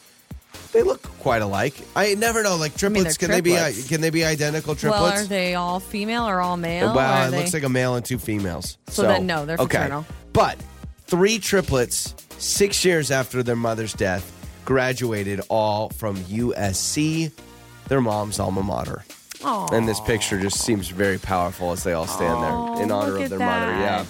They 0.71 0.83
look 0.83 1.01
quite 1.19 1.41
alike. 1.41 1.75
I 1.95 2.13
never 2.15 2.43
know, 2.43 2.55
like 2.55 2.75
triplets. 2.75 3.17
they're 3.17 3.27
can 3.27 3.35
they 3.35 3.41
be 3.41 3.51
triplets. 3.51 3.87
can 3.87 4.01
they 4.01 4.09
be 4.09 4.23
identical 4.23 4.75
triplets? 4.75 5.03
well, 5.03 5.23
are 5.23 5.25
they 5.25 5.55
all 5.55 5.79
female 5.79 6.27
or 6.27 6.41
all 6.41 6.57
male? 6.57 6.93
Wow, 6.93 7.27
it 7.27 7.31
looks 7.31 7.53
like 7.53 7.63
a 7.63 7.69
male 7.69 7.95
and 7.95 8.05
two 8.05 8.19
females. 8.19 8.77
So 8.87 9.03
then, 9.03 9.25
no, 9.25 9.45
they're 9.45 9.57
fraternal. 9.57 10.05
But 10.33 10.57
three 11.07 11.39
triplets, 11.39 12.13
six 12.37 12.85
years 12.85 13.09
after 13.09 13.41
their 13.41 13.55
mother's 13.55 13.93
death, 13.93 14.38
graduated 14.65 15.41
all 15.49 15.89
from 15.89 16.17
USC, 16.17 17.31
their 17.87 18.01
mom's 18.01 18.39
alma 18.39 18.63
mater. 18.63 19.03
And 19.43 19.87
this 19.87 19.99
picture 20.01 20.39
just 20.39 20.59
seems 20.61 20.89
very 20.89 21.17
powerful 21.17 21.71
as 21.71 21.83
they 21.83 21.93
all 21.93 22.07
stand 22.07 22.43
there 22.43 22.83
in 22.83 22.91
honor 22.91 23.17
of 23.17 23.29
their 23.29 23.39
mother. 23.39 23.71
Yeah. 23.71 24.05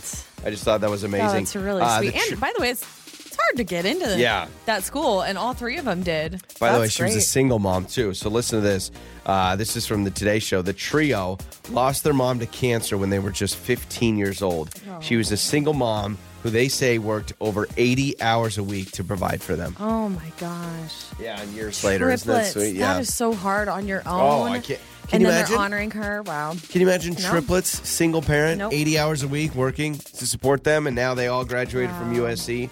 I 0.46 0.50
just 0.50 0.64
thought 0.64 0.82
that 0.82 0.90
was 0.90 1.04
amazing. 1.04 1.28
Oh, 1.28 1.34
that's 1.34 1.56
really 1.56 1.82
Uh, 1.82 2.00
sweet. 2.00 2.16
tr- 2.16 2.32
and 2.34 2.40
by 2.42 2.52
the 2.56 2.62
way, 2.62 2.70
it's, 2.70 2.82
it's 3.26 3.36
hard 3.36 3.58
to 3.58 3.64
get 3.64 3.86
into 3.86 4.18
Yeah. 4.18 4.48
that 4.66 4.84
school, 4.84 5.22
and 5.22 5.38
all 5.38 5.54
three 5.54 5.78
of 5.78 5.86
them 5.86 6.02
did. 6.02 6.42
By 6.60 6.72
the 6.72 6.80
way, 6.80 6.86
That's 6.86 6.94
she 6.94 7.04
was 7.04 7.16
a 7.16 7.22
single 7.22 7.60
mom 7.60 7.86
too. 7.86 8.14
So 8.14 8.30
listen 8.30 8.60
to 8.62 8.66
this. 8.68 8.90
Uh, 9.26 9.56
this 9.58 9.76
is 9.76 9.86
from 9.86 10.04
the 10.06 10.12
Today 10.12 10.40
Show. 10.40 10.62
The 10.64 10.74
trio 10.74 11.38
lost 11.70 12.04
their 12.04 12.14
mom 12.14 12.40
to 12.40 12.46
cancer 12.48 12.98
when 12.98 13.10
they 13.12 13.20
were 13.20 13.32
just 13.32 13.56
15 13.58 14.18
years 14.18 14.42
old. 14.42 14.72
She 15.02 15.16
was 15.18 15.32
a 15.32 15.38
single 15.38 15.74
mom 15.74 16.18
who 16.44 16.50
they 16.50 16.68
say 16.70 16.98
worked 16.98 17.34
over 17.40 17.68
80 17.78 18.22
hours 18.22 18.58
a 18.58 18.64
week 18.64 18.92
to 18.92 19.04
provide 19.04 19.42
for 19.42 19.56
them. 19.56 19.76
Oh 19.80 20.10
my 20.10 20.32
gosh. 20.40 21.06
Yeah, 21.20 21.40
and 21.42 21.52
years 21.54 21.84
later, 21.84 22.10
isn't 22.12 22.28
that 22.28 22.52
Triplets. 22.52 22.54
sweet? 22.54 22.76
Yeah. 22.76 22.94
That 22.94 23.02
is 23.02 23.14
so 23.14 23.34
hard 23.34 23.68
on 23.68 23.88
your 23.88 24.00
own. 24.06 24.20
Oh, 24.22 24.44
I 24.44 24.60
can't- 24.60 24.80
can 25.08 25.16
and 25.16 25.22
you 25.24 25.28
then 25.28 25.38
imagine? 25.40 25.56
they're 25.56 25.66
honoring 25.66 25.92
her. 25.92 26.22
Wow. 26.24 26.56
Can 26.70 26.82
you 26.82 26.88
imagine 26.88 27.16
No. 27.20 27.30
triplets, 27.30 27.88
single 27.90 28.22
parent, 28.22 28.60
Nope. 28.60 28.74
80 28.74 29.00
hours 29.00 29.24
a 29.24 29.28
week 29.28 29.56
working 29.56 29.98
to 29.98 30.28
support 30.28 30.64
them, 30.64 30.86
and 30.88 30.96
now 30.96 31.14
they 31.16 31.28
all 31.28 31.44
graduated 31.46 31.96
from 31.96 32.14
USC? 32.16 32.70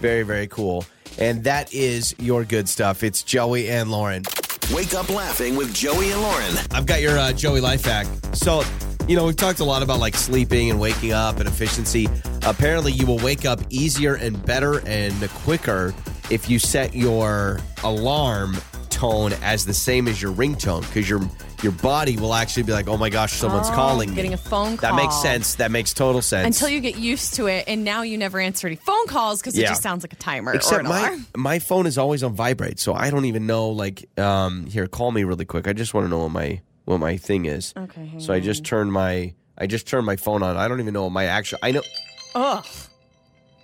Very, 0.00 0.22
very 0.22 0.46
cool. 0.46 0.84
And 1.18 1.42
that 1.44 1.72
is 1.74 2.14
your 2.18 2.44
good 2.44 2.68
stuff. 2.68 3.02
It's 3.02 3.22
Joey 3.22 3.68
and 3.70 3.90
Lauren. 3.90 4.24
Wake 4.72 4.94
up 4.94 5.08
laughing 5.08 5.56
with 5.56 5.74
Joey 5.74 6.12
and 6.12 6.22
Lauren. 6.22 6.54
I've 6.70 6.86
got 6.86 7.00
your 7.00 7.18
uh, 7.18 7.32
Joey 7.32 7.60
life 7.60 7.84
hack. 7.84 8.06
So, 8.32 8.62
you 9.10 9.16
know, 9.16 9.26
we've 9.26 9.34
talked 9.34 9.58
a 9.58 9.64
lot 9.64 9.82
about 9.82 9.98
like 9.98 10.14
sleeping 10.14 10.70
and 10.70 10.78
waking 10.78 11.12
up 11.12 11.38
and 11.40 11.48
efficiency. 11.48 12.08
Apparently, 12.42 12.92
you 12.92 13.06
will 13.06 13.18
wake 13.18 13.44
up 13.44 13.58
easier 13.68 14.14
and 14.14 14.40
better 14.46 14.86
and 14.86 15.28
quicker 15.30 15.92
if 16.30 16.48
you 16.48 16.60
set 16.60 16.94
your 16.94 17.58
alarm 17.82 18.56
tone 18.88 19.32
as 19.42 19.66
the 19.66 19.74
same 19.74 20.06
as 20.06 20.22
your 20.22 20.32
ringtone 20.32 20.82
because 20.82 21.10
your 21.10 21.20
your 21.62 21.72
body 21.72 22.16
will 22.16 22.32
actually 22.34 22.62
be 22.62 22.72
like, 22.72 22.86
oh 22.88 22.96
my 22.96 23.10
gosh, 23.10 23.32
someone's 23.32 23.68
Oh, 23.68 23.72
calling 23.74 24.10
me. 24.10 24.16
getting 24.16 24.32
a 24.32 24.36
phone 24.38 24.76
call. 24.78 24.90
That 24.90 24.96
makes 24.96 25.20
sense. 25.20 25.56
That 25.56 25.70
makes 25.72 25.92
total 25.92 26.22
sense. 26.22 26.46
Until 26.56 26.72
you 26.72 26.80
get 26.80 26.96
used 26.96 27.34
to 27.34 27.48
it, 27.48 27.64
and 27.66 27.84
now 27.84 28.02
you 28.02 28.16
never 28.16 28.38
answer 28.38 28.66
any 28.68 28.76
phone 28.76 29.06
calls 29.08 29.40
because 29.40 29.58
it 29.58 29.66
just 29.66 29.82
sounds 29.82 30.02
like 30.04 30.12
a 30.12 30.16
timer 30.16 30.52
or 30.52 30.54
Except 30.54 30.84
my 30.84 31.00
alarm. 31.08 31.26
my 31.36 31.58
phone 31.58 31.86
is 31.86 31.98
always 31.98 32.22
on 32.22 32.32
vibrate, 32.34 32.78
so 32.78 32.94
I 32.94 33.10
don't 33.10 33.24
even 33.26 33.46
know. 33.46 33.70
Like, 33.70 34.08
um, 34.18 34.66
here, 34.66 34.86
call 34.86 35.10
me 35.10 35.24
really 35.24 35.44
quick. 35.44 35.66
I 35.68 35.72
just 35.72 35.92
want 35.94 36.06
to 36.06 36.08
know 36.08 36.20
what 36.20 36.30
my 36.30 36.60
what 36.90 37.00
my 37.00 37.16
thing 37.16 37.46
is. 37.46 37.72
Okay, 37.76 38.12
So 38.18 38.32
I 38.34 38.40
just 38.40 38.64
turned 38.64 38.92
my 38.92 39.34
I 39.56 39.66
just 39.66 39.86
turned 39.86 40.04
my 40.06 40.16
phone 40.16 40.42
on. 40.42 40.56
I 40.56 40.68
don't 40.68 40.80
even 40.80 40.92
know 40.94 41.04
what 41.04 41.12
my 41.12 41.24
actual. 41.26 41.58
I 41.62 41.70
know 41.72 41.82
Ugh. 42.34 42.64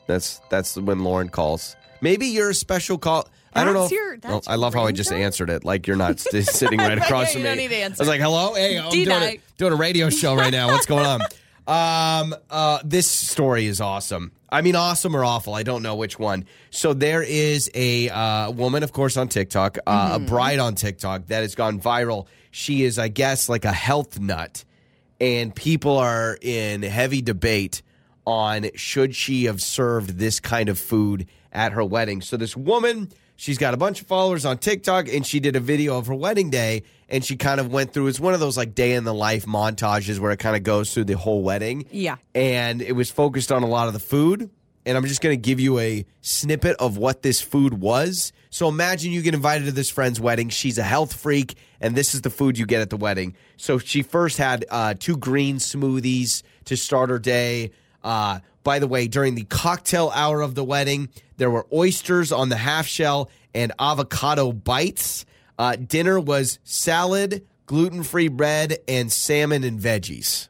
that's 0.06 0.40
that's 0.50 0.76
when 0.76 1.00
Lauren 1.00 1.28
calls. 1.28 1.76
Maybe 2.00 2.26
you're 2.26 2.50
a 2.50 2.54
special 2.54 2.98
call. 2.98 3.28
I 3.54 3.64
don't 3.64 3.72
know. 3.72 3.80
That's 3.82 3.92
if- 3.92 3.98
your- 3.98 4.16
that's 4.18 4.48
Oh, 4.48 4.52
I 4.52 4.56
love 4.56 4.74
how 4.74 4.84
I 4.84 4.92
just 4.92 5.10
ringtone? 5.10 5.20
answered 5.24 5.50
it. 5.50 5.64
Like 5.64 5.86
you're 5.86 5.96
not 5.96 6.20
st- 6.20 6.44
sitting 6.46 6.78
right 6.78 6.98
across 7.02 7.32
from 7.32 7.40
you 7.40 7.44
me. 7.44 7.50
don't 7.50 7.56
need 7.58 7.68
to 7.68 7.76
answer. 7.76 8.02
I 8.02 8.04
was 8.04 8.08
like, 8.08 8.20
"Hello, 8.20 8.54
hey, 8.54 8.78
I'm 8.78 8.90
doing 8.90 9.08
a, 9.10 9.40
doing 9.56 9.72
a 9.72 9.76
radio 9.76 10.10
show 10.10 10.34
right 10.34 10.52
now. 10.52 10.68
What's 10.68 10.86
going 10.86 11.06
on?" 11.06 11.20
Um, 11.68 12.32
uh, 12.48 12.78
this 12.84 13.10
story 13.10 13.66
is 13.66 13.80
awesome. 13.80 14.30
I 14.48 14.62
mean, 14.62 14.76
awesome 14.76 15.16
or 15.16 15.24
awful. 15.24 15.52
I 15.52 15.64
don't 15.64 15.82
know 15.82 15.96
which 15.96 16.16
one. 16.16 16.44
So 16.70 16.94
there 16.94 17.24
is 17.24 17.68
a 17.74 18.08
uh, 18.08 18.52
woman, 18.52 18.84
of 18.84 18.92
course, 18.92 19.16
on 19.16 19.26
TikTok, 19.26 19.78
uh, 19.84 20.12
Mm-hmm. 20.14 20.24
a 20.24 20.28
bride 20.28 20.58
on 20.60 20.76
TikTok 20.76 21.26
that 21.26 21.40
has 21.40 21.56
gone 21.56 21.80
viral. 21.80 22.26
She 22.56 22.84
is, 22.84 22.98
I 22.98 23.08
guess, 23.08 23.50
like 23.50 23.66
a 23.66 23.72
health 23.72 24.18
nut, 24.18 24.64
and 25.20 25.54
people 25.54 25.98
are 25.98 26.38
in 26.40 26.82
heavy 26.82 27.20
debate 27.20 27.82
on 28.24 28.70
should 28.74 29.14
she 29.14 29.44
have 29.44 29.60
served 29.60 30.16
this 30.16 30.40
kind 30.40 30.70
of 30.70 30.78
food 30.78 31.26
at 31.52 31.72
her 31.72 31.84
wedding. 31.84 32.22
So 32.22 32.38
this 32.38 32.56
woman, 32.56 33.10
she's 33.36 33.58
got 33.58 33.74
a 33.74 33.76
bunch 33.76 34.00
of 34.00 34.06
followers 34.06 34.46
on 34.46 34.56
TikTok 34.56 35.06
and 35.06 35.26
she 35.26 35.38
did 35.38 35.54
a 35.54 35.60
video 35.60 35.98
of 35.98 36.06
her 36.06 36.14
wedding 36.14 36.48
day 36.48 36.84
and 37.10 37.22
she 37.22 37.36
kind 37.36 37.60
of 37.60 37.70
went 37.70 37.92
through 37.92 38.06
it's 38.06 38.18
one 38.18 38.32
of 38.32 38.40
those 38.40 38.56
like 38.56 38.74
day 38.74 38.94
in 38.94 39.04
the 39.04 39.12
life 39.12 39.44
montages 39.44 40.18
where 40.18 40.32
it 40.32 40.38
kind 40.38 40.56
of 40.56 40.62
goes 40.62 40.94
through 40.94 41.04
the 41.04 41.16
whole 41.18 41.42
wedding. 41.42 41.84
Yeah. 41.90 42.16
And 42.34 42.80
it 42.80 42.92
was 42.92 43.10
focused 43.10 43.52
on 43.52 43.64
a 43.64 43.68
lot 43.68 43.86
of 43.86 43.92
the 43.92 44.00
food 44.00 44.48
and 44.86 44.96
I'm 44.96 45.04
just 45.04 45.20
going 45.20 45.34
to 45.34 45.40
give 45.40 45.60
you 45.60 45.78
a 45.78 46.06
snippet 46.22 46.76
of 46.78 46.96
what 46.96 47.20
this 47.20 47.42
food 47.42 47.74
was. 47.74 48.32
So 48.56 48.70
imagine 48.70 49.12
you 49.12 49.20
get 49.20 49.34
invited 49.34 49.66
to 49.66 49.72
this 49.72 49.90
friend's 49.90 50.18
wedding. 50.18 50.48
She's 50.48 50.78
a 50.78 50.82
health 50.82 51.12
freak, 51.12 51.58
and 51.78 51.94
this 51.94 52.14
is 52.14 52.22
the 52.22 52.30
food 52.30 52.56
you 52.56 52.64
get 52.64 52.80
at 52.80 52.88
the 52.88 52.96
wedding. 52.96 53.36
So 53.58 53.76
she 53.76 54.00
first 54.00 54.38
had 54.38 54.64
uh, 54.70 54.94
two 54.98 55.18
green 55.18 55.56
smoothies 55.56 56.42
to 56.64 56.74
start 56.74 57.10
her 57.10 57.18
day. 57.18 57.72
Uh, 58.02 58.38
by 58.64 58.78
the 58.78 58.86
way, 58.86 59.08
during 59.08 59.34
the 59.34 59.44
cocktail 59.44 60.10
hour 60.14 60.40
of 60.40 60.54
the 60.54 60.64
wedding, 60.64 61.10
there 61.36 61.50
were 61.50 61.66
oysters 61.70 62.32
on 62.32 62.48
the 62.48 62.56
half 62.56 62.86
shell 62.86 63.28
and 63.54 63.74
avocado 63.78 64.52
bites. 64.52 65.26
Uh, 65.58 65.76
dinner 65.76 66.18
was 66.18 66.58
salad, 66.64 67.46
gluten 67.66 68.04
free 68.04 68.28
bread, 68.28 68.78
and 68.88 69.12
salmon 69.12 69.64
and 69.64 69.78
veggies. 69.78 70.48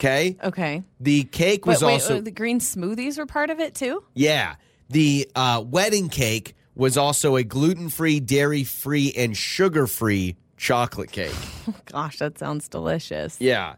Okay. 0.00 0.38
Okay. 0.42 0.84
The 1.00 1.24
cake 1.24 1.66
was 1.66 1.80
But 1.80 1.86
wait, 1.86 1.92
also 1.92 2.16
uh, 2.16 2.20
the 2.22 2.30
green 2.30 2.60
smoothies 2.60 3.18
were 3.18 3.26
part 3.26 3.50
of 3.50 3.60
it 3.60 3.74
too? 3.74 4.02
yeah. 4.14 4.54
The 4.88 5.30
uh, 5.34 5.62
wedding 5.66 6.08
cake 6.10 6.54
was 6.74 6.96
also 6.96 7.36
a 7.36 7.44
gluten 7.44 7.88
free, 7.88 8.20
dairy 8.20 8.64
free, 8.64 9.12
and 9.16 9.36
sugar 9.36 9.86
free 9.86 10.36
chocolate 10.56 11.12
cake. 11.12 11.34
Oh, 11.68 11.74
gosh, 11.86 12.18
that 12.18 12.38
sounds 12.38 12.68
delicious. 12.68 13.36
Yeah. 13.40 13.76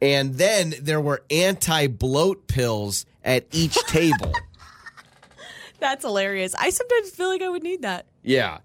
And 0.00 0.34
then 0.34 0.72
there 0.80 1.00
were 1.00 1.24
anti 1.30 1.88
bloat 1.88 2.46
pills 2.46 3.06
at 3.24 3.46
each 3.50 3.74
table. 3.88 4.32
That's 5.80 6.04
hilarious. 6.04 6.54
I 6.54 6.70
sometimes 6.70 7.10
feel 7.10 7.28
like 7.28 7.42
I 7.42 7.48
would 7.48 7.64
need 7.64 7.82
that. 7.82 8.06
Yeah. 8.22 8.58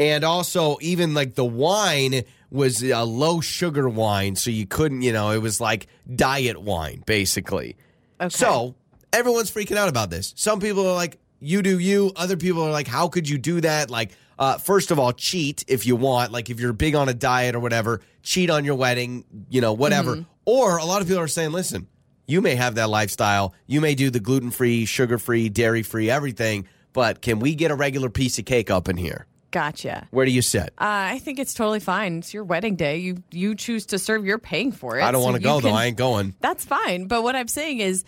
And 0.00 0.24
also, 0.24 0.76
even 0.80 1.14
like 1.14 1.36
the 1.36 1.44
wine 1.44 2.24
was 2.50 2.82
a 2.82 3.04
low 3.04 3.40
sugar 3.40 3.88
wine. 3.88 4.34
So 4.34 4.50
you 4.50 4.66
couldn't, 4.66 5.02
you 5.02 5.12
know, 5.12 5.30
it 5.30 5.38
was 5.38 5.60
like 5.60 5.86
diet 6.12 6.60
wine, 6.60 7.04
basically. 7.06 7.76
Okay. 8.20 8.28
So 8.28 8.74
everyone's 9.12 9.50
freaking 9.52 9.76
out 9.76 9.88
about 9.88 10.10
this. 10.10 10.34
Some 10.36 10.58
people 10.58 10.86
are 10.86 10.94
like, 10.94 11.18
you 11.40 11.62
do 11.62 11.78
you. 11.78 12.12
Other 12.16 12.36
people 12.36 12.62
are 12.62 12.70
like, 12.70 12.86
how 12.86 13.08
could 13.08 13.28
you 13.28 13.38
do 13.38 13.60
that? 13.60 13.90
Like, 13.90 14.12
uh, 14.38 14.58
first 14.58 14.90
of 14.90 14.98
all, 14.98 15.12
cheat 15.12 15.64
if 15.68 15.86
you 15.86 15.96
want. 15.96 16.32
Like, 16.32 16.50
if 16.50 16.60
you're 16.60 16.72
big 16.72 16.94
on 16.94 17.08
a 17.08 17.14
diet 17.14 17.54
or 17.54 17.60
whatever, 17.60 18.00
cheat 18.22 18.50
on 18.50 18.64
your 18.64 18.74
wedding, 18.74 19.24
you 19.48 19.60
know, 19.60 19.72
whatever. 19.72 20.24
Or 20.44 20.76
a 20.76 20.84
lot 20.84 21.02
of 21.02 21.08
people 21.08 21.22
are 21.22 21.28
saying, 21.28 21.52
listen, 21.52 21.88
you 22.26 22.40
may 22.40 22.54
have 22.54 22.74
that 22.76 22.90
lifestyle. 22.90 23.54
You 23.66 23.80
may 23.80 23.94
do 23.94 24.10
the 24.10 24.20
gluten 24.20 24.50
free, 24.50 24.84
sugar 24.84 25.18
free, 25.18 25.48
dairy 25.48 25.82
free, 25.82 26.10
everything. 26.10 26.66
But 26.92 27.20
can 27.20 27.40
we 27.40 27.54
get 27.54 27.70
a 27.70 27.74
regular 27.74 28.10
piece 28.10 28.38
of 28.38 28.44
cake 28.44 28.70
up 28.70 28.88
in 28.88 28.96
here? 28.96 29.26
Gotcha. 29.50 30.08
Where 30.10 30.26
do 30.26 30.32
you 30.32 30.42
sit? 30.42 30.70
Uh, 30.78 31.14
I 31.14 31.18
think 31.18 31.38
it's 31.38 31.54
totally 31.54 31.80
fine. 31.80 32.18
It's 32.18 32.34
your 32.34 32.44
wedding 32.44 32.76
day. 32.76 32.98
You 32.98 33.22
you 33.30 33.54
choose 33.54 33.86
to 33.86 33.98
serve. 33.98 34.26
You're 34.26 34.38
paying 34.38 34.72
for 34.72 34.98
it. 34.98 35.02
I 35.02 35.12
don't 35.12 35.22
so 35.22 35.24
want 35.24 35.36
to 35.36 35.42
go 35.42 35.60
though. 35.60 35.70
I 35.70 35.86
ain't 35.86 35.96
going. 35.96 36.34
That's 36.40 36.64
fine. 36.64 37.06
But 37.06 37.22
what 37.22 37.36
I'm 37.36 37.48
saying 37.48 37.78
is, 37.78 38.04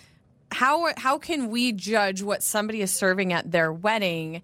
how 0.51 0.89
how 0.97 1.19
can 1.19 1.51
we 1.51 1.73
judge 1.73 2.23
what 2.23 2.43
somebody 2.43 2.81
is 2.83 2.91
serving 2.91 3.33
at 3.33 3.51
their 3.51 3.73
wedding 3.73 4.43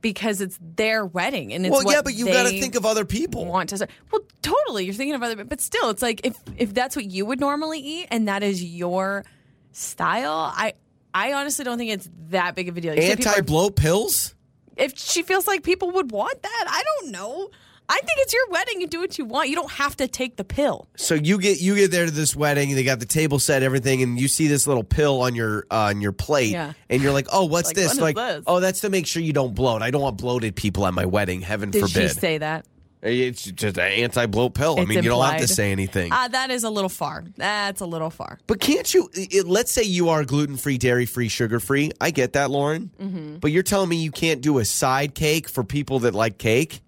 because 0.00 0.40
it's 0.40 0.58
their 0.60 1.06
wedding 1.06 1.52
and 1.52 1.64
it's 1.64 1.72
Well, 1.72 1.92
yeah, 1.92 2.02
but 2.02 2.14
you 2.14 2.26
got 2.26 2.44
to 2.50 2.60
think 2.60 2.74
of 2.74 2.84
other 2.84 3.04
people. 3.04 3.44
want 3.44 3.68
to 3.68 3.78
serve. 3.78 3.88
Well, 4.10 4.22
totally. 4.42 4.84
You're 4.84 4.94
thinking 4.94 5.14
of 5.14 5.22
other, 5.22 5.44
but 5.44 5.60
still, 5.60 5.90
it's 5.90 6.02
like 6.02 6.22
if 6.24 6.36
if 6.56 6.74
that's 6.74 6.96
what 6.96 7.04
you 7.04 7.24
would 7.26 7.38
normally 7.40 7.80
eat 7.80 8.08
and 8.10 8.26
that 8.28 8.42
is 8.42 8.64
your 8.64 9.24
style, 9.72 10.52
I 10.54 10.74
I 11.14 11.34
honestly 11.34 11.64
don't 11.64 11.78
think 11.78 11.90
it's 11.92 12.08
that 12.30 12.54
big 12.54 12.68
of 12.68 12.76
a 12.76 12.80
deal. 12.80 12.94
You 12.94 13.02
said 13.02 13.24
are- 13.24 13.28
Anti 13.28 13.40
bloat 13.42 13.76
pills? 13.76 14.34
if 14.76 14.98
she 14.98 15.22
feels 15.22 15.46
like 15.46 15.62
people 15.62 15.90
would 15.90 16.10
want 16.10 16.42
that, 16.42 16.64
I 16.66 16.82
don't 17.02 17.12
know. 17.12 17.50
I 17.88 17.96
think 17.96 18.12
it's 18.18 18.32
your 18.32 18.48
wedding. 18.48 18.80
You 18.80 18.86
do 18.86 19.00
what 19.00 19.18
you 19.18 19.24
want. 19.24 19.48
You 19.50 19.54
don't 19.56 19.70
have 19.72 19.96
to 19.96 20.08
take 20.08 20.36
the 20.36 20.44
pill. 20.44 20.88
So 20.96 21.14
you 21.14 21.38
get 21.38 21.60
you 21.60 21.74
get 21.74 21.90
there 21.90 22.06
to 22.06 22.10
this 22.10 22.34
wedding, 22.34 22.74
they 22.74 22.84
got 22.84 23.00
the 23.00 23.06
table 23.06 23.38
set, 23.38 23.62
everything, 23.62 24.02
and 24.02 24.18
you 24.18 24.28
see 24.28 24.46
this 24.46 24.66
little 24.66 24.84
pill 24.84 25.20
on 25.22 25.34
your 25.34 25.66
uh, 25.70 25.90
on 25.90 26.00
your 26.00 26.12
plate, 26.12 26.52
Yeah. 26.52 26.72
and 26.88 27.02
you're 27.02 27.12
like, 27.12 27.26
"Oh, 27.32 27.44
what's 27.44 27.68
Like, 27.68 27.76
this?" 27.76 28.00
like, 28.00 28.16
this? 28.16 28.44
"Oh, 28.46 28.60
that's 28.60 28.80
to 28.80 28.88
make 28.90 29.06
sure 29.06 29.22
you 29.22 29.32
don't 29.34 29.54
bloat. 29.54 29.82
I 29.82 29.90
don't 29.90 30.00
want 30.02 30.16
bloated 30.16 30.56
people 30.56 30.86
at 30.86 30.94
my 30.94 31.04
wedding. 31.04 31.42
Heaven 31.42 31.70
Did 31.70 31.80
forbid." 31.82 32.10
she 32.12 32.18
say 32.18 32.38
that? 32.38 32.64
it's 33.04 33.42
just 33.42 33.78
an 33.78 33.90
anti-bloat 33.90 34.54
pill. 34.54 34.76
I 34.78 34.82
It's 34.82 34.88
mean, 34.88 35.02
you 35.02 35.10
don't 35.10 35.24
have 35.24 35.40
to 35.40 35.48
say 35.48 35.72
anything. 35.72 36.12
Uh, 36.12 36.28
that 36.28 36.52
is 36.52 36.62
a 36.62 36.70
little 36.70 36.88
far. 36.88 37.24
That's 37.36 37.80
a 37.80 37.84
little 37.84 38.10
far. 38.10 38.38
but 38.46 38.60
can't 38.60 38.94
you? 38.94 39.10
It, 39.12 39.44
let's 39.48 39.72
say 39.72 39.82
you 39.82 40.10
are 40.10 40.24
gluten 40.24 40.56
free, 40.56 40.78
dairy 40.78 41.04
free, 41.04 41.26
sugar 41.28 41.58
free. 41.58 41.90
I 42.00 42.12
get 42.12 42.34
that, 42.34 42.50
Lauren. 42.52 42.90
Mm-hmm. 43.02 43.36
But 43.38 43.50
you're 43.50 43.64
telling 43.64 43.88
me 43.88 43.96
you 43.96 44.12
can't 44.12 44.40
do 44.40 44.60
a 44.60 44.64
side 44.64 45.16
cake 45.16 45.48
for 45.48 45.64
people 45.64 45.98
that 46.00 46.14
like 46.14 46.38
cake? 46.38 46.80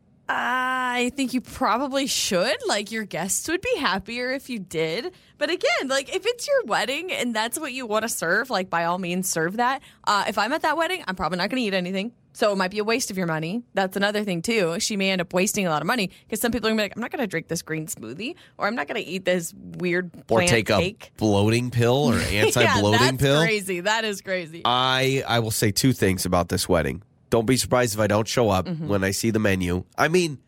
I 0.94 1.10
think 1.10 1.34
you 1.34 1.40
probably 1.40 2.06
should. 2.06 2.56
Like, 2.66 2.92
your 2.92 3.04
guests 3.04 3.48
would 3.48 3.60
be 3.60 3.76
happier 3.78 4.30
if 4.32 4.48
you 4.48 4.58
did. 4.58 5.12
But 5.38 5.50
again, 5.50 5.88
like, 5.88 6.14
if 6.14 6.24
it's 6.26 6.46
your 6.46 6.64
wedding 6.64 7.12
and 7.12 7.34
that's 7.34 7.58
what 7.58 7.72
you 7.72 7.86
want 7.86 8.02
to 8.04 8.08
serve, 8.08 8.50
like, 8.50 8.70
by 8.70 8.84
all 8.84 8.98
means, 8.98 9.28
serve 9.28 9.56
that. 9.56 9.82
Uh, 10.06 10.24
if 10.28 10.38
I'm 10.38 10.52
at 10.52 10.62
that 10.62 10.76
wedding, 10.76 11.02
I'm 11.08 11.16
probably 11.16 11.38
not 11.38 11.50
going 11.50 11.60
to 11.62 11.66
eat 11.66 11.74
anything. 11.74 12.12
So 12.36 12.52
it 12.52 12.56
might 12.56 12.70
be 12.72 12.78
a 12.80 12.84
waste 12.84 13.10
of 13.12 13.16
your 13.18 13.26
money. 13.28 13.62
That's 13.74 13.96
another 13.96 14.24
thing, 14.24 14.42
too. 14.42 14.80
She 14.80 14.96
may 14.96 15.10
end 15.10 15.20
up 15.20 15.32
wasting 15.32 15.66
a 15.66 15.70
lot 15.70 15.82
of 15.82 15.86
money 15.86 16.10
because 16.26 16.40
some 16.40 16.50
people 16.50 16.66
are 16.68 16.70
going 16.70 16.78
to 16.78 16.82
be 16.82 16.84
like, 16.84 16.96
I'm 16.96 17.00
not 17.00 17.12
going 17.12 17.20
to 17.20 17.28
drink 17.28 17.46
this 17.48 17.62
green 17.62 17.86
smoothie 17.86 18.34
or 18.58 18.66
I'm 18.66 18.74
not 18.74 18.88
going 18.88 19.00
to 19.02 19.08
eat 19.08 19.24
this 19.24 19.52
weird 19.54 20.10
Or 20.28 20.40
take 20.42 20.66
cake. 20.66 21.12
a 21.14 21.18
bloating 21.18 21.70
pill 21.70 22.12
or 22.12 22.14
anti-bloating 22.18 22.92
yeah, 23.00 23.10
that's 23.12 23.22
pill? 23.22 23.40
crazy. 23.40 23.80
That 23.80 24.04
is 24.04 24.20
crazy. 24.20 24.62
I 24.64 25.22
I 25.28 25.38
will 25.40 25.52
say 25.52 25.70
two 25.70 25.92
things 25.92 26.26
about 26.26 26.48
this 26.48 26.68
wedding. 26.68 27.02
Don't 27.30 27.46
be 27.46 27.56
surprised 27.56 27.94
if 27.94 28.00
I 28.00 28.06
don't 28.08 28.26
show 28.28 28.48
up 28.50 28.66
Mm-hmm. 28.66 28.88
when 28.88 29.04
I 29.04 29.12
see 29.12 29.30
the 29.30 29.38
menu. 29.40 29.84
I 29.98 30.08
mean, 30.08 30.38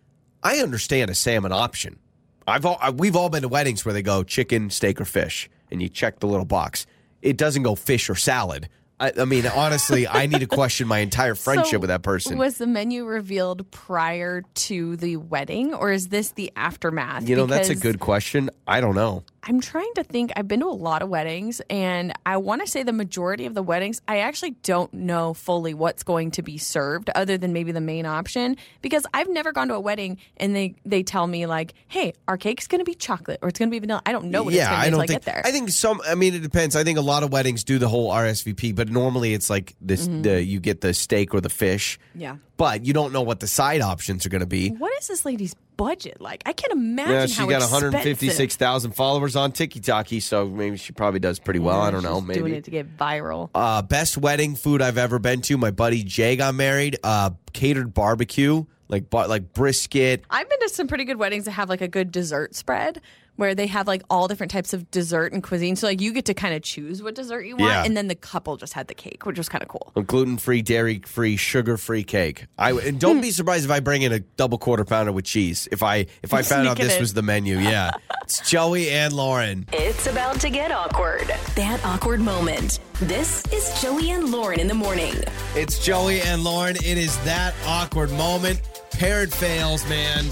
I 0.43 0.59
understand 0.59 1.11
a 1.11 1.15
salmon 1.15 1.53
option. 1.53 1.99
I've 2.47 2.65
all, 2.65 2.79
I- 2.81 2.91
we've 2.91 3.17
all 3.17 3.29
been 3.29 3.43
to 3.43 3.49
weddings 3.49 3.85
where 3.85 3.93
they 3.93 4.03
go 4.03 4.23
chicken, 4.23 4.71
steak, 4.71 5.01
or 5.01 5.05
fish, 5.05 5.51
and 5.71 5.83
you 5.83 5.89
check 5.89 6.21
the 6.21 6.27
little 6.27 6.45
box. 6.45 6.87
It 7.23 7.37
doesn't 7.37 7.63
go 7.63 7.75
fish 7.75 8.09
or 8.09 8.15
salad. 8.15 8.69
I, 8.99 9.13
I 9.19 9.25
mean, 9.27 9.47
honestly, 9.47 10.09
I 10.09 10.27
need 10.27 10.41
to 10.41 10.47
question 10.47 10.89
my 10.89 11.01
entire 11.01 11.35
friendship 11.35 11.71
So, 11.73 11.79
with 11.81 11.89
that 11.89 12.03
person. 12.03 12.39
Was 12.39 12.57
the 12.57 12.67
menu 12.67 13.05
revealed 13.05 13.71
prior 13.71 14.43
to 14.55 14.97
the 14.97 15.17
wedding, 15.17 15.75
or 15.75 15.93
is 15.93 16.09
this 16.09 16.31
the 16.31 16.51
aftermath? 16.57 17.29
you 17.29 17.37
know, 17.37 17.47
that's 17.47 17.69
a 17.69 17.75
good 17.75 18.01
question. 18.01 18.49
I 18.67 18.81
don't 18.81 18.95
know. 18.95 19.25
I'm 19.47 19.61
trying 19.61 19.91
to 19.95 20.03
think. 20.05 20.33
I've 20.37 20.49
been 20.49 20.61
to 20.61 20.67
a 20.67 20.71
lot 20.71 21.03
of 21.03 21.09
weddings, 21.09 21.61
and 21.71 22.13
I 22.27 22.37
want 22.39 22.63
to 22.63 22.67
say 22.67 22.83
the 22.83 22.93
majority 22.93 23.47
of 23.47 23.55
the 23.55 23.63
weddings, 23.63 24.03
I 24.09 24.19
actually 24.19 24.53
don't 24.63 24.93
know 24.93 25.35
fully 25.35 25.73
what's 25.73 26.03
going 26.03 26.33
to 26.33 26.43
be 26.43 26.59
served, 26.59 27.11
other 27.15 27.39
than 27.39 27.53
maybe 27.53 27.71
the 27.73 27.81
main 27.81 28.07
option. 28.07 28.57
Because 28.83 29.07
I've 29.15 29.29
never 29.29 29.53
gone 29.53 29.69
to 29.69 29.75
a 29.75 29.81
wedding 29.81 30.19
and 30.37 30.55
they 30.57 30.75
they 30.85 31.03
tell 31.05 31.27
me 31.27 31.47
like, 31.47 31.75
"Hey, 31.87 32.13
our 32.27 32.37
cake's 32.37 32.67
going 32.67 32.81
to 32.81 32.85
be 32.85 32.95
chocolate 32.95 33.39
or 33.41 33.49
it's 33.49 33.59
going 33.59 33.69
to 33.71 33.75
be 33.75 33.79
vanilla." 33.79 34.03
I 34.05 34.13
don't 34.13 34.31
know 34.31 34.43
what 34.43 34.53
it's 34.55 34.63
going 34.63 34.71
to 34.73 34.77
I 34.77 34.85
be 34.87 34.91
don't 34.91 35.01
until 35.01 35.15
I 35.15 35.19
get 35.19 35.25
there. 35.25 35.43
I 35.45 35.53
think 35.53 35.71
some. 35.71 36.01
I 36.07 36.17
mean, 36.17 36.35
it 36.35 36.43
depends. 36.43 36.75
I 36.75 36.83
think 36.85 36.99
a 36.99 37.03
lot 37.03 37.23
of 37.23 37.31
weddings 37.33 37.63
do 37.63 37.79
the 37.79 37.89
whole 37.89 38.11
RSVP, 38.13 38.75
but 38.75 38.89
normally 38.91 39.33
it's 39.33 39.49
like 39.49 39.77
this: 39.81 40.07
Mm-hmm. 40.09 40.23
the 40.23 40.43
you 40.43 40.59
get 40.61 40.81
the 40.81 40.93
steak 40.93 41.33
or 41.35 41.41
the 41.41 41.49
fish. 41.51 41.99
yeah. 42.15 42.37
But 42.57 42.85
you 42.85 42.93
don't 42.93 43.13
know 43.13 43.23
what 43.23 43.41
the 43.41 43.47
side 43.47 43.81
options 43.81 44.25
are 44.27 44.29
going 44.29 44.41
to 44.41 44.47
be. 44.47 44.71
What 44.71 44.93
is 45.01 45.09
this 45.09 45.25
lady's 45.25 45.55
budget 45.77 46.21
like? 46.21 46.43
I 46.47 46.53
can't 46.53 46.73
imagine 46.73 47.13
Yeah, 47.15 47.27
she 47.27 47.35
how 47.41 47.49
got 47.49 47.61
156,000 47.63 48.93
followers 48.93 49.37
on 49.37 49.53
TikTok, 49.53 50.09
so 50.21 50.47
maybe 50.49 50.77
she 50.77 50.93
probably 50.93 51.21
does 51.21 51.39
pretty 51.39 51.61
well. 51.61 51.81
I 51.81 51.91
don't 51.91 52.03
know. 52.03 52.21
Maybe. 52.21 52.41
doing 52.41 52.55
it 52.55 52.65
to 52.65 52.71
get 52.71 52.97
viral. 52.97 53.51
Uh, 53.55 53.83
best 53.83 54.17
wedding 54.17 54.55
food 54.57 54.83
I've 54.83 54.99
ever 54.99 55.19
been 55.19 55.43
to. 55.43 55.57
My 55.59 55.71
buddy 55.71 56.03
Jay 56.03 56.37
got 56.37 56.55
married. 56.55 56.99
Uh, 57.03 57.31
catered 57.53 57.93
barbecue, 57.95 58.65
like 58.89 59.11
bar- 59.11 59.29
like 59.29 59.53
brisket. 59.53 60.25
I've 60.31 60.49
been 60.49 60.61
to 60.61 60.69
some 60.69 60.89
pretty 60.89 61.05
good 61.05 61.19
weddings 61.19 61.45
that 61.45 61.53
have 61.53 61.69
like 61.69 61.81
a 61.81 61.89
good 61.89 62.11
dessert 62.13 62.55
spread 62.55 63.01
where 63.37 63.55
they 63.55 63.67
have 63.67 63.87
like 63.87 64.03
all 64.11 64.29
different 64.29 64.51
types 64.51 64.73
of 64.73 64.91
dessert 64.91 65.33
and 65.33 65.43
cuisine. 65.43 65.77
So 65.77 65.87
like 65.87 66.01
you 66.01 66.13
get 66.13 66.25
to 66.27 66.35
kind 66.35 66.55
of 66.55 66.63
choose 66.63 67.03
what 67.03 67.15
dessert 67.15 67.43
you 67.43 67.57
want, 67.57 67.73
Yeah. 67.73 67.85
and 67.85 67.97
then 67.97 68.09
the 68.09 68.15
couple 68.15 68.57
just 68.57 68.73
had 68.73 68.89
the 68.89 68.95
cake, 68.95 69.25
which 69.27 69.39
was 69.39 69.49
kind 69.49 69.63
of 69.63 69.69
cool. 69.69 69.93
A 69.97 70.03
gluten-free, 70.03 70.63
dairy-free, 70.63 71.37
sugar-free 71.37 72.05
cake. 72.05 72.47
I 72.59 72.73
and 72.73 72.99
don't 72.99 73.17
hmm. 73.17 73.23
be 73.23 73.31
surprised 73.31 73.65
if 73.65 73.71
I 73.71 73.81
bring 73.81 74.03
in 74.03 74.13
a 74.13 74.21
double 74.21 74.59
quarter 74.59 74.85
pounder 74.85 75.13
with 75.13 75.25
cheese. 75.25 75.69
If 75.71 75.83
I 75.83 76.07
if 76.23 76.35
I 76.35 76.43
found 76.43 76.67
out 76.69 76.77
Sneak 76.77 76.85
it 76.85 76.89
this 76.89 76.97
in. 76.97 77.01
was 77.03 77.15
the 77.15 77.23
menu, 77.23 77.59
yeah. 77.59 77.93
it's 78.23 78.49
Joey 78.49 78.91
and 78.91 79.13
Lauren. 79.13 79.67
It's 79.73 80.07
about 80.07 80.41
to 80.41 80.51
get 80.51 80.71
awkward. 80.71 81.29
That 81.55 81.81
awkward 81.85 82.21
moment. 82.21 82.81
This 83.01 83.45
is 83.53 83.81
Joey 83.83 84.11
and 84.11 84.31
Lauren 84.31 84.59
in 84.59 84.69
the 84.69 84.75
morning. 84.75 85.15
It's 85.55 85.79
Joey 85.85 86.23
and 86.23 86.43
Lauren. 86.43 86.77
It 86.77 86.99
is 86.99 87.17
that 87.25 87.55
awkward 87.67 88.11
moment. 88.13 88.61
Parent 88.93 89.33
fails, 89.33 89.87
man. 89.89 90.25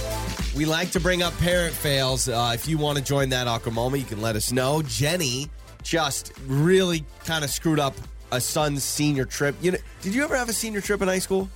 We 0.54 0.66
like 0.66 0.92
to 0.92 1.00
bring 1.00 1.22
up 1.22 1.36
parent 1.38 1.74
fails. 1.74 2.28
Uh, 2.28 2.52
if 2.54 2.68
you 2.68 2.78
want 2.78 2.96
to 2.98 3.02
join 3.04 3.30
that 3.30 3.46
moment, 3.72 4.02
you 4.02 4.08
can 4.08 4.22
let 4.22 4.36
us 4.36 4.52
know. 4.52 4.82
Jenny 4.82 5.48
just 5.82 6.32
really 6.46 7.04
kind 7.24 7.44
of 7.44 7.50
screwed 7.50 7.80
up 7.80 7.94
a 8.30 8.40
son's 8.40 8.84
senior 8.84 9.24
trip. 9.24 9.56
You 9.60 9.72
know, 9.72 9.78
did 10.00 10.14
you 10.14 10.22
ever 10.22 10.36
have 10.36 10.48
a 10.48 10.52
senior 10.52 10.80
trip 10.80 11.02
in 11.02 11.08
high 11.08 11.18
school? 11.18 11.48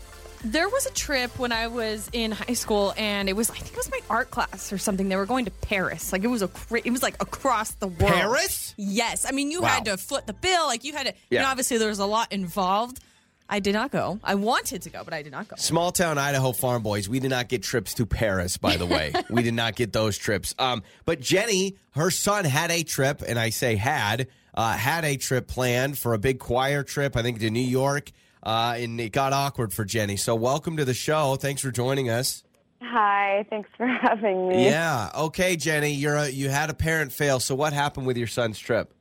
There 0.45 0.69
was 0.69 0.87
a 0.87 0.91
trip 0.93 1.37
when 1.39 1.51
I 1.53 1.67
was 1.69 2.09
in 2.13 2.31
high 2.33 2.55
school, 2.55 2.93
and 2.97 3.29
it 3.29 3.35
was 3.35 3.51
I 3.51 3.55
think 3.55 3.73
it 3.73 3.77
was 3.77 3.91
my 3.91 4.01
art 4.11 4.31
class 4.31 4.73
or 4.73 4.79
something. 4.79 5.09
They 5.09 5.17
were 5.17 5.27
going 5.27 5.45
to 5.47 5.51
Paris. 5.51 6.13
Like 6.13 6.23
it 6.25 6.29
was 6.29 6.43
a 6.43 6.51
it 6.85 6.91
was 6.91 7.03
like 7.03 7.15
across 7.21 7.73
the 7.73 7.89
world. 7.89 8.13
Paris? 8.13 8.75
Yes, 8.77 9.25
I 9.29 9.33
mean 9.33 9.51
you 9.51 9.63
Wow. 9.63 9.69
had 9.69 9.85
to 9.87 9.97
foot 9.97 10.27
the 10.27 10.33
bill. 10.33 10.67
Like 10.67 10.83
you 10.85 10.93
had 10.93 11.07
to. 11.07 11.13
You 11.13 11.19
Yeah. 11.39 11.43
know, 11.43 11.49
obviously 11.49 11.79
there 11.79 11.89
was 11.89 11.99
a 12.01 12.07
lot 12.07 12.33
involved. 12.33 13.01
I 13.49 13.61
did 13.61 13.73
not 13.73 13.91
go. 13.91 14.21
I 14.23 14.35
wanted 14.35 14.83
to 14.83 14.91
go, 14.91 15.03
but 15.05 15.15
I 15.15 15.23
did 15.23 15.33
not 15.33 15.49
go. 15.49 15.57
Small 15.57 15.91
town 15.91 16.19
Idaho 16.19 16.53
farm 16.53 16.83
boys. 16.83 17.09
We 17.09 17.19
did 17.19 17.31
not 17.31 17.49
get 17.49 17.63
trips 17.63 17.95
to 17.95 18.05
Paris, 18.05 18.59
by 18.59 18.77
the 18.77 18.85
way. 18.85 19.13
we 19.31 19.43
did 19.43 19.55
not 19.55 19.75
get 19.75 19.93
those 19.93 20.19
trips. 20.19 20.55
Um, 20.59 20.83
but 21.07 21.21
Jenny, 21.21 21.77
her 21.93 22.11
son 22.11 22.45
had 22.45 22.71
a 22.71 22.83
trip, 22.83 23.23
and 23.27 23.39
I 23.39 23.51
say 23.51 23.77
had, 23.77 24.29
uh, 24.55 24.73
had 24.73 25.05
a 25.05 25.17
trip 25.17 25.49
planned 25.49 25.97
for 25.97 26.13
a 26.13 26.19
big 26.19 26.41
choir 26.41 26.83
trip, 26.83 27.17
I 27.17 27.23
think 27.23 27.41
to 27.41 27.51
New 27.51 27.61
York. 27.61 28.11
Uh, 28.43 28.75
and 28.77 29.01
it 29.01 29.13
got 29.13 29.33
awkward 29.33 29.73
for 29.73 29.85
Jenny. 29.85 30.17
So 30.17 30.35
welcome 30.35 30.77
to 30.77 30.85
the 30.85 30.95
show. 30.95 31.37
Thanks 31.37 31.63
for 31.63 31.71
joining 31.71 32.11
us. 32.11 32.45
Hi, 32.83 33.47
thanks 33.51 33.69
for 33.77 33.87
having 34.03 34.49
me. 34.49 34.65
Yeah. 34.67 35.11
Okay, 35.17 35.57
Jenny, 35.57 35.93
you're 35.93 36.15
a, 36.17 36.29
you 36.29 36.49
had 36.49 36.71
a 36.71 36.75
parent 36.75 37.13
fail. 37.13 37.41
So 37.41 37.55
what 37.55 37.73
happened 37.73 38.07
with 38.07 38.17
your 38.17 38.27
son's 38.27 38.59
trip? 38.59 38.93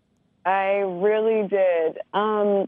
I 0.45 0.77
really 0.77 1.47
did. 1.47 1.99
Um, 2.13 2.67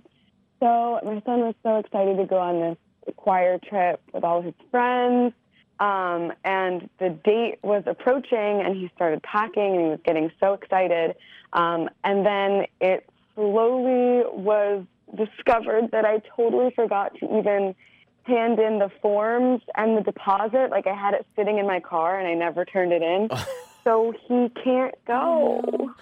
so 0.60 1.00
my 1.04 1.22
son 1.26 1.42
was 1.42 1.56
so 1.64 1.78
excited 1.78 2.18
to 2.18 2.26
go 2.26 2.38
on 2.38 2.60
this 2.60 2.78
choir 3.16 3.60
trip 3.60 4.02
with 4.14 4.24
all 4.24 4.42
his 4.42 4.54
friends. 4.72 5.34
Um, 5.80 6.34
and 6.44 6.90
the 7.00 7.10
date 7.10 7.60
was 7.64 7.84
approaching, 7.86 8.62
and 8.62 8.76
he 8.76 8.92
started 8.96 9.24
packing, 9.24 9.76
and 9.76 9.82
he 9.82 9.90
was 9.92 10.00
getting 10.04 10.30
so 10.40 10.54
excited. 10.54 11.16
Um, 11.54 11.90
and 12.04 12.26
then 12.26 12.66
it 12.82 13.10
slowly 13.34 14.24
was 14.34 14.84
discovered 15.16 15.92
that 15.92 16.06
I 16.06 16.22
totally 16.36 16.72
forgot 16.76 17.16
to 17.20 17.38
even 17.38 17.76
hand 18.24 18.60
in 18.60 18.80
the 18.80 18.92
forms 19.02 19.62
and 19.76 19.98
the 19.98 20.02
deposit. 20.02 20.70
Like 20.70 20.86
I 20.86 20.94
had 20.94 21.14
it 21.14 21.26
sitting 21.36 21.58
in 21.58 21.66
my 21.66 21.80
car, 21.80 22.20
and 22.20 22.28
I 22.28 22.34
never 22.34 22.66
turned 22.66 22.92
it 22.92 23.02
in. 23.02 23.30
so 23.86 24.14
he 24.28 24.50
can't 24.64 24.96
go. 25.06 25.94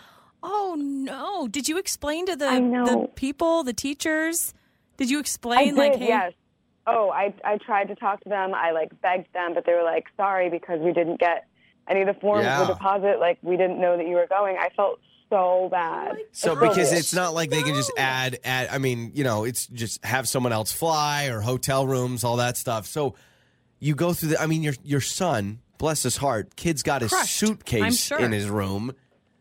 Oh 0.43 0.76
no! 0.78 1.47
Did 1.47 1.67
you 1.67 1.78
explain 1.78 2.26
to 2.28 2.36
the 2.36 2.45
the 2.50 3.10
people, 3.15 3.63
the 3.63 3.73
teachers? 3.73 4.54
Did 4.97 5.10
you 5.10 5.17
I 5.17 5.19
explain 5.21 5.76
did, 5.76 5.76
like, 5.76 5.95
hey, 5.95 6.08
yes. 6.08 6.34
Oh, 6.86 7.10
I 7.10 7.34
I 7.43 7.58
tried 7.58 7.89
to 7.89 7.95
talk 7.95 8.21
to 8.23 8.30
them. 8.30 8.54
I 8.54 8.71
like 8.71 8.89
begged 9.02 9.34
them, 9.34 9.54
but 9.54 9.65
they 9.65 9.73
were 9.73 9.84
like, 9.84 10.06
"Sorry, 10.15 10.50
because 10.50 10.80
we 10.80 10.93
didn't 10.93 11.19
get 11.19 11.47
any 11.89 12.02
of 12.02 12.08
the 12.08 12.13
forms 12.19 12.43
Yeah. 12.43 12.65
for 12.65 12.73
deposit. 12.73 13.19
Like 13.19 13.39
we 13.41 13.58
didn't 13.58 13.80
know 13.82 13.97
that 13.97 14.08
you 14.08 14.15
were 14.15 14.28
going." 14.28 14.58
I 14.58 14.69
felt 14.76 15.00
so 15.30 15.67
bad. 15.69 16.15
Oh 16.17 16.23
so 16.32 16.56
I 16.56 16.69
because 16.69 16.93
it. 16.93 17.00
it's 17.00 17.13
not 17.13 17.34
like 17.34 17.50
they 17.50 17.62
can 17.63 17.76
just 17.76 17.91
add 17.97 18.39
add 18.45 18.69
I 18.71 18.78
mean, 18.78 19.12
you 19.13 19.23
know, 19.23 19.43
it's 19.43 19.67
just 19.67 20.04
have 20.06 20.28
someone 20.30 20.54
else 20.54 20.71
fly 20.71 21.26
or 21.26 21.41
hotel 21.41 21.86
rooms, 21.86 22.23
all 22.23 22.38
that 22.38 22.56
stuff. 22.58 22.86
So 22.86 23.15
you 23.80 23.93
go 23.95 24.13
through 24.13 24.30
the 24.30 24.41
I 24.41 24.45
mean 24.45 24.63
your 24.63 24.76
your 24.84 25.02
son, 25.02 25.60
bless 25.78 26.04
his 26.04 26.17
heart, 26.17 26.56
kid's 26.56 26.84
got 26.84 27.02
his 27.02 27.12
Crushed, 27.12 27.36
suitcase 27.36 28.00
sure. 28.06 28.19
in 28.19 28.32
his 28.32 28.50
room. 28.50 28.93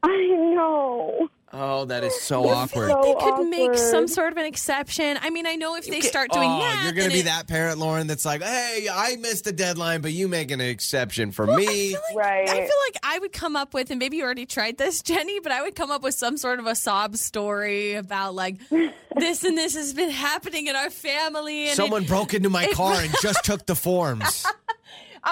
I 0.11 0.27
know. 0.55 1.29
Oh, 1.59 1.87
that 1.87 2.05
is 2.05 2.21
so 2.21 2.47
I 2.49 2.53
awkward. 2.55 2.88
feel 2.88 2.97
like 2.97 3.03
they 3.03 3.12
So 3.25 3.37
could 3.37 3.49
make 3.49 3.79
some 3.79 4.09
sort 4.09 4.33
of 4.33 4.37
an 4.37 4.45
exception. 4.45 5.16
I 5.23 5.31
mean, 5.31 5.47
I 5.47 5.55
know 5.55 5.77
if 5.77 5.87
they 5.87 6.03
start 6.03 6.31
doing 6.31 6.51
oh, 6.51 6.59
that, 6.59 6.83
you're 6.85 6.92
gonna 6.92 7.09
be 7.14 7.21
it- 7.21 7.27
that 7.27 7.47
parent, 7.47 7.79
Lauren, 7.79 8.07
that's 8.09 8.27
like, 8.27 8.42
hey, 8.42 8.88
I 8.92 9.16
missed 9.16 9.45
the 9.45 9.53
deadline, 9.53 10.03
but 10.03 10.12
you 10.12 10.29
make 10.29 10.51
an 10.51 10.61
exception 10.61 11.31
for 11.33 11.47
me. 11.47 11.97
Right. 12.14 12.47
I 12.49 12.53
feel 12.55 12.77
like 12.87 12.97
I 13.03 13.19
would 13.21 13.33
come 13.33 13.57
up 13.57 13.73
with, 13.73 13.90
and 13.90 13.99
maybe 13.99 14.19
you 14.19 14.25
already 14.25 14.45
tried 14.45 14.77
this, 14.77 15.01
Jenny, 15.05 15.40
but 15.40 15.51
I 15.53 15.62
would 15.62 15.77
come 15.77 15.90
up 15.90 16.03
with 16.03 16.14
some 16.14 16.37
sort 16.37 16.59
of 16.59 16.66
a 16.66 16.75
sob 16.75 17.16
story 17.16 17.95
about 17.95 18.35
like 18.35 18.57
this 19.16 19.42
and 19.45 19.57
this 19.57 19.75
has 19.77 19.95
been 19.95 20.11
happening 20.11 20.66
in 20.66 20.77
our 20.77 20.90
family, 20.90 21.69
and 21.69 21.77
Someone 21.77 22.03
it, 22.03 22.09
broke 22.09 22.35
into 22.35 22.51
my 22.51 22.64
it- 22.64 22.75
car 22.75 23.01
and 23.01 23.14
just 23.23 23.45
took 23.45 23.64
the 23.64 23.77
forms. 23.77 24.45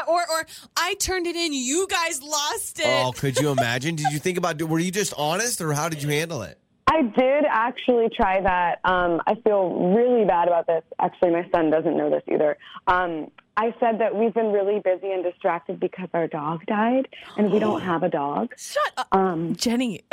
Or 0.09 0.21
or 0.21 0.47
I 0.77 0.95
turned 0.95 1.27
it 1.27 1.37
in, 1.37 1.53
you 1.53 1.87
guys 1.89 2.23
lost 2.23 2.81
it. 2.81 2.87
Oh, 2.87 3.13
could 3.13 3.39
you 3.39 3.51
imagine? 3.51 3.95
Did 3.97 4.13
you 4.13 4.19
think 4.19 4.39
about? 4.39 4.61
Were 4.63 4.79
you 4.79 4.91
just 4.91 5.15
honest, 5.17 5.61
or 5.61 5.73
how 5.73 5.89
did 5.89 6.03
you 6.03 6.09
handle 6.09 6.43
it? 6.43 6.59
I 6.87 7.03
did 7.03 7.45
actually 7.49 8.09
try 8.15 8.41
that. 8.43 8.79
Um, 8.85 9.21
I 9.27 9.35
feel 9.37 9.95
really 9.97 10.25
bad 10.27 10.49
about 10.49 10.67
this. 10.67 10.83
Actually, 11.01 11.31
my 11.31 11.49
son 11.53 11.71
doesn't 11.71 11.97
know 11.97 12.11
this 12.11 12.23
either. 12.31 12.57
Um, 12.87 13.31
I 13.57 13.75
said 13.81 14.01
that 14.01 14.15
we've 14.15 14.35
been 14.35 14.53
really 14.53 14.81
busy 14.81 15.11
and 15.11 15.23
distracted 15.25 15.81
because 15.81 16.09
our 16.13 16.27
dog 16.29 16.67
died, 16.67 17.09
and 17.37 17.51
we 17.51 17.59
don't 17.59 17.81
have 17.93 18.03
a 18.03 18.09
dog. 18.09 18.53
Shut 18.59 18.83
up, 18.97 19.09
Um, 19.13 19.57
Jenny. 19.57 20.03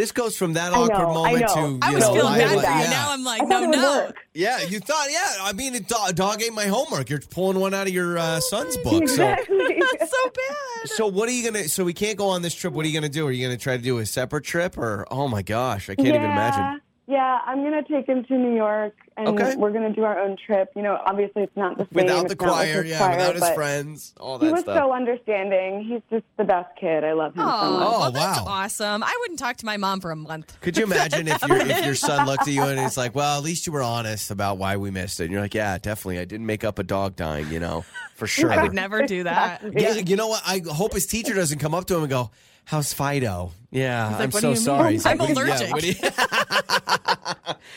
Oh 0.00 0.06
my 0.06 0.08
god, 0.08 0.08
This 0.08 0.12
goes 0.12 0.36
from 0.36 0.52
that 0.54 0.72
awkward 0.72 1.08
know, 1.08 1.14
moment 1.14 1.40
know. 1.40 1.54
to 1.54 1.60
you 1.60 1.78
I 1.82 1.94
was 1.94 2.04
know, 2.04 2.14
feeling 2.14 2.38
bad 2.38 2.48
for 2.48 2.62
yeah. 2.62 2.90
Now 2.90 3.12
I'm 3.12 3.24
like, 3.24 3.42
I 3.42 3.44
no, 3.44 3.62
it 3.62 3.68
would 3.68 3.78
no. 3.78 3.98
work. 4.06 4.16
Yeah, 4.34 4.62
you 4.62 4.80
thought, 4.80 5.06
yeah. 5.10 5.36
I 5.42 5.52
mean, 5.52 5.74
it, 5.74 5.88
dog, 5.88 6.14
dog 6.14 6.42
ate 6.42 6.52
my 6.52 6.66
homework. 6.66 7.10
You're 7.10 7.20
pulling 7.20 7.58
one 7.58 7.74
out 7.74 7.86
of 7.86 7.92
your 7.92 8.18
uh, 8.18 8.40
son's 8.40 8.76
book. 8.78 9.08
So, 9.08 9.30
Exactly. 9.30 9.80
That's 9.98 10.10
so 10.10 10.30
bad. 10.30 10.88
so 10.90 11.06
what 11.06 11.28
are 11.28 11.32
you 11.32 11.44
gonna? 11.50 11.68
So 11.68 11.84
we 11.84 11.92
can't 11.92 12.16
go 12.16 12.28
on 12.28 12.42
this 12.42 12.54
trip. 12.54 12.72
What 12.72 12.84
are 12.84 12.88
you 12.88 12.94
gonna 12.94 13.08
do? 13.08 13.26
Are 13.26 13.32
you 13.32 13.46
gonna 13.46 13.58
try 13.58 13.76
to 13.76 13.82
do 13.82 13.98
a 13.98 14.06
separate 14.06 14.44
trip, 14.44 14.78
or 14.78 15.06
oh 15.10 15.28
my 15.28 15.42
gosh, 15.42 15.90
I 15.90 15.94
can't 15.94 16.08
even 16.08 16.22
imagine. 16.22 16.80
Yeah, 17.10 17.40
I'm 17.44 17.64
gonna 17.64 17.82
take 17.82 18.06
him 18.06 18.22
to 18.26 18.34
New 18.38 18.54
York, 18.54 18.94
and 19.16 19.26
Okay. 19.28 19.56
we're 19.56 19.72
gonna 19.72 19.92
do 19.92 20.04
our 20.04 20.16
own 20.20 20.36
trip. 20.46 20.70
You 20.76 20.82
know, 20.82 20.96
obviously 21.04 21.42
it's 21.42 21.56
not 21.56 21.76
the 21.76 21.84
same. 21.84 22.04
Without 22.04 22.28
the 22.28 22.32
it's 22.34 22.40
not 22.40 22.48
like 22.52 22.68
choir, 22.68 22.82
his 22.84 22.90
yeah, 22.92 22.98
choir, 22.98 23.10
without 23.16 23.34
his 23.34 23.50
friends, 23.50 24.14
all 24.20 24.38
that. 24.38 24.46
He 24.46 24.52
was 24.52 24.60
stuff. 24.60 24.78
so 24.78 24.92
understanding. 24.92 25.82
He's 25.84 26.02
just 26.08 26.24
the 26.36 26.44
best 26.44 26.68
kid. 26.78 27.02
I 27.02 27.12
love 27.12 27.32
him 27.34 27.40
so 27.40 27.44
much. 27.46 27.54
Oh, 27.56 28.02
Oh, 28.06 28.10
that's 28.12 28.38
wow. 28.40 28.44
awesome. 28.46 29.02
I 29.02 29.16
wouldn't 29.22 29.40
talk 29.40 29.56
to 29.56 29.66
my 29.66 29.76
mom 29.76 30.00
for 30.00 30.12
a 30.12 30.16
month. 30.16 30.56
Could 30.60 30.76
you 30.76 30.84
imagine 30.84 31.26
if 31.26 31.42
your 31.48 31.56
if 31.58 31.84
your 31.84 31.94
son 31.96 32.26
looked 32.26 32.42
at 32.42 32.54
you 32.54 32.62
and 32.62 32.78
it's 32.78 32.96
like, 32.96 33.14
well, 33.16 33.36
at 33.38 33.42
least 33.44 33.66
you 33.66 33.72
were 33.72 33.82
honest 33.82 34.30
about 34.30 34.58
why 34.58 34.76
we 34.76 34.92
missed 34.92 35.18
it. 35.18 35.24
And 35.24 35.32
you're 35.32 35.42
like, 35.42 35.54
yeah, 35.54 35.78
definitely, 35.78 36.20
I 36.20 36.24
didn't 36.26 36.46
make 36.46 36.62
up 36.62 36.78
a 36.78 36.84
dog 36.84 37.16
dying, 37.16 37.48
you 37.50 37.58
know, 37.58 37.84
for 38.14 38.26
sure. 38.28 38.52
I 38.52 38.62
would 38.62 38.72
never 38.74 39.04
do 39.06 39.24
that. 39.24 39.62
Yeah, 39.72 39.94
you 39.94 40.14
know 40.14 40.28
what? 40.28 40.42
I 40.46 40.62
hope 40.64 40.92
his 40.92 41.06
teacher 41.06 41.34
doesn't 41.34 41.58
come 41.58 41.74
up 41.74 41.86
to 41.86 41.96
him 41.96 42.02
and 42.02 42.10
go, 42.10 42.30
"How's 42.64 42.92
Fido?" 42.92 43.52
Yeah, 43.70 44.10
like, 44.10 44.20
I'm 44.20 44.30
so 44.32 44.54
sorry. 44.54 44.92
He's 44.92 45.06
I'm 45.06 45.18
like, 45.18 45.28
"What 45.34 45.36
do 45.36 45.40
you- 45.42 45.46
allergic. 45.46 46.00
Yeah, 46.02 46.04
you- 46.04 46.10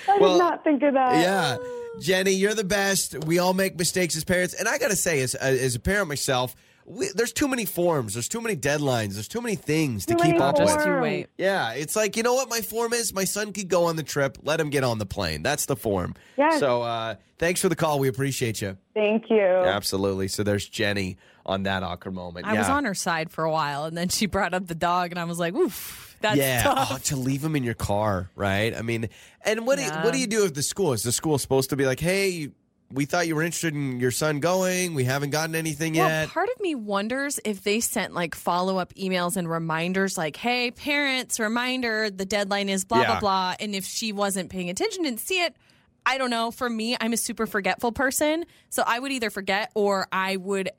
I 0.07 0.17
well, 0.19 0.33
did 0.33 0.39
not 0.39 0.63
think 0.63 0.83
of 0.83 0.93
that. 0.93 1.21
yeah, 1.21 1.57
Jenny, 1.99 2.31
you're 2.31 2.53
the 2.55 2.63
best. 2.63 3.23
We 3.25 3.39
all 3.39 3.53
make 3.53 3.77
mistakes 3.77 4.15
as 4.15 4.23
parents, 4.23 4.53
and 4.53 4.67
I 4.67 4.77
got 4.77 4.89
to 4.89 4.95
say, 4.95 5.21
as 5.21 5.35
as 5.35 5.75
a 5.75 5.79
parent 5.79 6.07
myself, 6.09 6.55
we, 6.85 7.09
there's 7.15 7.31
too 7.33 7.47
many 7.47 7.65
forms, 7.65 8.13
there's 8.13 8.27
too 8.27 8.41
many 8.41 8.55
deadlines, 8.55 9.13
there's 9.13 9.27
too 9.27 9.41
many 9.41 9.55
things 9.55 10.05
to 10.07 10.15
Too 10.15 10.23
keep 10.23 10.41
up 10.41 10.59
with. 10.59 10.69
you 10.69 10.79
forms. 10.79 11.25
Yeah, 11.37 11.73
it's 11.73 11.95
like 11.95 12.17
you 12.17 12.23
know 12.23 12.33
what 12.33 12.49
my 12.49 12.61
form 12.61 12.93
is. 12.93 13.13
My 13.13 13.23
son 13.25 13.53
could 13.53 13.67
go 13.69 13.85
on 13.85 13.95
the 13.95 14.03
trip. 14.03 14.37
Let 14.43 14.59
him 14.59 14.69
get 14.69 14.83
on 14.83 14.97
the 14.99 15.05
plane. 15.05 15.43
That's 15.43 15.65
the 15.65 15.75
form. 15.75 16.15
Yes. 16.37 16.59
So 16.59 16.81
uh, 16.81 17.15
thanks 17.37 17.61
for 17.61 17.69
the 17.69 17.75
call. 17.75 17.99
We 17.99 18.07
appreciate 18.07 18.61
you. 18.61 18.77
Thank 18.93 19.29
you. 19.29 19.39
Absolutely. 19.41 20.27
So 20.27 20.43
there's 20.43 20.67
Jenny 20.67 21.17
on 21.45 21.63
that 21.63 21.83
awkward 21.83 22.13
moment. 22.13 22.47
I 22.47 22.53
yeah. 22.53 22.59
was 22.59 22.69
on 22.69 22.85
her 22.85 22.93
side 22.93 23.29
for 23.31 23.43
a 23.43 23.51
while, 23.51 23.85
and 23.85 23.97
then 23.97 24.09
she 24.09 24.25
brought 24.25 24.53
up 24.53 24.67
the 24.67 24.75
dog, 24.75 25.11
and 25.11 25.19
I 25.19 25.25
was 25.25 25.39
like, 25.39 25.53
"Oof, 25.53 26.15
that's 26.21 26.37
yeah, 26.37 26.63
tough." 26.63 26.89
oh, 26.91 26.97
to 27.05 27.15
leave 27.15 27.43
him 27.43 27.55
in 27.55 27.63
your 27.63 27.73
car, 27.73 28.29
right? 28.35 28.75
I 28.75 28.81
mean, 28.81 29.09
and 29.45 29.65
what 29.67 29.77
do 29.77 29.83
you, 29.85 29.91
what 29.91 30.13
do 30.13 30.19
you 30.19 30.27
do 30.27 30.43
with 30.43 30.55
the 30.55 30.63
school? 30.63 30.93
Is 30.93 31.03
the 31.03 31.11
school 31.11 31.37
supposed 31.37 31.69
to 31.71 31.75
be 31.75 31.85
like, 31.85 31.99
hey, 31.99 32.49
we 32.91 33.05
thought 33.05 33.27
you 33.27 33.35
were 33.35 33.41
interested 33.41 33.73
in 33.73 33.99
your 33.99 34.11
son 34.11 34.39
going. 34.39 34.93
We 34.93 35.03
haven't 35.03 35.31
gotten 35.31 35.55
anything 35.55 35.95
Well, 35.95 36.07
yet. 36.07 36.29
part 36.29 36.49
of 36.49 36.61
me 36.61 36.75
wonders 36.75 37.39
if 37.43 37.63
they 37.63 37.79
sent 37.79 38.13
like 38.13 38.35
follow 38.35 38.77
up 38.77 38.93
emails 38.93 39.35
and 39.35 39.49
reminders, 39.49 40.17
like, 40.17 40.35
"Hey, 40.37 40.69
parents, 40.71 41.39
reminder, 41.39 42.09
the 42.09 42.25
deadline 42.25 42.69
is 42.69 42.85
blah 42.85 43.01
Yeah. 43.01 43.07
blah 43.07 43.19
blah," 43.19 43.55
and 43.59 43.73
if 43.75 43.85
she 43.85 44.11
wasn't 44.13 44.49
paying 44.49 44.69
attention, 44.69 45.03
didn't 45.03 45.21
see 45.21 45.41
it. 45.41 45.55
I 46.05 46.17
don't 46.17 46.29
know. 46.29 46.51
For 46.51 46.69
me, 46.69 46.97
I'm 46.99 47.13
a 47.13 47.17
super 47.17 47.47
forgetful 47.47 47.93
person. 47.93 48.45
So 48.69 48.83
I 48.85 48.99
would 48.99 49.11
either 49.13 49.29
forget 49.29 49.71
or 49.73 50.05
I 50.11 50.35
would 50.35 50.69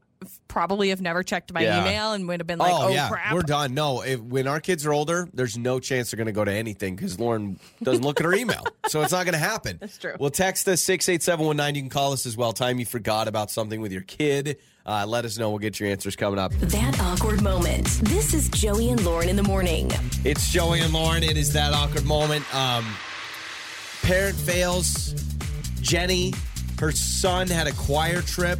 probably 0.48 0.90
have 0.90 1.00
never 1.00 1.22
checked 1.22 1.52
my 1.52 1.62
Yeah. 1.62 1.82
email 1.82 2.12
and 2.12 2.26
would 2.28 2.40
have 2.40 2.46
been 2.46 2.58
like, 2.58 2.72
oh, 2.74 2.88
yeah, 2.88 3.08
crap. 3.08 3.32
we're 3.32 3.42
done. 3.42 3.74
No, 3.74 4.02
if, 4.02 4.20
when 4.20 4.46
our 4.46 4.60
kids 4.60 4.84
are 4.86 4.92
older, 4.92 5.28
there's 5.34 5.56
no 5.58 5.80
chance 5.80 6.10
they're 6.10 6.16
going 6.18 6.26
to 6.26 6.32
go 6.32 6.44
to 6.44 6.52
anything 6.52 6.96
because 6.96 7.18
Lauren 7.18 7.58
doesn't 7.82 8.02
look 8.04 8.20
at 8.20 8.24
her 8.26 8.34
email, 8.34 8.64
so 8.88 9.02
it's 9.02 9.12
not 9.12 9.24
going 9.24 9.32
to 9.34 9.38
happen. 9.38 9.78
That's 9.80 9.98
true. 9.98 10.14
Well, 10.18 10.30
text 10.30 10.66
us 10.68 10.80
six 10.82 11.08
eight 11.08 11.22
seven 11.22 11.46
one 11.46 11.56
nine. 11.56 11.74
You 11.74 11.82
can 11.82 11.90
call 11.90 12.12
us 12.12 12.26
as 12.26 12.36
well. 12.36 12.52
Time 12.52 12.78
you 12.78 12.86
forgot 12.86 13.28
about 13.28 13.50
something 13.50 13.80
with 13.80 13.92
your 13.92 14.02
kid. 14.02 14.58
Uh, 14.86 15.06
let 15.08 15.24
us 15.24 15.38
know. 15.38 15.48
We'll 15.48 15.60
get 15.60 15.80
your 15.80 15.88
answers 15.88 16.14
coming 16.14 16.38
up. 16.38 16.52
That 16.52 17.00
awkward 17.00 17.40
moment. 17.42 17.86
This 18.02 18.34
is 18.34 18.50
Joey 18.50 18.90
and 18.90 19.02
Lauren 19.02 19.30
in 19.30 19.36
the 19.36 19.42
morning. 19.42 19.90
It's 20.24 20.50
Joey 20.50 20.80
and 20.80 20.92
Lauren. 20.92 21.22
It 21.22 21.38
is 21.38 21.54
that 21.54 21.72
awkward 21.72 22.04
moment. 22.04 22.44
Um, 22.54 22.84
parent 24.02 24.36
fails. 24.36 25.14
Jenny, 25.80 26.34
her 26.78 26.92
son 26.92 27.46
had 27.48 27.66
a 27.66 27.72
choir 27.72 28.20
trip. 28.20 28.58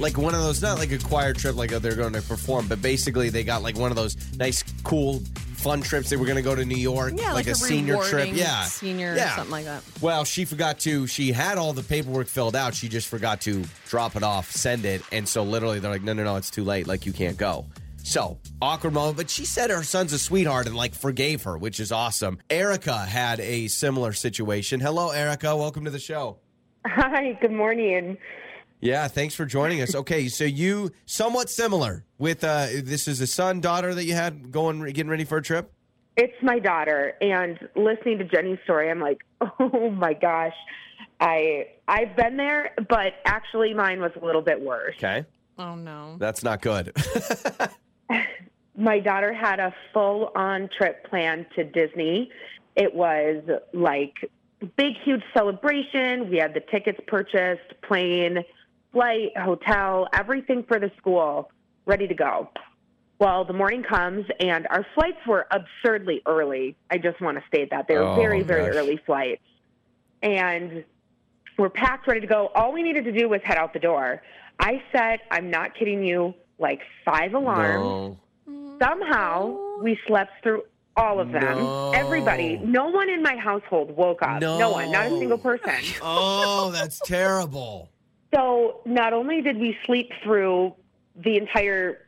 Like 0.00 0.16
one 0.16 0.34
of 0.34 0.40
those, 0.40 0.62
not 0.62 0.78
like 0.78 0.92
a 0.92 0.98
choir 0.98 1.34
trip, 1.34 1.56
like 1.56 1.72
oh, 1.72 1.78
they're 1.78 1.94
going 1.94 2.14
to 2.14 2.22
perform, 2.22 2.68
but 2.68 2.80
basically 2.80 3.28
they 3.28 3.44
got 3.44 3.62
like 3.62 3.76
one 3.76 3.90
of 3.90 3.96
those 3.96 4.16
nice, 4.34 4.64
cool, 4.82 5.20
fun 5.56 5.82
trips. 5.82 6.08
They 6.08 6.16
were 6.16 6.24
going 6.24 6.36
to 6.36 6.42
go 6.42 6.54
to 6.54 6.64
New 6.64 6.78
York, 6.78 7.12
yeah, 7.16 7.34
like, 7.34 7.46
a, 7.46 7.54
senior 7.54 8.02
trip. 8.04 8.30
Yeah, 8.32 8.64
Senior 8.64 9.14
yeah. 9.14 9.36
something 9.36 9.52
like 9.52 9.66
that. 9.66 9.82
Well, 10.00 10.24
she 10.24 10.46
forgot 10.46 10.78
to. 10.80 11.06
She 11.06 11.32
had 11.32 11.58
all 11.58 11.74
the 11.74 11.82
paperwork 11.82 12.28
filled 12.28 12.56
out. 12.56 12.74
She 12.74 12.88
just 12.88 13.08
forgot 13.08 13.42
to 13.42 13.62
drop 13.88 14.16
it 14.16 14.22
off, 14.22 14.50
send 14.50 14.86
it, 14.86 15.02
and 15.12 15.28
so 15.28 15.42
literally 15.42 15.80
they're 15.80 15.90
like, 15.90 16.02
"No, 16.02 16.14
no, 16.14 16.24
no, 16.24 16.36
it's 16.36 16.50
too 16.50 16.64
late. 16.64 16.86
Like 16.86 17.04
you 17.04 17.12
can't 17.12 17.36
go." 17.36 17.66
So 18.02 18.38
awkward 18.62 18.94
moment. 18.94 19.18
But 19.18 19.28
she 19.28 19.44
said 19.44 19.68
her 19.68 19.82
son's 19.82 20.14
a 20.14 20.18
sweetheart 20.18 20.66
and 20.66 20.74
like 20.74 20.94
forgave 20.94 21.42
her, 21.42 21.58
which 21.58 21.78
is 21.78 21.92
awesome. 21.92 22.38
Erica 22.48 22.96
had 22.96 23.38
a 23.40 23.68
similar 23.68 24.14
situation. 24.14 24.80
Hello, 24.80 25.10
Erica. 25.10 25.54
Welcome 25.54 25.84
to 25.84 25.90
the 25.90 25.98
show. 25.98 26.38
Hi, 26.86 27.36
good 27.42 27.52
morning. 27.52 28.16
Yeah, 28.80 29.08
thanks 29.08 29.34
for 29.34 29.44
joining 29.44 29.82
us. 29.82 29.94
Okay, 29.94 30.28
so 30.28 30.44
you 30.44 30.90
somewhat 31.06 31.50
similar 31.50 32.04
with 32.18 32.42
uh 32.44 32.66
this 32.82 33.06
is 33.08 33.20
a 33.20 33.26
son 33.26 33.60
daughter 33.60 33.94
that 33.94 34.04
you 34.04 34.14
had 34.14 34.50
going 34.50 34.82
getting 34.92 35.10
ready 35.10 35.24
for 35.24 35.38
a 35.38 35.42
trip. 35.42 35.72
It's 36.16 36.34
my 36.42 36.58
daughter, 36.58 37.14
and 37.20 37.58
listening 37.76 38.18
to 38.18 38.24
Jenny's 38.24 38.58
story, 38.64 38.90
I'm 38.90 39.00
like, 39.00 39.18
oh 39.60 39.90
my 39.90 40.14
gosh, 40.14 40.54
I 41.20 41.68
I've 41.88 42.16
been 42.16 42.36
there, 42.36 42.72
but 42.88 43.14
actually 43.26 43.74
mine 43.74 44.00
was 44.00 44.12
a 44.20 44.24
little 44.24 44.42
bit 44.42 44.60
worse. 44.60 44.94
Okay, 44.96 45.24
Oh, 45.58 45.74
no. 45.74 46.16
that's 46.18 46.42
not 46.42 46.62
good. 46.62 46.94
My 48.76 48.98
daughter 48.98 49.34
had 49.34 49.60
a 49.60 49.74
full-on 49.92 50.70
trip 50.76 51.04
planned 51.10 51.46
to 51.54 51.64
Disney. 51.64 52.30
It 52.76 52.94
was 52.94 53.42
like 53.74 54.14
big, 54.76 54.94
huge 55.04 55.22
celebration. 55.34 56.30
We 56.30 56.38
had 56.38 56.54
the 56.54 56.60
tickets 56.60 56.98
purchased, 57.06 57.78
plane, 57.82 58.38
flight, 58.92 59.36
hotel, 59.36 60.08
everything 60.12 60.64
for 60.66 60.78
the 60.78 60.90
school 60.98 61.50
ready 61.86 62.06
to 62.08 62.14
go. 62.14 62.48
Well, 63.18 63.44
the 63.44 63.52
morning 63.52 63.82
comes, 63.82 64.24
and 64.40 64.66
our 64.70 64.86
flights 64.94 65.18
were 65.26 65.46
absurdly 65.50 66.22
early. 66.26 66.76
I 66.90 66.96
just 66.98 67.20
want 67.20 67.38
to 67.38 67.44
state 67.46 67.70
that 67.70 67.86
they 67.86 67.96
were 67.96 68.04
Oh, 68.04 68.14
very, 68.14 68.42
very 68.42 68.66
gosh. 68.66 68.76
early 68.76 68.96
flights, 69.04 69.42
and 70.22 70.84
we're 71.58 71.68
packed, 71.68 72.06
ready 72.06 72.20
to 72.20 72.26
go. 72.26 72.50
All 72.54 72.72
we 72.72 72.82
needed 72.82 73.04
to 73.04 73.12
do 73.12 73.28
was 73.28 73.40
head 73.44 73.58
out 73.58 73.72
the 73.74 73.78
door. 73.78 74.22
I 74.58 74.82
set, 74.92 75.20
I'm 75.30 75.50
not 75.50 75.74
kidding 75.74 76.02
you, 76.04 76.34
like 76.58 76.80
five 77.04 77.34
alarms. 77.34 78.16
No. 78.46 78.76
Somehow 78.82 79.58
we 79.82 79.98
slept 80.06 80.32
through 80.42 80.62
all 80.96 81.20
of 81.20 81.30
them. 81.32 81.42
No. 81.58 81.92
Everybody, 81.92 82.58
no 82.58 82.88
one 82.88 83.10
in 83.10 83.22
my 83.22 83.36
household 83.36 83.94
woke 83.94 84.22
up. 84.22 84.40
No. 84.40 84.70
one, 84.70 84.90
not 84.90 85.06
a 85.06 85.10
single 85.10 85.36
person. 85.38 85.70
Oh, 86.02 86.70
that's 86.70 86.98
terrible. 87.00 87.90
So 88.34 88.80
not 88.84 89.12
only 89.12 89.42
did 89.42 89.58
we 89.58 89.76
sleep 89.86 90.10
through 90.22 90.74
the 91.16 91.36
entire 91.36 91.98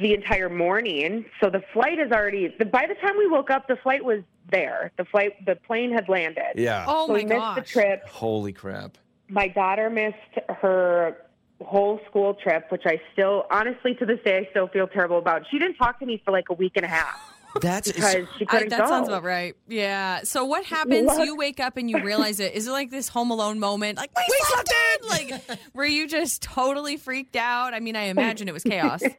the 0.00 0.12
entire 0.12 0.48
morning, 0.48 1.24
so 1.40 1.50
the 1.50 1.62
flight 1.72 2.00
is 2.00 2.10
already. 2.10 2.52
The, 2.58 2.64
by 2.64 2.86
the 2.86 2.94
time 2.94 3.16
we 3.16 3.28
woke 3.28 3.50
up, 3.50 3.68
the 3.68 3.76
flight 3.76 4.04
was 4.04 4.22
there. 4.50 4.90
The 4.96 5.04
flight, 5.04 5.44
the 5.46 5.54
plane 5.54 5.92
had 5.92 6.08
landed. 6.08 6.54
Yeah. 6.56 6.84
Oh, 6.88 7.06
so 7.06 7.12
my 7.12 7.18
we 7.20 7.24
missed 7.26 7.38
gosh. 7.38 7.56
the 7.56 7.62
trip. 7.62 8.08
Holy 8.08 8.52
crap. 8.52 8.98
My 9.28 9.46
daughter 9.46 9.90
missed 9.90 10.16
her 10.48 11.16
whole 11.62 12.00
school 12.10 12.34
trip, 12.34 12.72
which 12.72 12.82
I 12.86 13.00
still, 13.12 13.46
honestly, 13.52 13.94
to 13.94 14.04
this 14.04 14.18
day, 14.24 14.38
I 14.38 14.50
still 14.50 14.66
feel 14.66 14.88
terrible 14.88 15.18
about. 15.18 15.42
She 15.50 15.60
didn't 15.60 15.76
talk 15.76 16.00
to 16.00 16.06
me 16.06 16.20
for 16.24 16.32
like 16.32 16.50
a 16.50 16.54
week 16.54 16.72
and 16.74 16.84
a 16.84 16.88
half 16.88 17.33
That's 17.60 17.92
because 17.92 18.26
she 18.38 18.44
I, 18.46 18.50
couldn't 18.50 18.68
that 18.70 18.80
go. 18.80 18.86
sounds 18.88 19.08
about 19.08 19.22
right. 19.22 19.54
Yeah. 19.68 20.22
So 20.24 20.44
what 20.44 20.64
happens? 20.64 21.06
What? 21.06 21.24
You 21.24 21.36
wake 21.36 21.60
up 21.60 21.76
and 21.76 21.88
you 21.88 22.02
realize 22.02 22.40
it. 22.40 22.54
Is 22.54 22.66
it 22.66 22.72
like 22.72 22.90
this 22.90 23.08
Home 23.08 23.30
Alone 23.30 23.58
moment? 23.60 23.98
Like 23.98 24.10
we, 24.16 24.24
slept 24.46 24.72
in. 25.02 25.08
Like 25.08 25.60
were 25.74 25.84
you 25.86 26.08
just 26.08 26.42
totally 26.42 26.96
freaked 26.96 27.36
out? 27.36 27.74
I 27.74 27.80
mean, 27.80 27.96
I 27.96 28.04
imagine 28.04 28.48
it 28.48 28.54
was 28.54 28.64
chaos. 28.64 29.02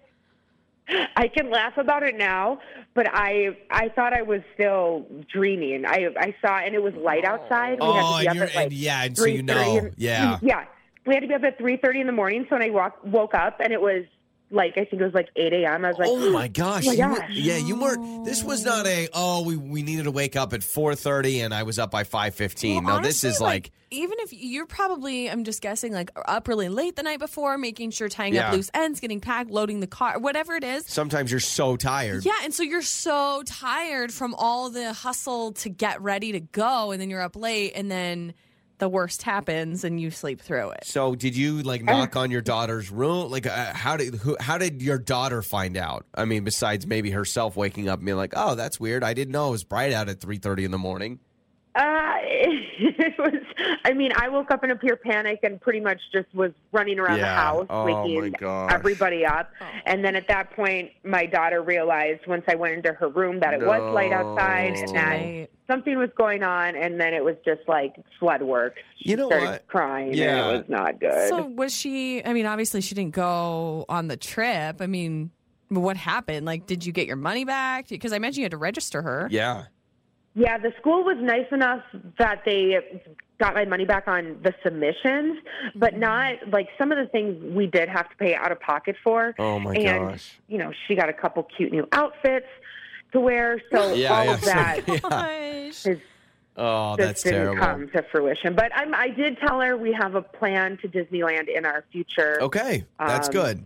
I 1.16 1.28
can 1.30 1.50
laugh 1.50 1.78
about 1.78 2.04
it 2.04 2.16
now, 2.16 2.60
but 2.94 3.08
I 3.12 3.58
I 3.72 3.90
thought 3.90 4.14
I 4.14 4.22
was 4.22 4.42
still 4.54 5.08
dreaming. 5.34 5.84
I 5.88 6.10
I 6.20 6.36
saw 6.42 6.58
and 6.60 6.76
it 6.76 6.84
was 6.84 6.94
light 6.94 7.26
outside. 7.26 7.80
We 7.80 7.88
Oh, 7.88 7.94
had 7.94 8.02
to 8.02 8.08
oh, 8.08 8.20
be 8.20 8.20
and 8.20 8.28
up 8.30 8.36
you're, 8.36 8.44
at 8.46 8.56
like 8.56 8.64
and 8.66 8.74
yeah, 8.74 9.04
and 9.04 9.18
so 9.18 9.26
you 9.26 9.42
know, 9.44 9.78
in- 9.78 9.94
yeah. 9.98 10.38
yeah. 10.44 10.66
We 11.08 11.14
had 11.16 11.22
to 11.22 11.28
be 11.28 11.34
up 11.34 11.44
at 11.44 11.58
three 11.58 11.78
thirty 11.78 12.02
in 12.02 12.08
the 12.08 12.14
morning. 12.14 12.46
So 12.50 12.56
when 12.56 12.62
I 12.64 12.70
walk, 12.70 13.00
woke 13.04 13.34
up 13.34 13.60
and 13.62 13.74
it 13.74 13.82
was 13.82 14.04
like 14.52 14.74
I 14.78 14.86
think 14.86 15.02
it 15.02 15.06
was 15.06 15.14
like 15.14 15.30
eight 15.36 15.54
a.m. 15.54 15.84
I 15.86 15.90
was 15.90 15.98
like, 15.98 16.08
Oh 16.10 16.32
my 16.32 16.48
gosh! 16.48 16.86
Oh 16.88 16.90
my 16.90 16.94
you 16.94 17.10
were- 17.14 17.26
yeah, 17.32 17.58
you 17.58 17.80
weren't. 17.80 18.26
This 18.26 18.44
was 18.44 18.64
not 18.64 18.86
a. 18.88 19.10
Oh, 19.14 19.44
we, 19.44 19.58
we 19.58 19.82
needed 19.84 20.04
to 20.04 20.12
wake 20.12 20.36
up 20.36 20.54
at 20.54 20.64
four 20.64 20.96
thirty, 20.96 21.42
and 21.42 21.54
I 21.54 21.64
was 21.64 21.80
up 21.80 21.92
by 21.92 22.04
five 22.04 22.36
fifteen. 22.36 22.84
Well, 22.84 22.98
no, 22.98 23.04
this 23.04 23.24
honestly, 23.24 23.30
is 23.30 23.42
like, 23.42 23.72
even 23.92 24.18
if 24.20 24.32
you're 24.34 24.66
probably, 24.66 25.30
I'm 25.30 25.44
just 25.46 25.62
guessing, 25.62 25.94
like 25.94 26.12
up 26.28 26.48
really 26.48 26.70
late 26.70 26.96
the 26.96 27.04
night 27.04 27.20
before, 27.20 27.58
making 27.58 27.92
sure 27.92 28.08
tying 28.10 28.34
Yeah. 28.34 28.48
up 28.50 28.54
loose 28.54 28.70
ends, 28.74 29.00
getting 29.00 29.20
packed, 29.20 29.50
loading 29.50 29.80
the 29.80 29.88
car, 29.88 30.20
whatever 30.20 30.54
it 30.56 30.64
is. 30.64 30.86
sometimes 30.88 31.32
you're 31.32 31.40
so 31.40 31.76
tired. 31.76 32.24
Yeah, 32.26 32.34
and 32.44 32.54
so 32.54 32.64
you're 32.64 32.82
so 32.82 33.42
tired 33.46 34.12
from 34.14 34.36
all 34.36 34.70
the 34.70 34.94
hustle 34.94 35.54
to 35.54 35.70
get 35.70 36.02
ready 36.02 36.32
to 36.34 36.40
go, 36.40 36.92
and 36.92 37.02
then 37.02 37.10
you're 37.10 37.22
up 37.22 37.36
late, 37.36 37.74
and 37.76 37.90
then 37.90 38.34
the 38.78 38.90
worst 38.90 39.24
happens, 39.24 39.84
and 39.84 40.00
you 40.00 40.12
sleep 40.12 40.42
through 40.42 40.72
it. 40.72 40.86
So, 40.86 41.16
did 41.16 41.36
you 41.36 41.62
like 41.62 41.84
knock 41.84 42.16
on 42.16 42.32
your 42.32 42.42
daughter's 42.42 42.92
room? 42.92 43.32
Like, 43.32 43.46
uh, 43.48 43.74
how 43.74 43.98
did 43.98 44.16
who, 44.16 44.36
how 44.40 44.58
did 44.58 44.82
your 44.82 44.98
daughter 44.98 45.42
find 45.42 45.78
out? 45.78 46.06
I 46.14 46.26
mean, 46.26 46.44
besides 46.44 46.86
maybe 46.86 47.12
herself 47.12 47.56
waking 47.56 47.90
up 47.90 48.00
and 48.00 48.06
being 48.06 48.18
like, 48.18 48.34
"Oh, 48.36 48.56
that's 48.56 48.80
weird. 48.80 49.04
I 49.04 49.14
didn't 49.14 49.32
know 49.32 49.50
it 49.50 49.52
was 49.52 49.64
bright 49.64 49.94
out 49.94 50.10
at 50.10 50.20
three 50.20 50.38
thirty 50.38 50.66
in 50.66 50.72
the 50.72 50.78
morning." 50.78 51.20
Uh, 51.76 52.14
it 52.24 53.16
was. 53.18 53.42
I 53.84 53.94
mean, 53.94 54.12
I 54.16 54.30
woke 54.30 54.52
up 54.52 54.64
in 54.64 54.72
a 54.72 54.76
pure 54.76 54.96
panic 54.96 55.40
and 55.44 55.60
pretty 55.60 55.80
much 55.80 56.00
just 56.14 56.34
was 56.34 56.52
running 56.72 57.00
around 57.00 57.20
the 57.20 57.26
house, 57.26 57.66
Oh, 57.70 57.84
waking 57.86 58.34
everybody 58.42 59.26
up. 59.26 59.52
And 59.86 60.04
then 60.04 60.16
at 60.16 60.28
that 60.30 60.52
point, 60.56 60.92
my 61.04 61.26
daughter 61.26 61.62
realized 61.62 62.26
once 62.28 62.44
I 62.48 62.56
went 62.56 62.74
into 62.76 62.94
her 62.94 63.10
room 63.10 63.40
that 63.42 63.54
it 63.54 63.60
was 63.66 63.94
light 63.94 64.12
outside 64.14 64.76
and 64.76 64.96
that 64.96 65.50
something 65.70 65.98
was 65.98 66.10
going 66.18 66.44
on. 66.44 66.76
And 66.76 67.00
then 67.00 67.14
it 67.14 67.24
was 67.24 67.36
just 67.44 67.62
like 67.68 67.96
flood 68.20 68.42
work. 68.42 68.76
She 69.02 69.10
You 69.12 69.18
know 69.18 69.28
started 69.28 69.46
what? 69.46 69.68
crying. 69.68 70.14
Yeah. 70.14 70.48
and 70.48 70.56
it 70.56 70.58
was 70.60 70.70
not 70.70 71.00
good. 71.00 71.30
So 71.30 71.46
was 71.46 71.74
she? 71.76 72.24
I 72.24 72.34
mean, 72.34 72.46
obviously 72.46 72.82
she 72.82 72.96
didn't 72.96 73.14
go 73.16 73.86
on 73.90 74.08
the 74.08 74.18
trip. 74.18 74.82
I 74.82 74.88
mean, 74.88 75.32
what 75.70 75.98
happened? 75.98 76.46
Like, 76.46 76.68
did 76.68 76.86
you 76.86 76.92
get 76.94 77.08
your 77.08 77.16
money 77.18 77.44
back? 77.44 77.88
Because 77.90 78.14
I 78.14 78.20
mentioned 78.20 78.38
you 78.38 78.44
had 78.46 78.52
to 78.52 78.58
register 78.58 79.02
her. 79.02 79.28
Yeah. 79.32 79.66
Yeah, 80.38 80.58
the 80.58 80.74
school 80.80 81.04
was 81.06 81.16
nice 81.20 81.48
enough 81.52 81.82
that 82.20 82.42
they 82.46 83.02
got 83.40 83.54
my 83.56 83.64
money 83.66 83.86
back 83.86 84.08
on 84.08 84.38
the 84.44 84.54
submissions, 84.64 85.38
but 85.76 85.92
Mm-hmm. 85.92 86.00
not 86.02 86.34
like 86.52 86.68
some 86.78 86.92
of 86.92 86.98
the 86.98 87.06
things 87.08 87.42
we 87.56 87.68
did 87.68 87.88
have 87.90 88.10
to 88.10 88.16
pay 88.18 88.36
out 88.36 88.52
of 88.52 88.60
pocket 88.60 88.96
for. 89.04 89.34
Oh 89.40 89.60
my 89.60 89.74
and, 89.76 90.10
gosh. 90.10 90.38
You 90.48 90.58
know, 90.58 90.72
she 90.88 90.96
got 90.96 91.08
a 91.10 91.14
couple 91.14 91.44
cute 91.44 91.72
new 91.72 91.88
outfits 91.94 92.48
to 93.14 93.20
wear, 93.22 93.62
so 93.74 93.94
Yeah, 93.96 94.14
all 94.14 94.26
yeah, 94.26 94.34
of 94.34 94.42
that 94.42 94.82
yeah. 94.88 95.00
Gosh. 95.00 95.86
is 95.86 96.00
Oh, 96.58 96.96
just 96.96 97.00
that's 97.00 97.24
didn't 97.24 97.40
terrible. 97.40 97.60
come 97.66 97.90
to 97.90 98.04
fruition. 98.12 98.56
But 98.56 98.72
I'm, 98.74 98.96
I 98.96 99.10
did 99.10 99.38
tell 99.40 99.60
her 99.60 99.76
we 99.76 99.92
have 99.92 100.16
a 100.16 100.22
plan 100.22 100.78
to 100.84 100.88
Disneyland 100.88 101.50
in 101.54 101.66
our 101.66 101.84
future, 101.92 102.38
Okay, 102.42 102.86
that's 102.98 103.28
Um, 103.28 103.34
good. 103.34 103.66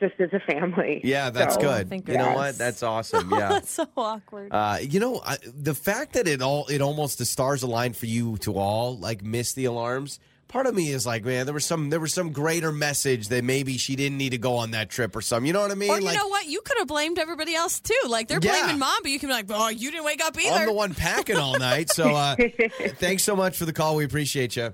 Just 0.00 0.14
as 0.20 0.30
a 0.32 0.40
family. 0.40 1.00
Yeah, 1.04 1.30
that's 1.30 1.54
So- 1.54 1.60
good. 1.60 1.88
thank 1.88 2.08
You 2.08 2.18
know 2.18 2.32
what? 2.32 2.58
That's 2.58 2.82
awesome. 2.94 3.30
Yeah. 3.30 3.48
That's 3.48 3.70
so 3.70 3.86
awkward. 3.96 4.48
Uh, 4.52 4.78
you 4.80 5.00
know, 5.00 5.20
I, 5.24 5.36
the 5.44 5.74
fact 5.74 6.12
that 6.14 6.28
it 6.28 6.42
all 6.42 6.66
it 6.66 6.80
almost 6.82 7.18
the 7.18 7.24
stars 7.24 7.62
aligned 7.62 7.96
for 7.96 8.06
you 8.06 8.36
to 8.38 8.54
all 8.54 8.96
like 8.98 9.22
miss 9.22 9.54
the 9.54 9.64
alarms. 9.66 10.18
Part 10.48 10.66
of 10.68 10.76
me 10.76 10.90
is 10.92 11.04
like, 11.04 11.24
man, 11.24 11.44
there 11.44 11.52
was 11.52 11.64
some 11.64 11.90
there 11.90 11.98
was 11.98 12.14
some 12.14 12.30
greater 12.30 12.70
message 12.70 13.28
that 13.30 13.42
maybe 13.42 13.78
she 13.78 13.96
didn't 13.96 14.16
need 14.16 14.30
to 14.30 14.38
go 14.38 14.54
on 14.58 14.70
that 14.70 14.88
trip 14.90 15.16
or 15.16 15.20
something. 15.20 15.44
You 15.44 15.52
know 15.52 15.60
what 15.60 15.72
I 15.72 15.74
mean? 15.74 15.90
or 15.90 15.98
you 15.98 16.04
like 16.06 16.16
know 16.16 16.28
what? 16.28 16.46
You 16.46 16.60
could 16.60 16.78
have 16.78 16.86
blamed 16.86 17.18
everybody 17.18 17.52
else 17.56 17.80
too. 17.80 17.98
Like 18.08 18.28
they're 18.28 18.38
Yeah. 18.40 18.52
blaming 18.62 18.78
mom, 18.78 18.96
but 19.02 19.10
you 19.10 19.18
can 19.18 19.28
be 19.28 19.32
like, 19.32 19.46
"Oh, 19.50 19.68
you 19.70 19.90
didn't 19.90 20.04
wake 20.04 20.22
up 20.24 20.38
either." 20.38 20.54
I'm 20.54 20.66
the 20.66 20.72
one 20.72 20.94
packing 20.94 21.36
all 21.36 21.58
night. 21.58 21.90
So 21.90 22.14
uh, 22.14 22.36
thanks 22.98 23.24
so 23.24 23.34
much 23.34 23.58
for 23.58 23.64
the 23.64 23.72
call. 23.72 23.96
We 23.96 24.04
appreciate 24.04 24.54
you. 24.54 24.72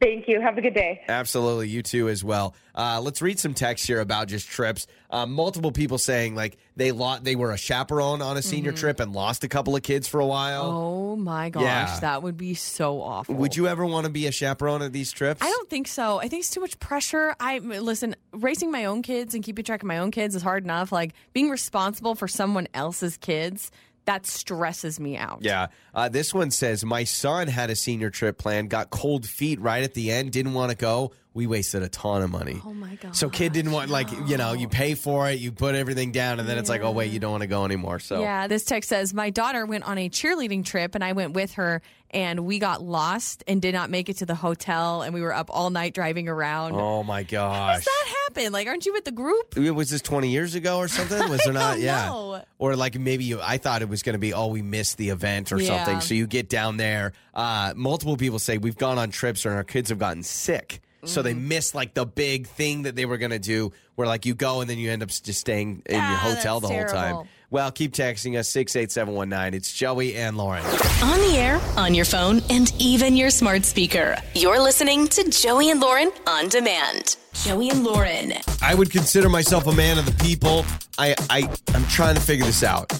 Thank 0.00 0.28
you. 0.28 0.40
Have 0.40 0.56
a 0.56 0.62
good 0.62 0.72
day. 0.74 1.02
Absolutely, 1.08 1.68
you 1.68 1.82
too 1.82 2.08
as 2.08 2.24
well. 2.24 2.54
Uh, 2.74 3.00
let's 3.02 3.20
read 3.20 3.38
some 3.38 3.52
text 3.52 3.86
here 3.86 4.00
about 4.00 4.28
just 4.28 4.48
trips. 4.48 4.86
Uh, 5.10 5.26
multiple 5.26 5.72
people 5.72 5.98
saying 5.98 6.34
like 6.34 6.56
they 6.76 6.90
lost, 6.92 7.24
they 7.24 7.36
were 7.36 7.50
a 7.52 7.58
chaperone 7.58 8.22
on 8.22 8.36
a 8.38 8.42
senior 8.42 8.72
trip 8.72 8.98
and 9.00 9.12
lost 9.12 9.44
a 9.44 9.48
couple 9.48 9.76
of 9.76 9.82
kids 9.82 10.08
for 10.08 10.18
a 10.20 10.26
while. 10.26 10.62
Oh 10.70 11.16
my 11.16 11.50
gosh, 11.50 11.62
Yeah. 11.64 11.98
that 12.00 12.22
would 12.22 12.38
be 12.38 12.54
so 12.54 13.02
awful. 13.02 13.34
Would 13.34 13.56
you 13.56 13.66
ever 13.68 13.84
want 13.84 14.06
to 14.06 14.10
be 14.12 14.26
a 14.26 14.32
chaperone 14.32 14.80
at 14.80 14.92
these 14.92 15.12
trips? 15.12 15.42
I 15.42 15.50
don't 15.50 15.68
think 15.68 15.86
so. 15.86 16.18
I 16.18 16.28
think 16.28 16.40
it's 16.40 16.50
too 16.50 16.60
much 16.60 16.78
pressure. 16.78 17.34
I 17.38 17.58
listen, 17.58 18.16
raising 18.32 18.70
my 18.70 18.86
own 18.86 19.02
kids 19.02 19.34
and 19.34 19.44
keeping 19.44 19.64
track 19.64 19.82
of 19.82 19.86
my 19.86 19.98
own 19.98 20.12
kids 20.12 20.34
is 20.34 20.42
hard 20.42 20.64
enough. 20.64 20.92
Like 20.92 21.12
being 21.34 21.50
responsible 21.50 22.14
for 22.14 22.28
someone 22.28 22.68
else's 22.72 23.18
kids, 23.18 23.70
that 24.04 24.26
stresses 24.26 24.98
me 24.98 25.16
out. 25.16 25.38
Yeah. 25.42 25.68
Uh, 25.94 26.08
this 26.08 26.34
one 26.34 26.50
says 26.50 26.84
My 26.84 27.04
son 27.04 27.48
had 27.48 27.70
a 27.70 27.76
senior 27.76 28.10
trip 28.10 28.38
planned, 28.38 28.70
got 28.70 28.90
cold 28.90 29.26
feet 29.26 29.60
right 29.60 29.82
at 29.82 29.94
the 29.94 30.10
end, 30.10 30.32
didn't 30.32 30.54
want 30.54 30.70
to 30.70 30.76
go. 30.76 31.12
We 31.32 31.46
wasted 31.46 31.84
a 31.84 31.88
ton 31.88 32.22
of 32.22 32.30
money. 32.30 32.60
Oh 32.66 32.74
my 32.74 32.96
god. 32.96 33.14
So 33.14 33.30
kid 33.30 33.52
didn't 33.52 33.70
want 33.70 33.88
like 33.88 34.10
you 34.28 34.36
know 34.36 34.52
you 34.52 34.66
pay 34.68 34.94
for 34.96 35.30
it, 35.30 35.38
you 35.38 35.52
put 35.52 35.76
everything 35.76 36.10
down, 36.10 36.40
and 36.40 36.48
then 36.48 36.58
it's 36.58 36.68
like 36.68 36.82
oh 36.82 36.90
wait 36.90 37.12
you 37.12 37.20
don't 37.20 37.30
want 37.30 37.42
to 37.42 37.46
go 37.46 37.64
anymore. 37.64 38.00
So 38.00 38.20
Yeah, 38.20 38.48
this 38.48 38.64
text 38.64 38.88
says 38.88 39.14
my 39.14 39.30
daughter 39.30 39.64
went 39.64 39.84
on 39.84 39.96
a 39.96 40.08
cheerleading 40.08 40.64
trip 40.64 40.96
and 40.96 41.04
I 41.04 41.12
went 41.12 41.34
with 41.34 41.52
her 41.52 41.82
and 42.12 42.40
we 42.40 42.58
got 42.58 42.82
lost 42.82 43.44
and 43.46 43.62
did 43.62 43.72
not 43.74 43.90
make 43.90 44.08
it 44.08 44.16
to 44.16 44.26
the 44.26 44.34
hotel 44.34 45.02
and 45.02 45.14
we 45.14 45.20
were 45.22 45.32
up 45.32 45.50
all 45.52 45.70
night 45.70 45.94
driving 45.94 46.28
around. 46.28 46.72
oh 46.74 47.04
my 47.04 47.22
How 47.22 47.28
gosh, 47.28 47.76
does 47.76 47.84
that 47.84 48.14
happen? 48.26 48.52
Like, 48.52 48.66
aren't 48.66 48.84
you 48.84 48.92
with 48.92 49.04
the 49.04 49.12
group? 49.12 49.56
was 49.56 49.88
this 49.88 50.02
twenty 50.02 50.30
years 50.30 50.56
ago 50.56 50.78
or 50.78 50.88
something? 50.88 51.28
Was 51.30 51.42
there 51.44 51.52
not? 51.52 51.74
don't 51.74 51.82
Yeah, 51.84 52.06
know. 52.06 52.42
or 52.58 52.74
like 52.74 52.98
maybe 52.98 53.22
you. 53.22 53.38
I 53.40 53.58
thought 53.58 53.82
it 53.82 53.88
was 53.88 54.02
going 54.02 54.14
to 54.14 54.18
be 54.18 54.34
oh 54.34 54.48
we 54.48 54.62
missed 54.62 54.96
the 54.96 55.10
event 55.10 55.52
or 55.52 55.60
Yeah. 55.60 55.76
something. 55.84 56.00
So 56.00 56.14
you 56.14 56.26
get 56.26 56.48
down 56.48 56.76
there. 56.76 57.12
Uh, 57.32 57.72
multiple 57.76 58.16
people 58.16 58.40
say 58.40 58.58
we've 58.58 58.76
gone 58.76 58.98
on 58.98 59.10
trips 59.10 59.44
and 59.46 59.54
our 59.54 59.62
kids 59.62 59.90
have 59.90 60.00
gotten 60.00 60.24
sick. 60.24 60.80
So 61.04 61.22
they 61.22 61.34
missed 61.34 61.74
like 61.74 61.94
the 61.94 62.04
big 62.04 62.46
thing 62.46 62.82
that 62.82 62.94
they 62.94 63.06
were 63.06 63.16
going 63.18 63.30
to 63.30 63.38
do, 63.38 63.72
where 63.94 64.06
like 64.06 64.26
you 64.26 64.34
go 64.34 64.60
and 64.60 64.68
then 64.68 64.78
you 64.78 64.90
end 64.90 65.02
up 65.02 65.08
just 65.08 65.40
staying 65.40 65.82
in 65.86 65.94
your 65.94 66.02
Ah, 66.02 66.34
hotel 66.34 66.60
the 66.60 66.68
that's 66.68 66.92
whole 66.92 67.00
time. 67.02 67.28
Well, 67.50 67.72
keep 67.72 67.92
texting 67.92 68.38
us 68.38 68.48
six 68.48 68.76
eight 68.76 68.92
seven 68.92 69.14
one 69.14 69.28
nine. 69.28 69.54
It's 69.54 69.72
Joey 69.72 70.14
and 70.16 70.36
Lauren. 70.36 70.64
On 71.02 71.18
the 71.20 71.36
air, 71.36 71.60
on 71.76 71.94
your 71.94 72.04
phone, 72.04 72.42
and 72.50 72.72
even 72.78 73.16
your 73.16 73.30
smart 73.30 73.64
speaker. 73.64 74.16
You're 74.34 74.60
listening 74.60 75.08
to 75.08 75.28
Joey 75.30 75.70
and 75.70 75.80
Lauren 75.80 76.12
on 76.26 76.48
demand. 76.48 77.16
Joey 77.32 77.70
and 77.70 77.82
Lauren. 77.82 78.34
I 78.62 78.74
would 78.74 78.90
consider 78.90 79.28
myself 79.28 79.66
a 79.66 79.72
man 79.72 79.98
of 79.98 80.04
the 80.06 80.24
people. 80.24 80.64
I, 80.98 81.14
I 81.30 81.48
I'm 81.74 81.84
trying 81.86 82.14
to 82.14 82.20
figure 82.20 82.44
this 82.44 82.62
out. 82.62 82.92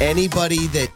Anybody 0.00 0.66
that 0.68 0.88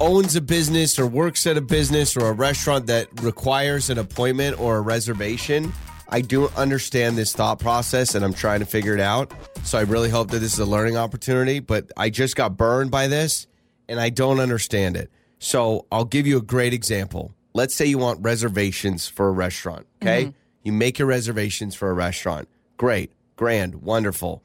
owns 0.00 0.36
a 0.36 0.40
business 0.40 0.98
or 0.98 1.06
works 1.06 1.46
at 1.46 1.56
a 1.56 1.60
business 1.60 2.16
or 2.16 2.28
a 2.28 2.32
restaurant 2.32 2.86
that 2.86 3.08
requires 3.22 3.90
an 3.90 3.98
appointment 3.98 4.58
or 4.60 4.76
a 4.78 4.80
reservation, 4.80 5.72
I 6.08 6.20
do 6.20 6.48
understand 6.56 7.18
this 7.18 7.32
thought 7.32 7.58
process 7.58 8.14
and 8.14 8.24
I'm 8.24 8.32
trying 8.32 8.60
to 8.60 8.66
figure 8.66 8.94
it 8.94 9.00
out. 9.00 9.32
So 9.64 9.78
I 9.78 9.82
really 9.82 10.08
hope 10.08 10.30
that 10.30 10.38
this 10.38 10.52
is 10.52 10.58
a 10.58 10.66
learning 10.66 10.96
opportunity, 10.96 11.60
but 11.60 11.90
I 11.96 12.10
just 12.10 12.36
got 12.36 12.56
burned 12.56 12.90
by 12.90 13.08
this 13.08 13.46
and 13.88 13.98
I 14.00 14.10
don't 14.10 14.40
understand 14.40 14.96
it. 14.96 15.10
So 15.38 15.86
I'll 15.90 16.04
give 16.04 16.26
you 16.26 16.38
a 16.38 16.42
great 16.42 16.72
example. 16.72 17.34
Let's 17.54 17.74
say 17.74 17.86
you 17.86 17.98
want 17.98 18.22
reservations 18.22 19.08
for 19.08 19.28
a 19.28 19.32
restaurant, 19.32 19.86
okay? 20.02 20.26
Mm-hmm. 20.26 20.36
You 20.62 20.72
make 20.72 20.98
your 20.98 21.08
reservations 21.08 21.74
for 21.74 21.90
a 21.90 21.94
restaurant. 21.94 22.48
Great, 22.76 23.10
grand, 23.36 23.76
wonderful. 23.76 24.42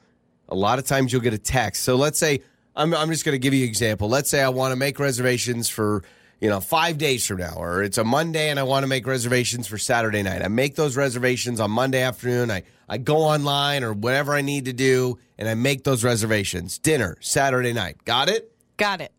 A 0.50 0.56
lot 0.56 0.80
of 0.80 0.86
times 0.86 1.12
you'll 1.12 1.22
get 1.22 1.34
a 1.34 1.38
text. 1.38 1.84
So 1.84 1.96
let's 1.96 2.20
say 2.20 2.42
I'm, 2.76 2.94
I'm 2.94 3.10
just 3.10 3.26
going 3.26 3.34
to 3.34 3.40
give 3.40 3.54
you 3.54 3.64
an 3.64 3.70
example. 3.70 4.10
Let's 4.10 4.30
say 4.30 4.42
I 4.42 4.50
want 4.50 4.72
to 4.72 4.76
make 4.76 5.00
reservations 5.00 5.70
for 5.70 6.04
you 6.40 6.50
know 6.50 6.60
five 6.60 6.98
days 6.98 7.26
from 7.26 7.38
now, 7.38 7.56
or 7.58 7.84
it's 7.84 7.98
a 7.98 8.04
Monday 8.04 8.50
and 8.50 8.60
I 8.60 8.64
want 8.64 8.84
to 8.84 8.88
make 8.88 9.06
reservations 9.06 9.68
for 9.68 9.78
Saturday 9.78 10.24
night. 10.24 10.42
I 10.42 10.48
make 10.48 10.76
those 10.76 10.98
reservations 10.98 11.60
on 11.60 11.72
Monday 11.72 12.02
afternoon. 12.02 12.50
I 12.52 12.64
I 12.90 12.98
go 12.98 13.18
online 13.18 13.84
or 13.84 13.94
whatever 13.94 14.34
I 14.34 14.42
need 14.42 14.66
to 14.66 14.74
do, 14.74 15.20
and 15.38 15.48
I 15.48 15.54
make 15.54 15.84
those 15.84 16.04
reservations. 16.04 16.78
Dinner 16.80 17.18
Saturday 17.22 17.74
night. 17.74 18.04
Got 18.06 18.30
it? 18.30 18.52
Got 18.78 19.02
it. 19.02 19.12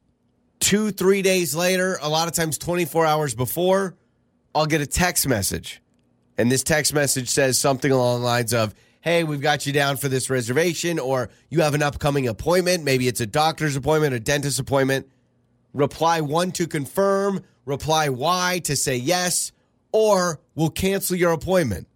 Two 0.60 0.90
three 0.90 1.22
days 1.22 1.54
later, 1.54 1.98
a 2.02 2.08
lot 2.08 2.28
of 2.28 2.34
times 2.34 2.58
24 2.58 3.06
hours 3.06 3.34
before, 3.34 3.96
I'll 4.54 4.66
get 4.66 4.80
a 4.80 4.86
text 4.86 5.26
message. 5.26 5.80
And 6.38 6.50
this 6.50 6.62
text 6.62 6.94
message 6.94 7.28
says 7.28 7.58
something 7.58 7.92
along 7.92 8.20
the 8.20 8.26
lines 8.26 8.54
of, 8.54 8.74
Hey, 9.02 9.24
we've 9.24 9.40
got 9.40 9.66
you 9.66 9.72
down 9.72 9.96
for 9.96 10.08
this 10.08 10.30
reservation, 10.30 11.00
or 11.00 11.28
you 11.50 11.60
have 11.62 11.74
an 11.74 11.82
upcoming 11.82 12.28
appointment. 12.28 12.84
Maybe 12.84 13.08
it's 13.08 13.20
a 13.20 13.26
doctor's 13.26 13.74
appointment, 13.74 14.14
a 14.14 14.20
dentist 14.20 14.60
appointment. 14.60 15.08
Reply 15.74 16.20
one 16.20 16.52
to 16.52 16.68
confirm, 16.68 17.42
reply 17.64 18.10
Y 18.10 18.60
to 18.64 18.76
say 18.76 18.94
yes, 18.96 19.50
or 19.90 20.38
we'll 20.54 20.70
cancel 20.70 21.16
your 21.16 21.32
appointment. 21.32 21.88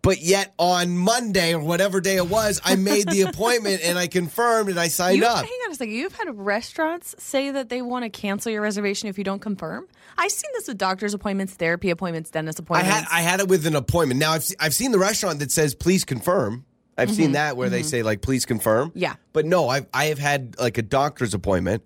But 0.00 0.22
yet 0.22 0.54
on 0.58 0.96
Monday 0.96 1.52
or 1.52 1.58
whatever 1.60 2.00
day 2.00 2.16
it 2.16 2.28
was, 2.30 2.62
I 2.64 2.76
made 2.76 3.08
the 3.10 3.22
appointment 3.28 3.82
and 3.84 3.98
I 3.98 4.06
confirmed 4.06 4.70
and 4.70 4.78
I 4.80 4.88
signed 4.88 5.18
You, 5.18 5.26
up. 5.26 5.44
hang 5.44 5.58
on 5.66 5.72
a 5.72 5.74
second. 5.74 5.92
You've 5.94 6.14
had 6.14 6.28
restaurants 6.38 7.14
say 7.18 7.50
that 7.50 7.68
they 7.68 7.82
want 7.82 8.04
to 8.04 8.08
cancel 8.08 8.50
your 8.52 8.62
reservation 8.62 9.08
if 9.10 9.18
you 9.18 9.24
don't 9.24 9.40
confirm. 9.40 9.86
I've 10.18 10.30
seen 10.30 10.50
this 10.54 10.68
with 10.68 10.78
doctor's 10.78 11.14
appointments, 11.14 11.54
therapy 11.54 11.90
appointments, 11.90 12.30
dentist 12.30 12.58
appointments. 12.58 12.92
I 12.92 12.98
had 12.98 13.06
I 13.10 13.20
had 13.20 13.40
it 13.40 13.48
with 13.48 13.66
an 13.66 13.76
appointment. 13.76 14.20
Now 14.20 14.32
I've 14.32 14.46
I've 14.58 14.74
seen 14.74 14.92
the 14.92 14.98
restaurant 14.98 15.40
that 15.40 15.50
says 15.52 15.74
please 15.74 16.04
confirm. 16.04 16.64
I've 16.98 17.10
seen 17.10 17.32
that 17.32 17.58
where 17.58 17.68
they 17.68 17.82
say 17.82 18.02
like 18.02 18.22
please 18.22 18.46
confirm. 18.46 18.90
Mm-hmm. 18.90 18.98
Yeah. 18.98 19.14
But 19.32 19.44
no, 19.44 19.68
I've 19.68 19.86
I 19.92 20.06
have 20.06 20.18
had 20.18 20.58
like 20.58 20.78
a 20.78 20.82
doctor's 20.82 21.34
appointment 21.34 21.82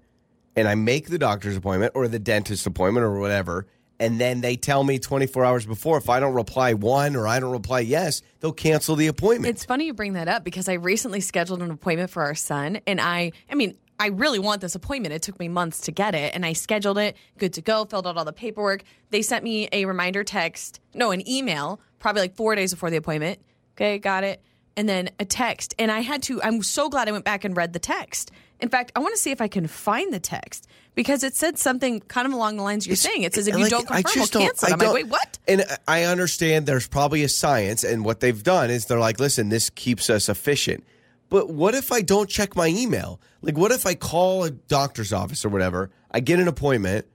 and 0.57 0.68
I 0.68 0.74
make 0.74 1.09
the 1.09 1.18
doctor's 1.18 1.57
appointment 1.57 1.93
or 1.95 2.07
the 2.09 2.18
dentist 2.18 2.66
appointment 2.66 3.05
or 3.05 3.18
whatever. 3.18 3.66
And 3.99 4.18
then 4.18 4.41
they 4.41 4.57
tell 4.57 4.83
me 4.83 4.99
24 4.99 5.45
hours 5.45 5.66
before 5.66 5.99
if 5.99 6.09
I 6.09 6.20
don't 6.20 6.33
reply 6.33 6.72
one 6.72 7.16
or 7.16 7.26
I 7.26 7.39
don't 7.39 7.53
reply 7.53 7.81
yes, 7.81 8.22
they'll 8.41 8.53
cancel 8.53 8.97
the 8.97 9.09
appointment. 9.09 9.55
It's 9.55 9.64
funny 9.66 9.85
you 9.85 9.93
bring 9.93 10.14
that 10.14 10.26
up 10.26 10.43
because 10.43 10.68
I 10.68 10.74
recently 10.74 11.20
scheduled 11.20 11.61
an 11.61 11.70
appointment 11.70 12.09
for 12.09 12.22
our 12.22 12.35
son, 12.35 12.81
and 12.87 12.99
I, 12.99 13.33
I 13.51 13.57
mean, 13.57 13.76
I 14.01 14.07
really 14.09 14.38
want 14.38 14.62
this 14.62 14.74
appointment. 14.74 15.12
It 15.14 15.22
took 15.22 15.38
me 15.38 15.46
months 15.46 15.82
to 15.82 15.92
get 15.92 16.14
it, 16.14 16.34
and 16.34 16.44
I 16.46 16.55
scheduled 16.55 16.96
it. 16.98 17.16
Good 17.38 17.53
to 17.53 17.61
go. 17.61 17.84
Filled 17.84 18.07
out 18.07 18.16
all 18.16 18.24
the 18.24 18.32
paperwork. 18.32 18.82
They 19.11 19.20
sent 19.22 19.44
me 19.44 19.68
a 19.72 19.84
reminder 19.84 20.24
text, 20.24 20.80
no, 20.94 21.11
an 21.11 21.28
email, 21.28 21.80
probably 21.98 22.22
like 22.22 22.34
four 22.34 22.55
days 22.55 22.72
before 22.72 22.88
the 22.90 22.96
appointment. 22.96 23.38
Okay, 23.76 23.98
got 23.98 24.24
it. 24.24 24.42
And 24.76 24.88
then 24.88 25.11
a 25.20 25.24
text, 25.26 25.74
and 25.78 25.92
I 25.92 26.01
had 26.01 26.22
to. 26.24 26.42
I'm 26.42 26.62
so 26.62 26.88
glad 26.88 27.09
I 27.09 27.12
went 27.12 27.24
back 27.26 27.44
and 27.44 27.55
read 27.57 27.74
the 27.74 27.78
text. 27.78 28.30
In 28.61 28.68
fact, 28.70 28.92
I 28.96 29.01
want 29.01 29.14
to 29.14 29.20
see 29.20 29.30
if 29.30 29.40
I 29.40 29.48
can 29.48 29.66
find 29.66 30.12
the 30.12 30.20
text 30.20 30.66
because 30.94 31.22
it 31.24 31.34
said 31.34 31.59
something 31.59 32.01
kind 32.01 32.26
of 32.26 32.32
along 32.32 32.57
the 32.57 32.62
lines 32.62 32.86
you're 32.86 32.96
saying. 32.96 33.22
It 33.22 33.34
says 33.34 33.48
if 33.48 33.55
you 33.57 33.62
Like, 33.62 33.70
don't 33.70 33.90
I 33.90 34.03
confirm, 34.03 34.20
we'll 34.20 34.26
don't- 34.28 34.42
cancel. 34.42 34.68
I 34.68 34.72
I'm 34.72 34.78
like, 34.78 34.86
don't- 34.86 34.94
wait, 34.94 35.07
what? 35.09 35.38
And 35.48 35.64
I 35.88 36.05
understand 36.05 36.66
there's 36.66 36.88
probably 36.88 37.22
a 37.22 37.28
science, 37.28 37.84
and 37.84 38.05
what 38.05 38.20
they've 38.20 38.42
done 38.42 38.70
is 38.70 38.86
they're 38.86 38.98
like, 38.98 39.20
listen, 39.20 39.48
this 39.51 39.68
keeps 39.70 40.09
us 40.09 40.28
efficient. 40.30 40.84
But 41.31 41.49
what 41.49 41.74
if 41.74 41.93
I 41.93 42.03
don't 42.03 42.28
check 42.28 42.55
my 42.57 42.66
email? 42.66 43.20
Like, 43.41 43.57
what 43.57 43.70
if 43.70 43.87
I 43.87 43.95
call 43.95 44.45
a 44.45 44.51
doctor's 44.51 45.12
office 45.12 45.45
or 45.45 45.49
whatever? 45.49 45.91
I 46.11 46.20
get 46.20 46.41
an 46.41 46.49
appointment, 46.49 47.07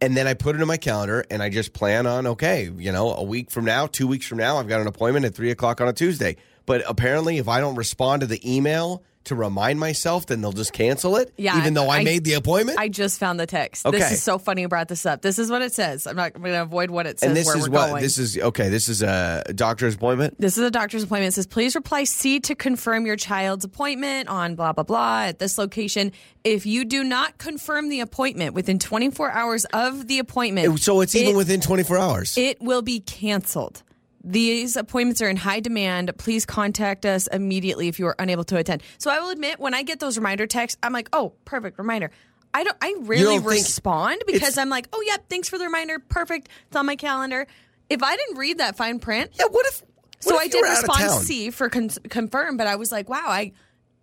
and 0.00 0.16
then 0.16 0.26
I 0.26 0.34
put 0.34 0.54
it 0.54 0.62
in 0.62 0.68
my 0.68 0.76
calendar, 0.76 1.24
and 1.30 1.42
I 1.42 1.50
just 1.50 1.72
plan 1.72 2.06
on, 2.06 2.26
okay, 2.28 2.70
you 2.74 2.92
know, 2.92 3.12
a 3.12 3.24
week 3.24 3.50
from 3.50 3.64
now, 3.64 3.88
two 3.88 4.06
weeks 4.06 4.24
from 4.24 4.38
now, 4.38 4.58
I've 4.58 4.68
got 4.68 4.80
an 4.80 4.86
appointment 4.86 5.26
at 5.26 5.34
three 5.34 5.50
o'clock 5.50 5.80
on 5.80 5.88
a 5.88 5.92
Tuesday. 5.92 6.36
But 6.64 6.84
apparently, 6.86 7.38
if 7.38 7.48
I 7.48 7.60
don't 7.60 7.74
respond 7.74 8.20
to 8.20 8.26
the 8.26 8.40
email 8.56 9.02
to 9.26 9.34
remind 9.34 9.78
myself, 9.78 10.26
then 10.26 10.40
they'll 10.40 10.52
just 10.52 10.72
cancel 10.72 11.16
it, 11.16 11.32
Yeah, 11.36 11.58
even 11.58 11.74
though 11.74 11.88
I, 11.88 11.98
I- 11.98 12.04
made 12.04 12.24
the 12.24 12.34
appointment. 12.34 12.78
I 12.78 12.88
just 12.88 13.18
found 13.20 13.38
the 13.38 13.46
text. 13.46 13.84
Okay. 13.86 13.98
This 13.98 14.12
is 14.12 14.22
so 14.22 14.38
funny 14.38 14.62
you 14.62 14.68
brought 14.68 14.88
this 14.88 15.04
up. 15.06 15.22
This 15.22 15.38
is 15.38 15.50
what 15.50 15.62
it 15.62 15.72
says. 15.74 16.06
I'm 16.06 16.16
not 16.16 16.32
going 16.32 16.44
to 16.52 16.62
avoid 16.62 16.90
what 16.90 17.06
it 17.06 17.20
says 17.20 17.28
and 17.28 17.36
this 17.36 17.46
where 17.46 17.56
is 17.58 17.68
what 17.68 17.90
going. 17.90 18.02
this 18.02 18.18
is. 18.18 18.38
Okay, 18.38 18.68
this 18.68 18.88
is 18.88 19.02
a 19.02 19.44
doctor's 19.54 19.94
appointment. 19.94 20.40
This 20.40 20.56
is 20.58 20.64
a 20.64 20.70
doctor's 20.70 21.02
appointment. 21.02 21.32
It 21.32 21.34
says, 21.34 21.46
please 21.46 21.74
reply 21.74 22.04
C 22.04 22.40
to 22.40 22.54
confirm 22.54 23.06
your 23.06 23.16
child's 23.16 23.64
appointment 23.64 24.28
on 24.28 24.54
blah, 24.54 24.72
blah, 24.72 24.84
blah 24.84 25.22
at 25.24 25.38
this 25.38 25.58
location. 25.58 26.12
If 26.44 26.64
you 26.66 26.84
do 26.84 27.02
not 27.04 27.38
confirm 27.38 27.88
the 27.88 28.00
appointment 28.00 28.54
within 28.54 28.78
24 28.78 29.30
hours 29.32 29.64
of 29.72 30.06
the 30.06 30.18
appointment, 30.20 30.78
So 30.80 31.00
it's 31.00 31.14
even 31.14 31.34
it- 31.34 31.36
within 31.36 31.60
24 31.60 31.98
hours. 31.98 32.38
it 32.38 32.60
will 32.60 32.82
be 32.82 33.00
canceled. 33.00 33.82
These 34.28 34.76
appointments 34.76 35.22
are 35.22 35.28
in 35.28 35.36
high 35.36 35.60
demand. 35.60 36.10
Please 36.18 36.44
contact 36.44 37.06
us 37.06 37.28
immediately 37.28 37.86
if 37.86 38.00
you 38.00 38.06
are 38.08 38.16
unable 38.18 38.42
to 38.44 38.56
attend. 38.56 38.82
So 38.98 39.08
I 39.08 39.20
will 39.20 39.30
admit, 39.30 39.60
when 39.60 39.72
I 39.72 39.84
get 39.84 40.00
those 40.00 40.18
reminder 40.18 40.48
texts, 40.48 40.78
I'm 40.82 40.92
like, 40.92 41.08
oh, 41.12 41.32
perfect 41.44 41.78
reminder. 41.78 42.10
I 42.52 42.64
don't. 42.64 42.76
I 42.82 42.96
rarely 43.00 43.36
don't 43.36 43.44
respond 43.44 44.22
because 44.26 44.58
I'm 44.58 44.68
like, 44.68 44.88
oh, 44.92 45.02
yep, 45.06 45.28
thanks 45.28 45.48
for 45.48 45.58
the 45.58 45.64
reminder. 45.64 46.00
Perfect. 46.00 46.48
It's 46.66 46.76
on 46.76 46.86
my 46.86 46.96
calendar. 46.96 47.46
If 47.88 48.02
I 48.02 48.16
didn't 48.16 48.36
read 48.38 48.58
that 48.58 48.76
fine 48.76 48.98
print, 48.98 49.30
yeah, 49.38 49.44
what 49.50 49.64
if? 49.66 49.82
so 50.20 50.34
what 50.34 50.42
I 50.42 50.46
if 50.46 50.54
you 50.54 50.62
did 50.62 50.68
were 50.68 50.74
out 50.74 50.84
of 50.84 50.88
respond? 50.88 51.24
C 51.24 51.50
for 51.50 51.68
con- 51.68 51.90
confirm, 52.08 52.56
but 52.56 52.66
I 52.66 52.76
was 52.76 52.90
like, 52.90 53.08
wow, 53.08 53.26
I 53.26 53.52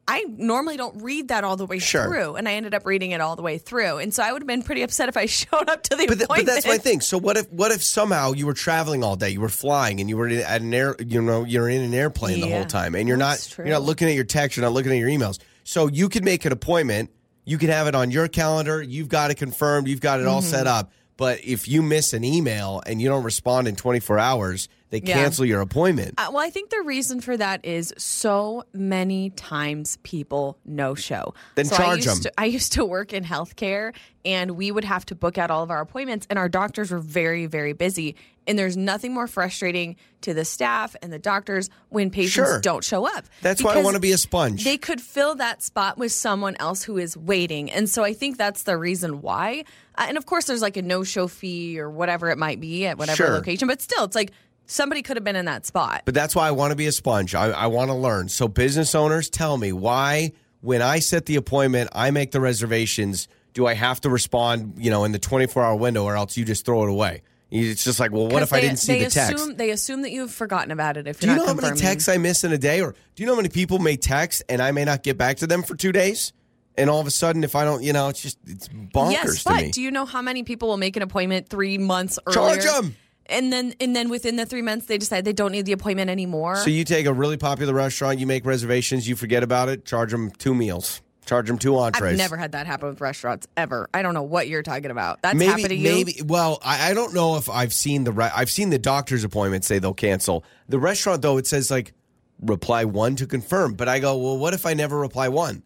I 0.07 0.25
normally 0.27 0.75
don't 0.75 1.01
read 1.01 1.29
that 1.29 1.43
all 1.45 1.55
the 1.55 1.65
way 1.65 1.79
Sure. 1.79 2.03
through, 2.05 2.35
and 2.35 2.47
I 2.49 2.53
ended 2.55 2.73
up 2.73 2.85
reading 2.85 3.11
it 3.11 3.21
all 3.21 3.35
the 3.37 3.41
way 3.41 3.57
through, 3.57 3.99
and 3.99 4.13
so 4.13 4.21
I 4.21 4.33
would 4.33 4.41
have 4.41 4.47
been 4.47 4.61
pretty 4.63 4.81
upset 4.81 5.07
if 5.07 5.15
I 5.15 5.25
showed 5.27 5.69
up 5.69 5.83
to 5.83 5.95
the 5.95 6.05
But, 6.07 6.17
th- 6.17 6.27
but 6.27 6.45
that's 6.45 6.67
my 6.67 6.77
thing. 6.77 6.99
So 7.01 7.17
what 7.17 7.37
if 7.37 7.49
what 7.51 7.71
if 7.71 7.81
somehow 7.81 8.33
you 8.33 8.45
were 8.45 8.53
traveling 8.53 9.03
all 9.03 9.15
day, 9.15 9.29
you 9.29 9.39
were 9.41 9.47
flying, 9.49 10.01
and 10.01 10.09
you 10.09 10.17
were 10.17 10.27
at 10.27 10.61
an 10.61 10.73
air, 10.73 10.95
you 10.99 11.21
know, 11.21 11.45
you're 11.45 11.69
in 11.69 11.81
an 11.81 11.93
airplane 11.93 12.41
the 12.41 12.49
whole 12.49 12.65
time, 12.65 12.95
and 12.95 13.07
you're 13.07 13.15
not 13.17 13.37
that's 13.37 13.57
you're 13.57 13.67
not 13.67 13.83
looking 13.83 14.09
at 14.09 14.13
your 14.15 14.25
text, 14.25 14.57
you're 14.57 14.65
not 14.65 14.73
looking 14.73 14.91
at 14.91 14.97
your 14.97 15.09
emails. 15.09 15.39
So 15.63 15.87
you 15.87 16.09
could 16.09 16.25
make 16.25 16.43
an 16.43 16.51
appointment, 16.51 17.09
you 17.45 17.57
could 17.57 17.69
have 17.69 17.87
it 17.87 17.95
on 17.95 18.11
your 18.11 18.27
calendar, 18.27 18.81
you've 18.81 19.07
got 19.09 19.31
it 19.31 19.35
confirmed, 19.35 19.87
you've 19.87 20.01
got 20.01 20.19
it 20.19 20.27
all 20.27 20.41
Mm-hmm. 20.41 20.49
set 20.49 20.67
up. 20.67 20.91
But 21.15 21.39
if 21.45 21.67
you 21.67 21.81
miss 21.81 22.11
an 22.13 22.23
email 22.25 22.81
and 22.85 22.99
you 23.01 23.07
don't 23.07 23.23
respond 23.23 23.67
in 23.69 23.75
24 23.77 24.17
hours, 24.19 24.67
they 24.93 25.01
Yeah. 25.03 25.15
cancel 25.15 25.43
your 25.43 25.59
appointment. 25.61 26.13
Uh, 26.17 26.29
well, 26.31 26.43
I 26.45 26.49
think 26.51 26.69
the 26.69 26.81
reason 26.81 27.19
for 27.19 27.35
that 27.35 27.65
is 27.65 27.93
so 27.97 28.63
many 28.73 29.31
times 29.31 29.97
people 30.03 30.57
no 30.65 30.93
show. 30.95 31.33
Then 31.55 31.65
so 31.65 31.75
charge 31.77 31.89
I 31.89 31.95
used 31.95 32.07
'em. 32.09 32.19
To, 32.21 32.33
I 32.37 32.45
used 32.45 32.73
to 32.73 32.85
work 32.85 33.11
in 33.11 33.23
healthcare, 33.23 33.93
and 34.23 34.51
we 34.51 34.71
would 34.71 34.83
have 34.85 35.05
to 35.07 35.15
book 35.15 35.37
out 35.39 35.49
all 35.51 35.63
of 35.63 35.71
our 35.71 35.81
appointments, 35.81 36.27
and 36.29 36.37
our 36.37 36.47
doctors 36.47 36.91
were 36.91 36.99
very, 36.99 37.47
very 37.47 37.73
busy. 37.73 38.15
And 38.45 38.59
there's 38.59 38.75
nothing 38.77 39.13
more 39.13 39.25
frustrating 39.27 39.95
to 40.21 40.33
the 40.33 40.43
staff 40.45 40.95
and 41.01 41.11
the 41.13 41.17
doctors 41.17 41.69
when 41.89 42.09
patients 42.09 42.33
Sure. 42.33 42.59
don't 42.59 42.83
show 42.83 43.07
up. 43.07 43.25
That's 43.41 43.63
why 43.63 43.73
I 43.75 43.81
want 43.81 43.95
to 43.95 44.01
be 44.01 44.11
a 44.11 44.17
sponge. 44.17 44.63
They 44.65 44.77
could 44.77 44.99
fill 44.99 45.35
that 45.35 45.63
spot 45.63 45.97
with 45.97 46.11
someone 46.11 46.55
else 46.59 46.83
who 46.83 46.97
is 46.97 47.15
waiting. 47.15 47.71
And 47.71 47.89
so 47.89 48.03
I 48.03 48.13
think 48.13 48.37
that's 48.37 48.63
the 48.63 48.77
reason 48.77 49.21
why. 49.21 49.63
Uh, 49.97 50.05
and 50.09 50.17
of 50.17 50.25
course, 50.25 50.45
there's 50.45 50.61
like 50.61 50.75
a 50.77 50.81
no 50.81 51.03
show 51.05 51.27
fee 51.29 51.79
or 51.79 51.89
whatever 51.89 52.29
it 52.31 52.37
might 52.37 52.59
be 52.59 52.85
at 52.85 52.97
whatever 52.97 53.15
Sure. 53.15 53.29
location, 53.31 53.67
but 53.67 53.81
still, 53.81 54.03
it's 54.03 54.15
like 54.15 54.31
somebody 54.65 55.01
could 55.01 55.17
have 55.17 55.23
been 55.23 55.35
in 55.35 55.45
that 55.45 55.65
spot. 55.65 56.03
But 56.05 56.13
that's 56.13 56.35
why 56.35 56.47
I 56.47 56.51
want 56.51 56.71
to 56.71 56.75
be 56.75 56.87
a 56.87 56.91
sponge. 56.91 57.35
I, 57.35 57.49
I 57.51 57.67
want 57.67 57.89
to 57.89 57.95
learn. 57.95 58.29
So, 58.29 58.47
business 58.47 58.95
owners, 58.95 59.29
tell 59.29 59.57
me 59.57 59.71
why, 59.71 60.33
when 60.61 60.81
I 60.81 60.99
set 60.99 61.25
the 61.25 61.35
appointment, 61.35 61.89
I 61.93 62.11
make 62.11 62.31
the 62.31 62.41
reservations, 62.41 63.27
do 63.53 63.67
I 63.67 63.73
have 63.73 64.01
to 64.01 64.09
respond, 64.09 64.75
you 64.77 64.89
know, 64.89 65.03
in 65.03 65.11
the 65.11 65.19
24 65.19 65.63
hour 65.63 65.75
window 65.75 66.03
or 66.03 66.15
else 66.15 66.37
you 66.37 66.45
just 66.45 66.65
throw 66.65 66.83
it 66.83 66.89
away? 66.89 67.21
It's 67.55 67.83
just 67.83 67.99
like, 67.99 68.11
well, 68.11 68.27
what 68.27 68.41
if 68.41 68.51
I 68.51 68.61
didn't 68.61 68.79
see 68.79 68.93
they 68.93 69.03
the 69.03 69.09
text? 69.11 69.35
Assume, 69.35 69.57
they 69.57 69.69
assume 69.69 70.01
that 70.01 70.11
you've 70.11 70.31
forgotten 70.33 70.71
about 70.71 70.97
it 70.97 71.07
if 71.07 71.19
do 71.19 71.27
you 71.27 71.35
know 71.35 71.45
how 71.45 71.53
many 71.53 71.79
texts 71.79 72.09
I 72.09 72.17
miss 72.17 72.43
in 72.43 72.51
a 72.51 72.57
day? 72.57 72.81
Or 72.81 72.95
do 73.13 73.21
you 73.21 73.27
know 73.27 73.33
how 73.33 73.37
many 73.37 73.49
people 73.49 73.77
may 73.77 73.95
text 73.95 74.41
and 74.49 74.59
I 74.59 74.71
may 74.71 74.85
not 74.85 75.03
get 75.03 75.19
back 75.19 75.37
to 75.37 75.47
them 75.47 75.61
for 75.61 75.75
two 75.75 75.91
days? 75.91 76.33
And 76.75 76.89
all 76.89 76.99
of 76.99 77.05
a 77.05 77.11
sudden, 77.11 77.43
if 77.43 77.55
I 77.55 77.63
don't, 77.63 77.83
you 77.83 77.93
know, 77.93 78.09
it's 78.09 78.23
just, 78.23 78.39
it's 78.47 78.67
bonkers 78.67 79.11
yes, 79.11 79.43
but 79.43 79.71
do 79.71 79.83
you 79.83 79.91
know 79.91 80.05
how 80.05 80.23
many 80.23 80.41
people 80.41 80.69
will 80.69 80.77
make 80.77 80.95
an 80.97 81.03
appointment 81.03 81.47
three 81.47 81.77
months 81.77 82.17
earlier? 82.25 82.59
Charge 82.59 82.65
'em! 82.65 82.95
And 83.27 83.53
then, 83.53 83.73
and 83.79 83.95
then 83.95 84.09
within 84.09 84.35
the 84.35 84.45
three 84.45 84.61
months, 84.61 84.87
they 84.87 84.97
decide 84.97 85.25
they 85.25 85.33
don't 85.33 85.51
need 85.51 85.65
the 85.65 85.71
appointment 85.71 86.09
anymore. 86.09 86.57
So 86.57 86.69
you 86.69 86.83
take 86.83 87.05
a 87.05 87.13
really 87.13 87.37
popular 87.37 87.73
restaurant, 87.73 88.19
you 88.19 88.27
make 88.27 88.45
reservations, 88.45 89.07
you 89.07 89.15
forget 89.15 89.43
about 89.43 89.69
it, 89.69 89.85
charge 89.85 90.11
them 90.11 90.29
two 90.31 90.53
meals, 90.53 91.01
charge 91.25 91.47
them 91.47 91.57
two 91.57 91.77
entrees. 91.77 92.11
I've 92.11 92.17
never 92.17 92.35
had 92.35 92.51
that 92.51 92.67
happen 92.67 92.89
with 92.89 92.99
restaurants 92.99 93.47
ever. 93.55 93.89
I 93.93 94.01
don't 94.01 94.13
know 94.13 94.23
what 94.23 94.49
you're 94.49 94.63
talking 94.63 94.91
about. 94.91 95.21
That's 95.21 95.35
maybe, 95.37 95.51
happened 95.51 95.69
to 95.69 95.75
you. 95.75 95.83
maybe. 95.83 96.21
Well, 96.25 96.59
I, 96.63 96.91
I 96.91 96.93
don't 96.93 97.13
know 97.13 97.37
if 97.37 97.49
I've 97.49 97.73
seen 97.73 98.03
the 98.03 98.11
re- 98.11 98.31
I've 98.35 98.51
seen 98.51 98.69
the 98.71 98.79
doctor's 98.79 99.23
appointment 99.23 99.63
say 99.63 99.79
they'll 99.79 99.93
cancel 99.93 100.43
the 100.67 100.79
restaurant 100.79 101.21
though. 101.21 101.37
It 101.37 101.47
says 101.47 101.71
like 101.71 101.93
reply 102.41 102.83
one 102.83 103.15
to 103.15 103.25
confirm, 103.25 103.75
but 103.75 103.87
I 103.87 103.99
go, 103.99 104.17
well, 104.17 104.37
what 104.37 104.53
if 104.53 104.65
I 104.65 104.73
never 104.73 104.99
reply 104.99 105.29
one? 105.29 105.63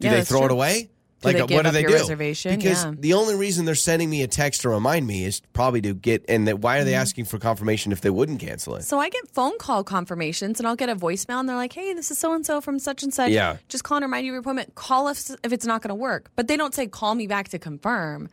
Do 0.00 0.08
Yeah, 0.08 0.14
they 0.14 0.24
throw 0.24 0.44
it 0.44 0.50
away? 0.50 0.90
Do 1.22 1.28
like, 1.28 1.36
uh, 1.40 1.46
what 1.48 1.64
do 1.64 1.70
they 1.70 1.82
do? 1.84 1.94
reservation? 1.94 2.56
Because 2.56 2.84
Yeah. 2.84 2.92
the 2.98 3.14
only 3.14 3.34
reason 3.34 3.64
they're 3.64 3.74
sending 3.74 4.10
me 4.10 4.22
a 4.22 4.26
text 4.26 4.60
to 4.62 4.68
remind 4.68 5.06
me 5.06 5.24
is 5.24 5.40
probably 5.54 5.80
to 5.80 5.94
get. 5.94 6.24
And 6.28 6.46
that 6.46 6.58
why 6.60 6.78
are 6.78 6.84
they 6.84 6.90
Mm-hmm. 6.92 7.00
asking 7.00 7.24
for 7.24 7.38
confirmation 7.38 7.90
if 7.90 8.02
they 8.02 8.10
wouldn't 8.10 8.38
cancel 8.40 8.74
it? 8.76 8.82
So 8.84 8.98
I 8.98 9.08
get 9.08 9.26
phone 9.30 9.56
call 9.58 9.82
confirmations 9.82 10.60
and 10.60 10.66
I'll 10.68 10.76
get 10.76 10.88
a 10.90 10.96
voicemail 10.96 11.40
and 11.40 11.48
they're 11.48 11.56
like, 11.56 11.72
hey, 11.72 11.94
this 11.94 12.10
is 12.10 12.18
so 12.18 12.34
and 12.34 12.44
so 12.44 12.60
from 12.60 12.78
such 12.78 13.02
and 13.02 13.14
such. 13.14 13.30
Yeah. 13.30 13.56
Just 13.68 13.82
call 13.82 13.96
and 13.96 14.04
remind 14.04 14.26
you 14.26 14.32
of 14.32 14.34
your 14.34 14.40
appointment. 14.40 14.74
Call 14.74 15.08
if, 15.08 15.30
if 15.42 15.52
it's 15.52 15.64
not 15.66 15.80
going 15.82 15.88
to 15.88 15.94
work. 15.94 16.30
But 16.36 16.48
they 16.48 16.56
don't 16.58 16.74
say, 16.74 16.86
call 16.86 17.14
me 17.14 17.26
back 17.26 17.48
to 17.48 17.58
confirm. 17.58 18.28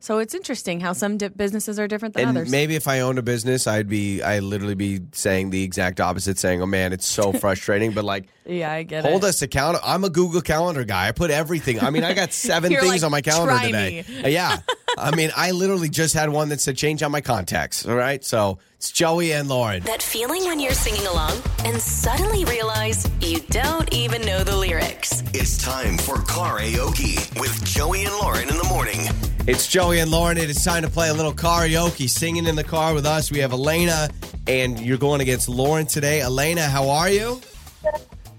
So 0.00 0.18
it's 0.18 0.32
interesting 0.32 0.78
how 0.78 0.92
some 0.92 1.16
di- 1.18 1.28
businesses 1.28 1.78
are 1.80 1.88
different 1.88 2.14
than 2.14 2.28
And 2.28 2.38
others. 2.38 2.50
maybe 2.50 2.76
if 2.76 2.86
I 2.86 3.00
owned 3.00 3.18
a 3.18 3.22
business, 3.22 3.66
I'd 3.66 3.88
be, 3.88 4.22
I'd 4.22 4.44
literally 4.44 4.76
be 4.76 5.00
saying 5.12 5.50
the 5.50 5.64
exact 5.64 6.00
opposite, 6.00 6.38
saying, 6.38 6.62
"Oh 6.62 6.66
man, 6.66 6.92
it's 6.92 7.06
so 7.06 7.32
frustrating." 7.44 7.92
But 7.92 8.04
like, 8.04 8.28
yeah, 8.46 8.70
I 8.72 8.84
get 8.84 9.04
hold 9.04 9.24
it. 9.24 9.28
us 9.28 9.42
accountable. 9.42 9.84
I'm 9.84 10.04
a 10.04 10.10
Google 10.10 10.40
Calendar 10.40 10.84
guy. 10.84 11.08
I 11.08 11.12
put 11.12 11.30
everything. 11.32 11.80
I 11.80 11.90
mean, 11.90 12.04
I 12.04 12.14
got 12.14 12.32
seven 12.48 12.70
things 12.72 12.86
like, 12.86 13.02
on 13.02 13.10
my 13.10 13.20
calendar 13.22 13.54
"Try 13.54 13.66
today. 13.66 14.04
me." 14.08 14.24
Uh, 14.24 14.28
Yeah, 14.28 14.58
I 14.96 15.14
mean, 15.16 15.30
I 15.36 15.50
literally 15.50 15.88
just 15.88 16.14
had 16.14 16.30
one 16.30 16.48
that 16.50 16.60
said 16.60 16.76
change 16.76 17.02
on 17.02 17.10
my 17.10 17.20
contacts. 17.20 17.84
All 17.84 17.96
right, 17.96 18.24
so 18.24 18.58
it's 18.76 18.92
Joey 18.92 19.32
and 19.32 19.48
Lauren. 19.48 19.82
That 19.82 20.00
feeling 20.02 20.44
when 20.44 20.60
you're 20.60 20.72
singing 20.74 21.06
along 21.08 21.42
and 21.64 21.80
suddenly 21.82 22.44
realize 22.44 23.04
you 23.20 23.40
don't 23.50 23.92
even 23.92 24.22
know 24.22 24.44
the 24.44 24.56
lyrics. 24.56 25.22
It's 25.34 25.58
time 25.58 25.98
for 25.98 26.18
karaoke 26.18 27.18
with 27.40 27.64
Joey 27.64 28.04
and 28.04 28.14
Lauren 28.14 28.48
in 28.48 28.56
the 28.56 28.64
morning. 28.64 29.00
It's 29.48 29.66
Joey 29.66 30.00
and 30.00 30.10
Lauren. 30.10 30.36
It 30.36 30.50
is 30.50 30.62
time 30.62 30.82
to 30.82 30.90
play 30.90 31.08
a 31.08 31.14
little 31.14 31.32
karaoke, 31.32 32.06
singing 32.06 32.44
in 32.44 32.54
the 32.54 32.62
car 32.62 32.92
with 32.92 33.06
us. 33.06 33.30
We 33.32 33.38
have 33.38 33.52
Elena, 33.52 34.10
and 34.46 34.78
you're 34.78 34.98
going 34.98 35.22
against 35.22 35.48
Lauren 35.48 35.86
today. 35.86 36.20
Elena, 36.20 36.66
how 36.68 36.90
are 36.90 37.08
you? 37.08 37.40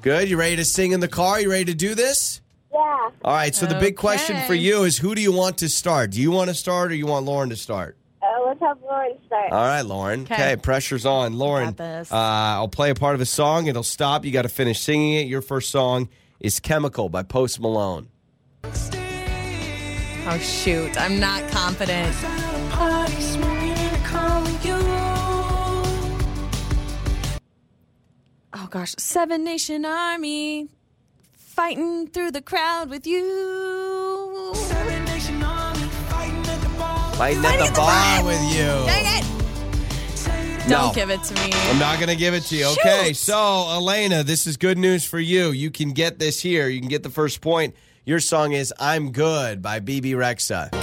Good. 0.04 0.30
You 0.30 0.38
ready 0.38 0.56
to 0.58 0.64
sing 0.66 0.92
in 0.92 1.00
the 1.00 1.08
car? 1.08 1.42
You 1.42 1.50
ready 1.50 1.66
to 1.66 1.74
do 1.74 1.96
this? 1.96 2.42
Yeah. 2.72 3.10
All 3.26 3.34
right. 3.34 3.56
So 3.56 3.66
the 3.66 3.80
big 3.80 3.96
question 3.96 4.40
for 4.46 4.54
you 4.54 4.84
is, 4.84 5.00
who 5.00 5.16
do 5.16 5.22
you 5.22 5.32
want 5.32 5.58
to 5.58 5.68
start? 5.70 6.12
Do 6.12 6.22
you 6.22 6.30
want 6.30 6.50
to 6.52 6.54
start, 6.54 6.92
or 6.92 6.96
you 6.96 7.08
want 7.08 7.26
Lauren 7.26 7.50
to 7.50 7.56
start? 7.56 7.98
Uh, 8.22 8.28
let's 8.46 8.60
have 8.60 8.78
Lauren 8.84 9.18
start. 9.26 9.52
All 9.52 9.66
right, 9.66 9.82
Lauren. 9.82 10.22
Okay, 10.22 10.36
Okay. 10.36 10.56
pressure's 10.58 11.08
on. 11.08 11.40
Lauren, 11.40 11.70
got 11.70 11.78
this. 11.78 12.12
Uh, 12.12 12.18
I'll 12.18 12.68
play 12.68 12.92
a 12.92 12.96
part 12.96 13.16
of 13.16 13.22
a 13.22 13.26
song. 13.26 13.66
It'll 13.66 13.82
stop. 13.82 14.26
You 14.26 14.32
got 14.32 14.44
to 14.44 14.50
finish 14.50 14.80
singing 14.80 15.14
it. 15.14 15.26
Your 15.26 15.42
first 15.42 15.72
song 15.72 16.08
is 16.40 16.60
Chemical 16.60 17.10
by 17.10 17.24
Post 17.24 17.60
Malone. 17.60 18.10
Oh, 20.32 20.38
shoot. 20.38 20.96
I'm 21.02 21.20
not 21.20 21.50
confident. 21.50 22.16
Oh, 28.54 28.68
gosh. 28.70 28.94
Seven 29.00 29.44
Nation 29.44 29.86
Army 29.86 30.68
fighting 31.32 32.06
through 32.10 32.30
the 32.30 32.44
crowd 32.44 32.92
with 32.92 33.08
you. 33.08 34.54
Fighting 37.16 37.44
at 37.44 37.66
the 37.66 37.74
bar 37.76 38.24
with 38.24 38.40
you. 38.54 38.68
Dang 38.86 39.24
it. 39.24 39.26
Don't 40.70 40.94
give 40.94 41.10
it 41.10 41.24
to 41.24 41.34
me. 41.34 41.50
I'm 41.54 41.80
not 41.80 41.98
going 41.98 42.10
to 42.10 42.16
give 42.16 42.36
it 42.36 42.44
to 42.44 42.56
you. 42.56 42.68
Okay, 42.68 43.14
so 43.14 43.68
Elena, 43.72 44.24
this 44.24 44.46
is 44.46 44.58
good 44.58 44.78
news 44.78 45.04
for 45.04 45.20
you. 45.20 45.50
You 45.50 45.72
can 45.72 45.94
get 45.94 46.20
this 46.20 46.40
here. 46.40 46.68
You 46.68 46.80
can 46.80 46.90
get 46.90 47.02
the 47.02 47.10
first 47.10 47.42
point. 47.42 47.74
Your 48.10 48.20
song 48.20 48.54
is 48.54 48.74
I'm 48.80 49.12
Good 49.12 49.62
by 49.62 49.78
Bebe 49.78 50.14
Rexha. 50.14 50.74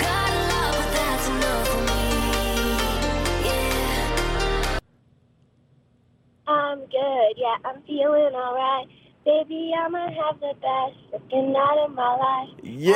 I'm 6.47 6.79
good. 6.79 7.33
Yeah, 7.37 7.57
I'm 7.65 7.83
feeling 7.83 8.33
all 8.33 8.55
right. 8.55 8.87
Baby, 9.25 9.73
I'ma 9.77 10.09
have 10.09 10.39
the 10.39 10.55
best 10.63 10.95
freaking 11.11 11.51
night 11.53 11.85
of 11.85 11.91
my 11.97 12.15
life. 12.15 12.51
Yeah! 12.63 12.93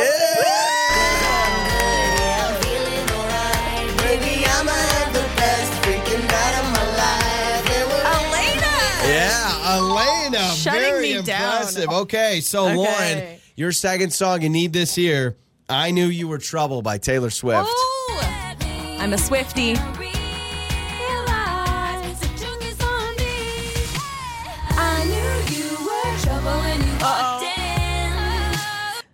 Baby, 3.99 4.45
I'ma 4.47 4.71
have 4.71 5.13
the 5.13 5.27
best 5.35 5.73
freaking 5.83 6.23
night 6.31 6.55
of 6.61 6.67
my 6.71 6.87
life. 7.03 7.67
Elena. 8.15 8.73
Yeah, 9.11 9.75
Elena. 9.77 10.55
Shutting 10.55 10.81
very 10.83 11.15
me 11.17 11.23
down. 11.23 11.53
impressive. 11.53 11.89
Okay, 11.89 12.41
so 12.41 12.69
Okay. 12.69 12.77
Lauren, 12.77 13.40
your 13.57 13.73
second 13.73 14.13
song, 14.13 14.43
you 14.43 14.49
need 14.49 14.73
this 14.73 14.95
here. 14.95 15.37
I 15.69 15.91
Knew 15.91 16.07
You 16.07 16.29
Were 16.29 16.39
Trouble 16.39 16.83
by 16.83 16.99
Taylor 16.99 17.31
Swift. 17.31 17.67
Oh, 17.67 18.97
I'm 18.99 19.13
a 19.13 19.19
Swifty. 19.19 19.77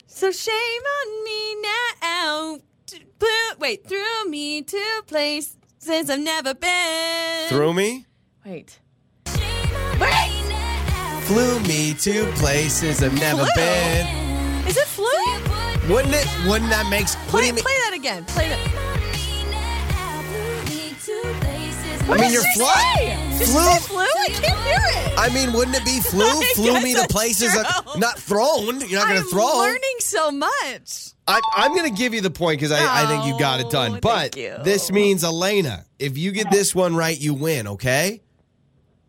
So 0.07 0.31
shame 0.33 0.83
on 0.99 1.25
me 1.25 1.55
now. 2.03 2.59
To 2.87 2.97
put- 3.19 3.59
Wait, 3.61 3.87
threw 3.87 4.29
me 4.31 4.63
to 4.63 5.03
places 5.07 5.57
I've 5.89 6.19
never 6.21 6.55
been. 6.55 7.49
Through 7.49 7.75
me? 7.75 8.07
Wait. 8.45 8.81
Flew 11.27 11.59
me 11.61 11.93
to 11.95 12.27
places 12.37 13.03
I've 13.03 13.13
never 13.15 13.45
Flew? 13.45 13.47
been. 13.57 14.07
Is 14.69 14.77
it 14.77 14.87
flu? 14.87 15.07
Wouldn't 15.93 16.15
it? 16.15 16.27
Wouldn't 16.47 16.71
that 16.71 16.87
make? 16.91 17.07
Play, 17.29 17.51
play 17.53 17.63
that 17.63 17.93
again. 17.95 18.25
Play 18.27 18.49
that. 18.49 18.83
I 22.09 22.21
mean, 22.21 22.33
you're 22.33 22.41
Did 22.43 22.53
she 22.53 22.61
fly- 22.61 23.19
Did 23.33 23.39
she 23.49 23.53
flew- 23.53 23.63
say 23.65 23.79
flu? 23.81 23.99
I 24.03 24.29
can't 24.29 24.61
hear 24.61 24.79
it. 24.79 25.19
I 25.19 25.29
mean, 25.35 25.53
wouldn't 25.53 25.77
it 25.77 25.85
be 25.85 25.99
flew? 26.01 26.25
I 26.25 26.53
Flew 26.55 26.73
guess 26.75 26.85
me 26.85 26.93
to 26.95 27.01
that's 27.01 27.13
places 27.13 27.53
true. 27.53 28.01
not 28.01 28.19
thrown. 28.21 28.81
You're 28.89 29.01
not 29.01 29.09
going 29.09 29.21
to 29.23 29.29
throw. 29.29 29.43
I'm 29.45 29.53
throw. 29.55 29.59
learning 29.63 29.97
so 29.99 30.31
much. 30.31 31.11
I, 31.27 31.41
I'm 31.57 31.75
going 31.75 31.91
to 31.91 31.97
give 31.97 32.15
you 32.15 32.21
the 32.21 32.31
point 32.31 32.61
because 32.61 32.71
I, 32.71 33.03
I 33.03 33.07
think 33.07 33.27
you 33.27 33.37
got 33.41 33.59
it 33.59 33.71
done. 33.71 33.97
Oh, 33.97 34.01
But 34.01 34.35
thank 34.35 34.37
you. 34.37 34.55
this 34.63 34.93
means 34.93 35.25
Elena, 35.25 35.85
if 35.99 36.17
you 36.17 36.31
get 36.31 36.49
this 36.53 36.73
one 36.77 36.95
right, 36.95 37.19
you 37.21 37.35
win. 37.35 37.67
Okay. 37.67 38.23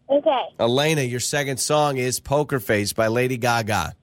Okay. 0.09 0.43
Elena, 0.59 1.01
your 1.01 1.19
second 1.19 1.57
song 1.57 1.97
is 1.97 2.19
Poker 2.19 2.59
Face 2.59 2.93
by 2.93 3.07
Lady 3.07 3.37
Gaga. 3.37 3.93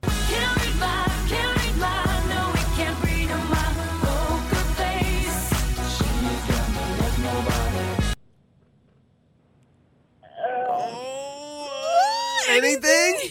Oh, 10.76 12.44
anything? 12.50 13.16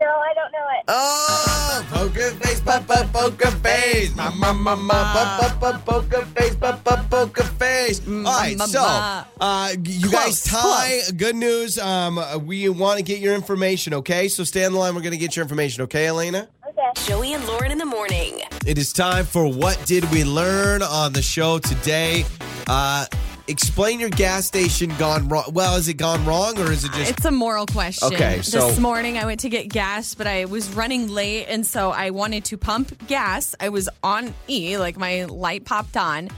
No, 0.00 0.10
I 0.10 0.34
don't 0.34 0.52
know 0.52 0.68
it. 0.78 0.84
Oh, 0.88 1.86
Poker 1.88 2.30
face, 2.64 2.64
pa 2.64 2.80
pa 2.86 3.04
poker 3.12 3.50
face. 3.50 4.14
Ma 4.16 4.30
ma 4.30 4.52
ma 4.52 4.74
ma 4.74 4.94
pa 5.12 5.24
pa 5.38 5.58
pa 5.58 5.78
poker 5.78 6.24
face, 6.36 6.54
pa 6.56 6.72
pa 6.72 7.02
poker 7.10 7.44
face. 7.44 8.00
All 8.06 8.22
right, 8.24 8.58
so 8.60 8.80
uh, 9.40 9.72
you 9.84 10.10
guys 10.10 10.42
Close, 10.42 10.42
tie. 10.44 10.60
close. 10.60 11.12
Good 11.12 11.36
news. 11.36 11.78
Um, 11.78 12.18
uh, 12.18 12.38
we 12.38 12.68
want 12.68 12.98
to 12.98 13.04
get 13.04 13.20
your 13.20 13.34
information. 13.34 13.94
Okay, 13.94 14.28
so 14.28 14.44
stay 14.44 14.64
on 14.64 14.72
the 14.72 14.78
line. 14.78 14.94
We're 14.94 15.02
gonna 15.02 15.16
get 15.16 15.36
your 15.36 15.42
information. 15.42 15.82
Okay, 15.84 16.06
Elena. 16.06 16.48
Okay. 16.68 16.90
Joey 17.06 17.34
and 17.34 17.44
Lauren 17.46 17.70
in 17.70 17.78
the 17.78 17.86
morning. 17.86 18.40
It 18.66 18.78
is 18.78 18.92
time 18.92 19.24
for 19.24 19.46
what 19.46 19.80
did 19.86 20.10
we 20.10 20.24
learn 20.24 20.82
on 20.82 21.12
the 21.12 21.22
show 21.22 21.58
today? 21.58 22.24
Uh, 22.66 23.06
explain 23.48 24.00
your 24.00 24.10
gas 24.10 24.46
station 24.46 24.90
gone 24.98 25.28
wrong. 25.28 25.44
Well, 25.52 25.76
is 25.76 25.88
it 25.88 25.94
gone 25.94 26.24
wrong 26.24 26.58
or 26.58 26.72
is 26.72 26.84
it 26.84 26.92
just? 26.92 27.10
It's 27.10 27.24
a 27.24 27.30
moral 27.30 27.66
question. 27.66 28.12
Okay, 28.14 28.42
so- 28.42 28.68
this 28.68 28.78
morning 28.78 29.18
I 29.18 29.24
went 29.26 29.40
to 29.40 29.48
get 29.48 29.68
gas, 29.68 30.14
but 30.14 30.26
I 30.26 30.44
was 30.46 30.68
running 30.74 31.08
late, 31.08 31.46
and 31.46 31.66
so 31.66 31.90
I 31.90 32.10
wanted 32.10 32.44
to 32.46 32.56
pump 32.58 33.06
gas. 33.06 33.54
I 33.60 33.68
was 33.68 33.88
on 34.02 34.34
E, 34.48 34.78
like 34.78 34.96
my 34.96 35.24
light 35.24 35.64
popped 35.64 35.96
on. 35.96 36.30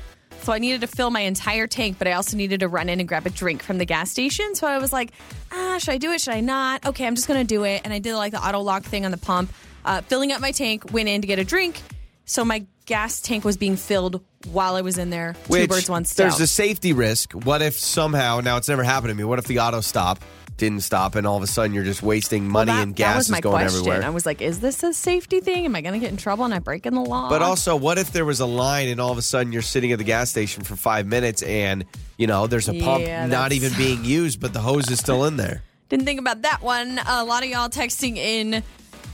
So 0.43 0.53
I 0.53 0.59
needed 0.59 0.83
to 0.83 0.87
fill 0.87 1.11
my 1.11 1.21
entire 1.21 1.67
tank, 1.67 1.99
but 1.99 2.07
I 2.07 2.13
also 2.13 2.37
needed 2.37 2.61
to 2.61 2.69
run 2.69 2.89
in 2.89 3.01
and 3.01 3.09
grab 3.09 3.27
a 3.27 3.31
drink 3.31 3.63
from 3.65 3.79
the 3.79 3.85
gas 3.85 4.13
station. 4.13 4.55
So 4.55 4.67
I 4.69 4.79
was 4.79 4.93
like, 4.93 5.11
ah, 5.51 5.79
should 5.79 5.91
I 5.93 5.99
do 5.99 6.13
it? 6.13 6.21
Should 6.21 6.35
I 6.35 6.41
not? 6.41 6.87
Okay, 6.87 7.05
I'm 7.05 7.17
just 7.17 7.27
going 7.27 7.41
to 7.41 7.47
do 7.47 7.65
it. 7.65 7.81
And 7.85 7.93
I 7.93 7.99
did 7.99 8.15
like 8.15 8.31
the 8.33 8.39
auto 8.47 8.61
lock 8.61 8.85
thing 8.85 9.05
on 9.05 9.11
the 9.11 9.17
pump, 9.17 9.53
uh, 9.85 10.03
filling 10.03 10.31
up 10.31 10.41
my 10.41 10.53
tank, 10.53 10.93
went 10.93 11.09
in 11.09 11.21
to 11.23 11.27
get 11.27 11.41
a 11.41 11.45
drink. 11.45 11.81
So 12.27 12.45
my 12.45 12.65
gas 12.87 13.21
tank 13.21 13.45
was 13.45 13.57
being 13.57 13.77
filled 13.77 14.23
while 14.51 14.77
I 14.77 14.81
was 14.81 14.97
in 14.97 15.11
there. 15.11 15.35
Two 15.35 15.53
Which, 15.53 15.69
birds, 15.69 15.91
one 15.91 16.05
stone. 16.05 16.29
There's 16.29 16.41
a 16.41 16.47
safety 16.47 16.93
risk. 16.93 17.33
What 17.33 17.61
if 17.61 17.79
somehow, 17.79 18.41
now 18.41 18.57
it's 18.57 18.69
never 18.69 18.85
happened 18.85 19.11
to 19.11 19.15
me, 19.15 19.25
what 19.25 19.39
if 19.39 19.47
the 19.47 19.59
auto 19.59 19.81
stop 19.81 20.21
didn't 20.57 20.81
stop 20.81 21.17
and 21.17 21.27
all 21.27 21.37
of 21.37 21.43
a 21.43 21.47
sudden 21.47 21.75
you're 21.75 21.85
just 21.85 22.03
wasting 22.03 22.49
money 22.49 22.73
that, 22.73 22.83
and 22.83 22.93
that 22.93 22.97
gas 22.97 23.17
was 23.17 23.27
is 23.27 23.33
my 23.33 23.41
going 23.41 23.57
question. 23.57 23.81
everywhere? 23.81 24.03
I 24.05 24.11
was 24.11 24.25
like, 24.25 24.41
is 24.41 24.61
this 24.61 24.83
a 24.83 24.95
safety 24.95 25.41
thing? 25.41 25.67
Am 25.67 25.77
I 25.77 25.83
going 25.83 25.93
to 25.93 25.99
get 25.99 26.11
in 26.11 26.17
trouble 26.17 26.47
and 26.47 26.55
I 26.55 26.61
breaking 26.61 26.95
the 26.95 27.03
law? 27.03 27.29
But 27.29 27.43
also, 27.43 27.77
what 27.77 27.99
if 27.99 28.13
there 28.13 28.25
was 28.25 28.41
a 28.41 28.47
line 28.47 28.89
and 28.89 28.99
all 29.01 29.13
of 29.13 29.19
a 29.19 29.23
sudden 29.23 29.53
you're 29.53 29.61
sitting 29.61 29.93
at 29.93 29.99
the 29.99 30.05
gas 30.05 30.31
station 30.31 30.65
for 30.65 30.77
five 30.77 31.07
minutes 31.07 31.43
and, 31.43 31.85
you 32.17 32.27
know, 32.27 32.47
there's 32.47 32.69
a 32.69 32.81
pump 32.81 33.05
Yeah, 33.05 33.27
not 33.27 33.53
even 33.53 33.75
being 33.77 34.05
used, 34.05 34.41
but 34.41 34.55
the 34.55 34.61
hose 34.61 34.89
is 34.91 34.99
still 34.99 35.25
in 35.25 35.37
there? 35.37 35.63
Didn't 35.89 36.07
think 36.07 36.21
about 36.21 36.43
that 36.43 36.63
one. 36.63 37.01
A 37.07 37.25
lot 37.25 37.43
of 37.43 37.51
y'all 37.51 37.69
texting 37.69 38.17
in 38.17 38.63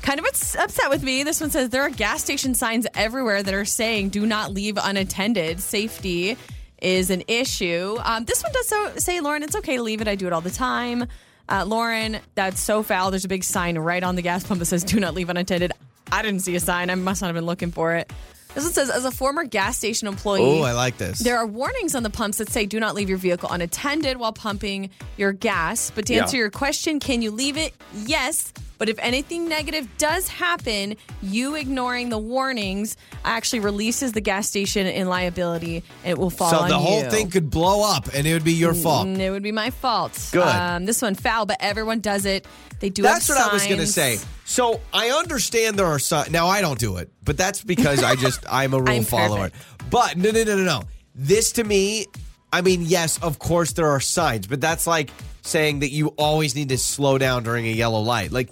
kind 0.02 0.18
of 0.20 0.26
ups- 0.26 0.56
upset 0.56 0.90
with 0.90 1.02
me. 1.02 1.22
This 1.22 1.40
one 1.40 1.50
says 1.50 1.70
there 1.70 1.82
are 1.82 1.90
gas 1.90 2.22
station 2.22 2.54
signs 2.54 2.86
everywhere 2.94 3.42
that 3.42 3.54
are 3.54 3.64
saying 3.64 4.10
do 4.10 4.26
not 4.26 4.52
leave 4.52 4.76
unattended. 4.82 5.60
Safety 5.60 6.36
is 6.80 7.10
an 7.10 7.22
issue. 7.28 7.96
Um, 8.04 8.24
this 8.24 8.42
one 8.42 8.52
does 8.52 8.68
so, 8.68 8.92
say, 8.96 9.20
Lauren, 9.20 9.42
it's 9.42 9.54
okay 9.56 9.76
to 9.76 9.82
leave 9.82 10.00
it. 10.00 10.08
I 10.08 10.14
do 10.16 10.26
it 10.26 10.32
all 10.32 10.40
the 10.40 10.50
time. 10.50 11.06
Uh, 11.48 11.64
Lauren, 11.64 12.18
that's 12.34 12.60
so 12.60 12.82
foul. 12.82 13.10
There's 13.10 13.24
a 13.24 13.28
big 13.28 13.44
sign 13.44 13.78
right 13.78 14.02
on 14.02 14.16
the 14.16 14.22
gas 14.22 14.44
pump 14.44 14.58
that 14.60 14.66
says 14.66 14.84
do 14.84 14.98
not 14.98 15.14
leave 15.14 15.28
unattended. 15.30 15.72
I 16.10 16.22
didn't 16.22 16.40
see 16.40 16.54
a 16.56 16.60
sign. 16.60 16.90
I 16.90 16.94
must 16.94 17.20
not 17.22 17.28
have 17.28 17.34
been 17.34 17.46
looking 17.46 17.70
for 17.70 17.94
it. 17.94 18.12
This 18.54 18.64
one 18.64 18.72
says, 18.74 18.90
as 18.90 19.06
a 19.06 19.10
former 19.10 19.44
gas 19.44 19.78
station 19.78 20.08
employee, 20.08 20.42
Oh, 20.42 20.62
I 20.62 20.72
like 20.72 20.98
this. 20.98 21.20
there 21.20 21.38
are 21.38 21.46
warnings 21.46 21.94
on 21.94 22.02
the 22.02 22.10
pumps 22.10 22.36
that 22.36 22.50
say 22.50 22.66
do 22.66 22.78
not 22.78 22.94
leave 22.94 23.08
your 23.08 23.16
vehicle 23.16 23.48
unattended 23.50 24.18
while 24.18 24.32
pumping 24.34 24.90
your 25.16 25.32
gas. 25.32 25.90
But 25.94 26.04
to 26.06 26.14
Yeah. 26.14 26.22
answer 26.22 26.36
your 26.36 26.50
question, 26.50 27.00
can 27.00 27.22
you 27.22 27.30
leave 27.30 27.56
it? 27.56 27.72
Yes. 28.04 28.52
But 28.82 28.88
if 28.88 28.98
anything 28.98 29.48
negative 29.48 29.86
does 29.96 30.26
happen, 30.26 30.96
you 31.22 31.54
ignoring 31.54 32.08
the 32.08 32.18
warnings 32.18 32.96
actually 33.24 33.60
releases 33.60 34.10
the 34.10 34.20
gas 34.20 34.48
station 34.48 34.88
in 34.88 35.06
liability 35.06 35.84
and 36.02 36.10
it 36.10 36.18
will 36.18 36.30
fall 36.30 36.50
so 36.50 36.58
on 36.58 36.68
the 36.68 36.80
whole 36.80 37.04
you. 37.04 37.08
thing 37.08 37.30
could 37.30 37.48
blow 37.48 37.88
up 37.88 38.08
and 38.12 38.26
it 38.26 38.32
would 38.32 38.42
be 38.42 38.54
your 38.54 38.74
fault. 38.74 39.06
Mm, 39.06 39.20
It 39.20 39.30
would 39.30 39.44
be 39.44 39.52
my 39.52 39.70
fault. 39.70 40.30
Good. 40.32 40.42
Um, 40.42 40.84
this 40.84 41.00
one 41.00 41.14
foul, 41.14 41.46
but 41.46 41.58
everyone 41.60 42.00
does 42.00 42.26
it. 42.26 42.44
They 42.80 42.90
do. 42.90 43.02
That's 43.02 43.28
what 43.28 43.38
I 43.38 43.52
was 43.52 43.64
going 43.64 43.78
to 43.78 43.86
say. 43.86 44.18
So 44.46 44.80
I 44.92 45.10
understand 45.10 45.78
there 45.78 45.86
are 45.86 46.00
signs. 46.00 46.32
Now 46.32 46.48
I 46.48 46.60
don't 46.60 46.80
do 46.80 46.96
it, 46.96 47.08
but 47.22 47.36
that's 47.36 47.62
because 47.62 48.02
I 48.02 48.16
just 48.16 48.44
I'm 48.50 48.74
a 48.74 48.80
rule 48.80 48.88
I'm 48.90 49.04
follower. 49.04 49.52
But 49.90 50.16
no, 50.16 50.32
no, 50.32 50.42
no, 50.42 50.56
no, 50.56 50.64
no. 50.64 50.82
This 51.14 51.52
to 51.52 51.62
me, 51.62 52.06
I 52.52 52.62
mean, 52.62 52.82
yes, 52.82 53.22
of 53.22 53.38
course 53.38 53.74
there 53.74 53.90
are 53.90 54.00
signs, 54.00 54.48
but 54.48 54.60
that's 54.60 54.88
like 54.88 55.12
saying 55.42 55.78
that 55.80 55.90
you 55.90 56.08
always 56.18 56.56
need 56.56 56.70
to 56.70 56.78
slow 56.78 57.16
down 57.16 57.44
during 57.44 57.66
a 57.66 57.72
yellow 57.72 58.00
light. 58.00 58.32
Like, 58.32 58.50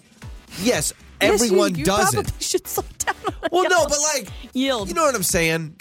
yes, 0.62 0.62
Yes, 0.62 0.92
you- 1.22 1.34
everyone 1.34 1.74
you 1.74 1.84
does 1.84 2.12
probably 2.12 2.32
it. 2.36 2.42
should 2.42 2.66
slow 2.66 2.84
down. 2.98 3.14
Well, 3.52 3.68
no, 3.68 3.84
but 3.86 3.98
like, 4.14 4.28
yield. 4.52 4.88
you 4.88 4.94
know 4.94 5.04
what 5.04 5.14
I'm 5.14 5.22
saying? 5.22 5.74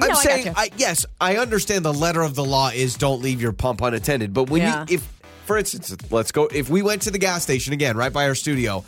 I'm 0.00 0.08
No, 0.08 0.14
I 0.14 0.22
saying, 0.22 0.44
gotcha. 0.46 0.58
I, 0.58 0.70
yes, 0.76 1.06
I 1.20 1.36
understand 1.38 1.84
the 1.84 1.92
letter 1.94 2.20
of 2.22 2.34
the 2.34 2.44
law 2.44 2.68
is 2.74 2.96
don't 2.96 3.22
leave 3.22 3.40
your 3.40 3.52
pump 3.52 3.80
unattended. 3.80 4.34
But 4.34 4.50
when 4.50 4.62
Yeah. 4.62 4.84
you, 4.88 4.96
if, 4.96 5.08
for 5.46 5.56
instance, 5.56 5.96
let's 6.10 6.32
go, 6.32 6.46
if 6.52 6.68
we 6.68 6.82
went 6.82 7.02
to 7.02 7.10
the 7.10 7.18
gas 7.18 7.42
station 7.42 7.72
again, 7.72 7.96
right 7.96 8.12
by 8.12 8.26
our 8.28 8.34
studio, 8.34 8.84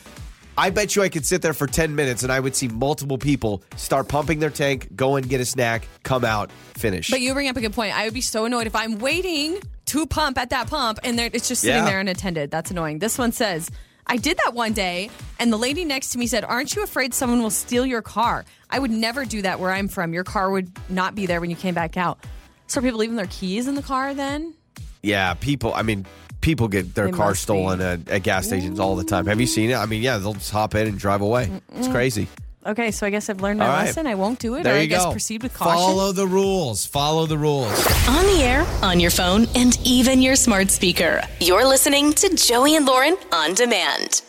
I 0.57 0.69
bet 0.69 0.95
you 0.95 1.01
I 1.01 1.09
could 1.09 1.25
sit 1.25 1.41
there 1.41 1.53
for 1.53 1.65
10 1.67 1.95
minutes 1.95 2.21
and 2.23 2.31
I 2.31 2.39
would 2.39 2.55
see 2.55 2.67
multiple 2.67 3.17
people 3.17 3.63
start 3.77 4.07
pumping 4.09 4.39
their 4.39 4.49
tank, 4.49 4.89
go 4.95 5.15
and 5.15 5.27
get 5.27 5.39
a 5.41 5.45
snack, 5.45 5.87
come 6.03 6.23
out, 6.25 6.51
finish. 6.75 7.09
But 7.09 7.21
you 7.21 7.33
bring 7.33 7.47
up 7.47 7.55
a 7.57 7.61
good 7.61 7.73
point. 7.73 7.97
I 7.97 8.03
would 8.05 8.13
be 8.13 8.21
so 8.21 8.45
annoyed 8.45 8.67
if 8.67 8.75
I'm 8.75 8.99
waiting 8.99 9.59
to 9.85 10.05
pump 10.05 10.37
at 10.37 10.49
that 10.51 10.67
pump 10.69 10.99
and 11.03 11.19
it's 11.19 11.47
just 11.47 11.61
sitting 11.61 11.77
Yeah. 11.77 11.85
there 11.89 11.99
unattended. 12.01 12.51
That's 12.51 12.69
annoying. 12.71 12.99
This 12.99 13.17
one 13.17 13.31
says, 13.31 13.71
I 14.07 14.17
did 14.17 14.37
that 14.43 14.53
one 14.53 14.73
day, 14.73 15.09
and 15.39 15.53
the 15.53 15.57
lady 15.57 15.85
next 15.85 16.09
to 16.09 16.17
me 16.17 16.27
said, 16.27 16.43
Aren't 16.43 16.75
you 16.75 16.83
afraid 16.83 17.13
someone 17.13 17.41
will 17.41 17.49
steal 17.51 17.85
your 17.85 18.01
car? 18.01 18.45
I 18.69 18.79
would 18.79 18.91
never 18.91 19.25
do 19.25 19.41
that 19.43 19.59
where 19.59 19.71
I'm 19.71 19.87
from. 19.87 20.13
Your 20.13 20.23
car 20.23 20.49
would 20.51 20.71
not 20.89 21.15
be 21.15 21.25
there 21.25 21.39
when 21.41 21.49
you 21.49 21.55
came 21.55 21.75
back 21.75 21.97
out. 21.97 22.19
So 22.67 22.79
are 22.79 22.83
people 22.83 22.99
leaving 22.99 23.15
their 23.15 23.27
keys 23.27 23.67
in 23.67 23.75
the 23.75 23.81
car 23.81 24.13
then? 24.13 24.53
yeah, 25.01 25.33
people, 25.33 25.73
I 25.73 25.81
mean, 25.81 26.05
people 26.41 26.67
get 26.67 26.93
their 26.93 27.05
They 27.05 27.11
car 27.11 27.29
must 27.29 27.43
stolen 27.43 27.79
at, 27.81 28.09
at 28.09 28.23
gas 28.23 28.47
stations 28.47 28.79
all 28.79 28.95
the 28.95 29.03
time. 29.03 29.25
Have 29.27 29.39
you 29.39 29.47
seen 29.47 29.69
it? 29.69 29.75
I 29.75 29.85
mean, 29.85 30.01
yeah, 30.01 30.17
they'll 30.17 30.33
just 30.33 30.51
hop 30.51 30.75
in 30.75 30.87
and 30.87 30.97
drive 30.99 31.21
away. 31.21 31.49
It's 31.75 31.87
crazy. 31.87 32.27
Okay, 32.65 32.91
so 32.91 33.07
I 33.07 33.09
guess 33.09 33.29
I've 33.29 33.39
learned 33.41 33.59
my 33.59 33.65
All 33.65 33.71
right. 33.71 33.85
lesson. 33.85 34.05
I 34.05 34.15
won't 34.15 34.37
do 34.39 34.55
it, 34.55 34.63
There 34.63 34.73
or 34.75 34.77
I 34.77 34.81
you 34.81 34.87
guess 34.87 35.05
go. 35.05 35.11
proceed 35.11 35.43
with 35.43 35.53
caution. 35.53 35.75
Follow 35.77 36.11
the 36.11 36.27
rules. 36.27 36.85
Follow 36.85 37.25
the 37.25 37.37
rules. 37.37 37.71
On 38.09 38.25
the 38.25 38.41
air, 38.43 38.65
on 38.83 38.99
your 38.99 39.11
phone, 39.11 39.45
and 39.55 39.79
even 39.85 40.21
your 40.21 40.35
smart 40.35 40.69
speaker. 40.69 41.21
You're 41.39 41.65
listening 41.65 42.11
to 42.13 42.35
Joey 42.35 42.75
and 42.75 42.85
Lauren 42.85 43.15
on 43.31 43.53
demand. 43.53 44.23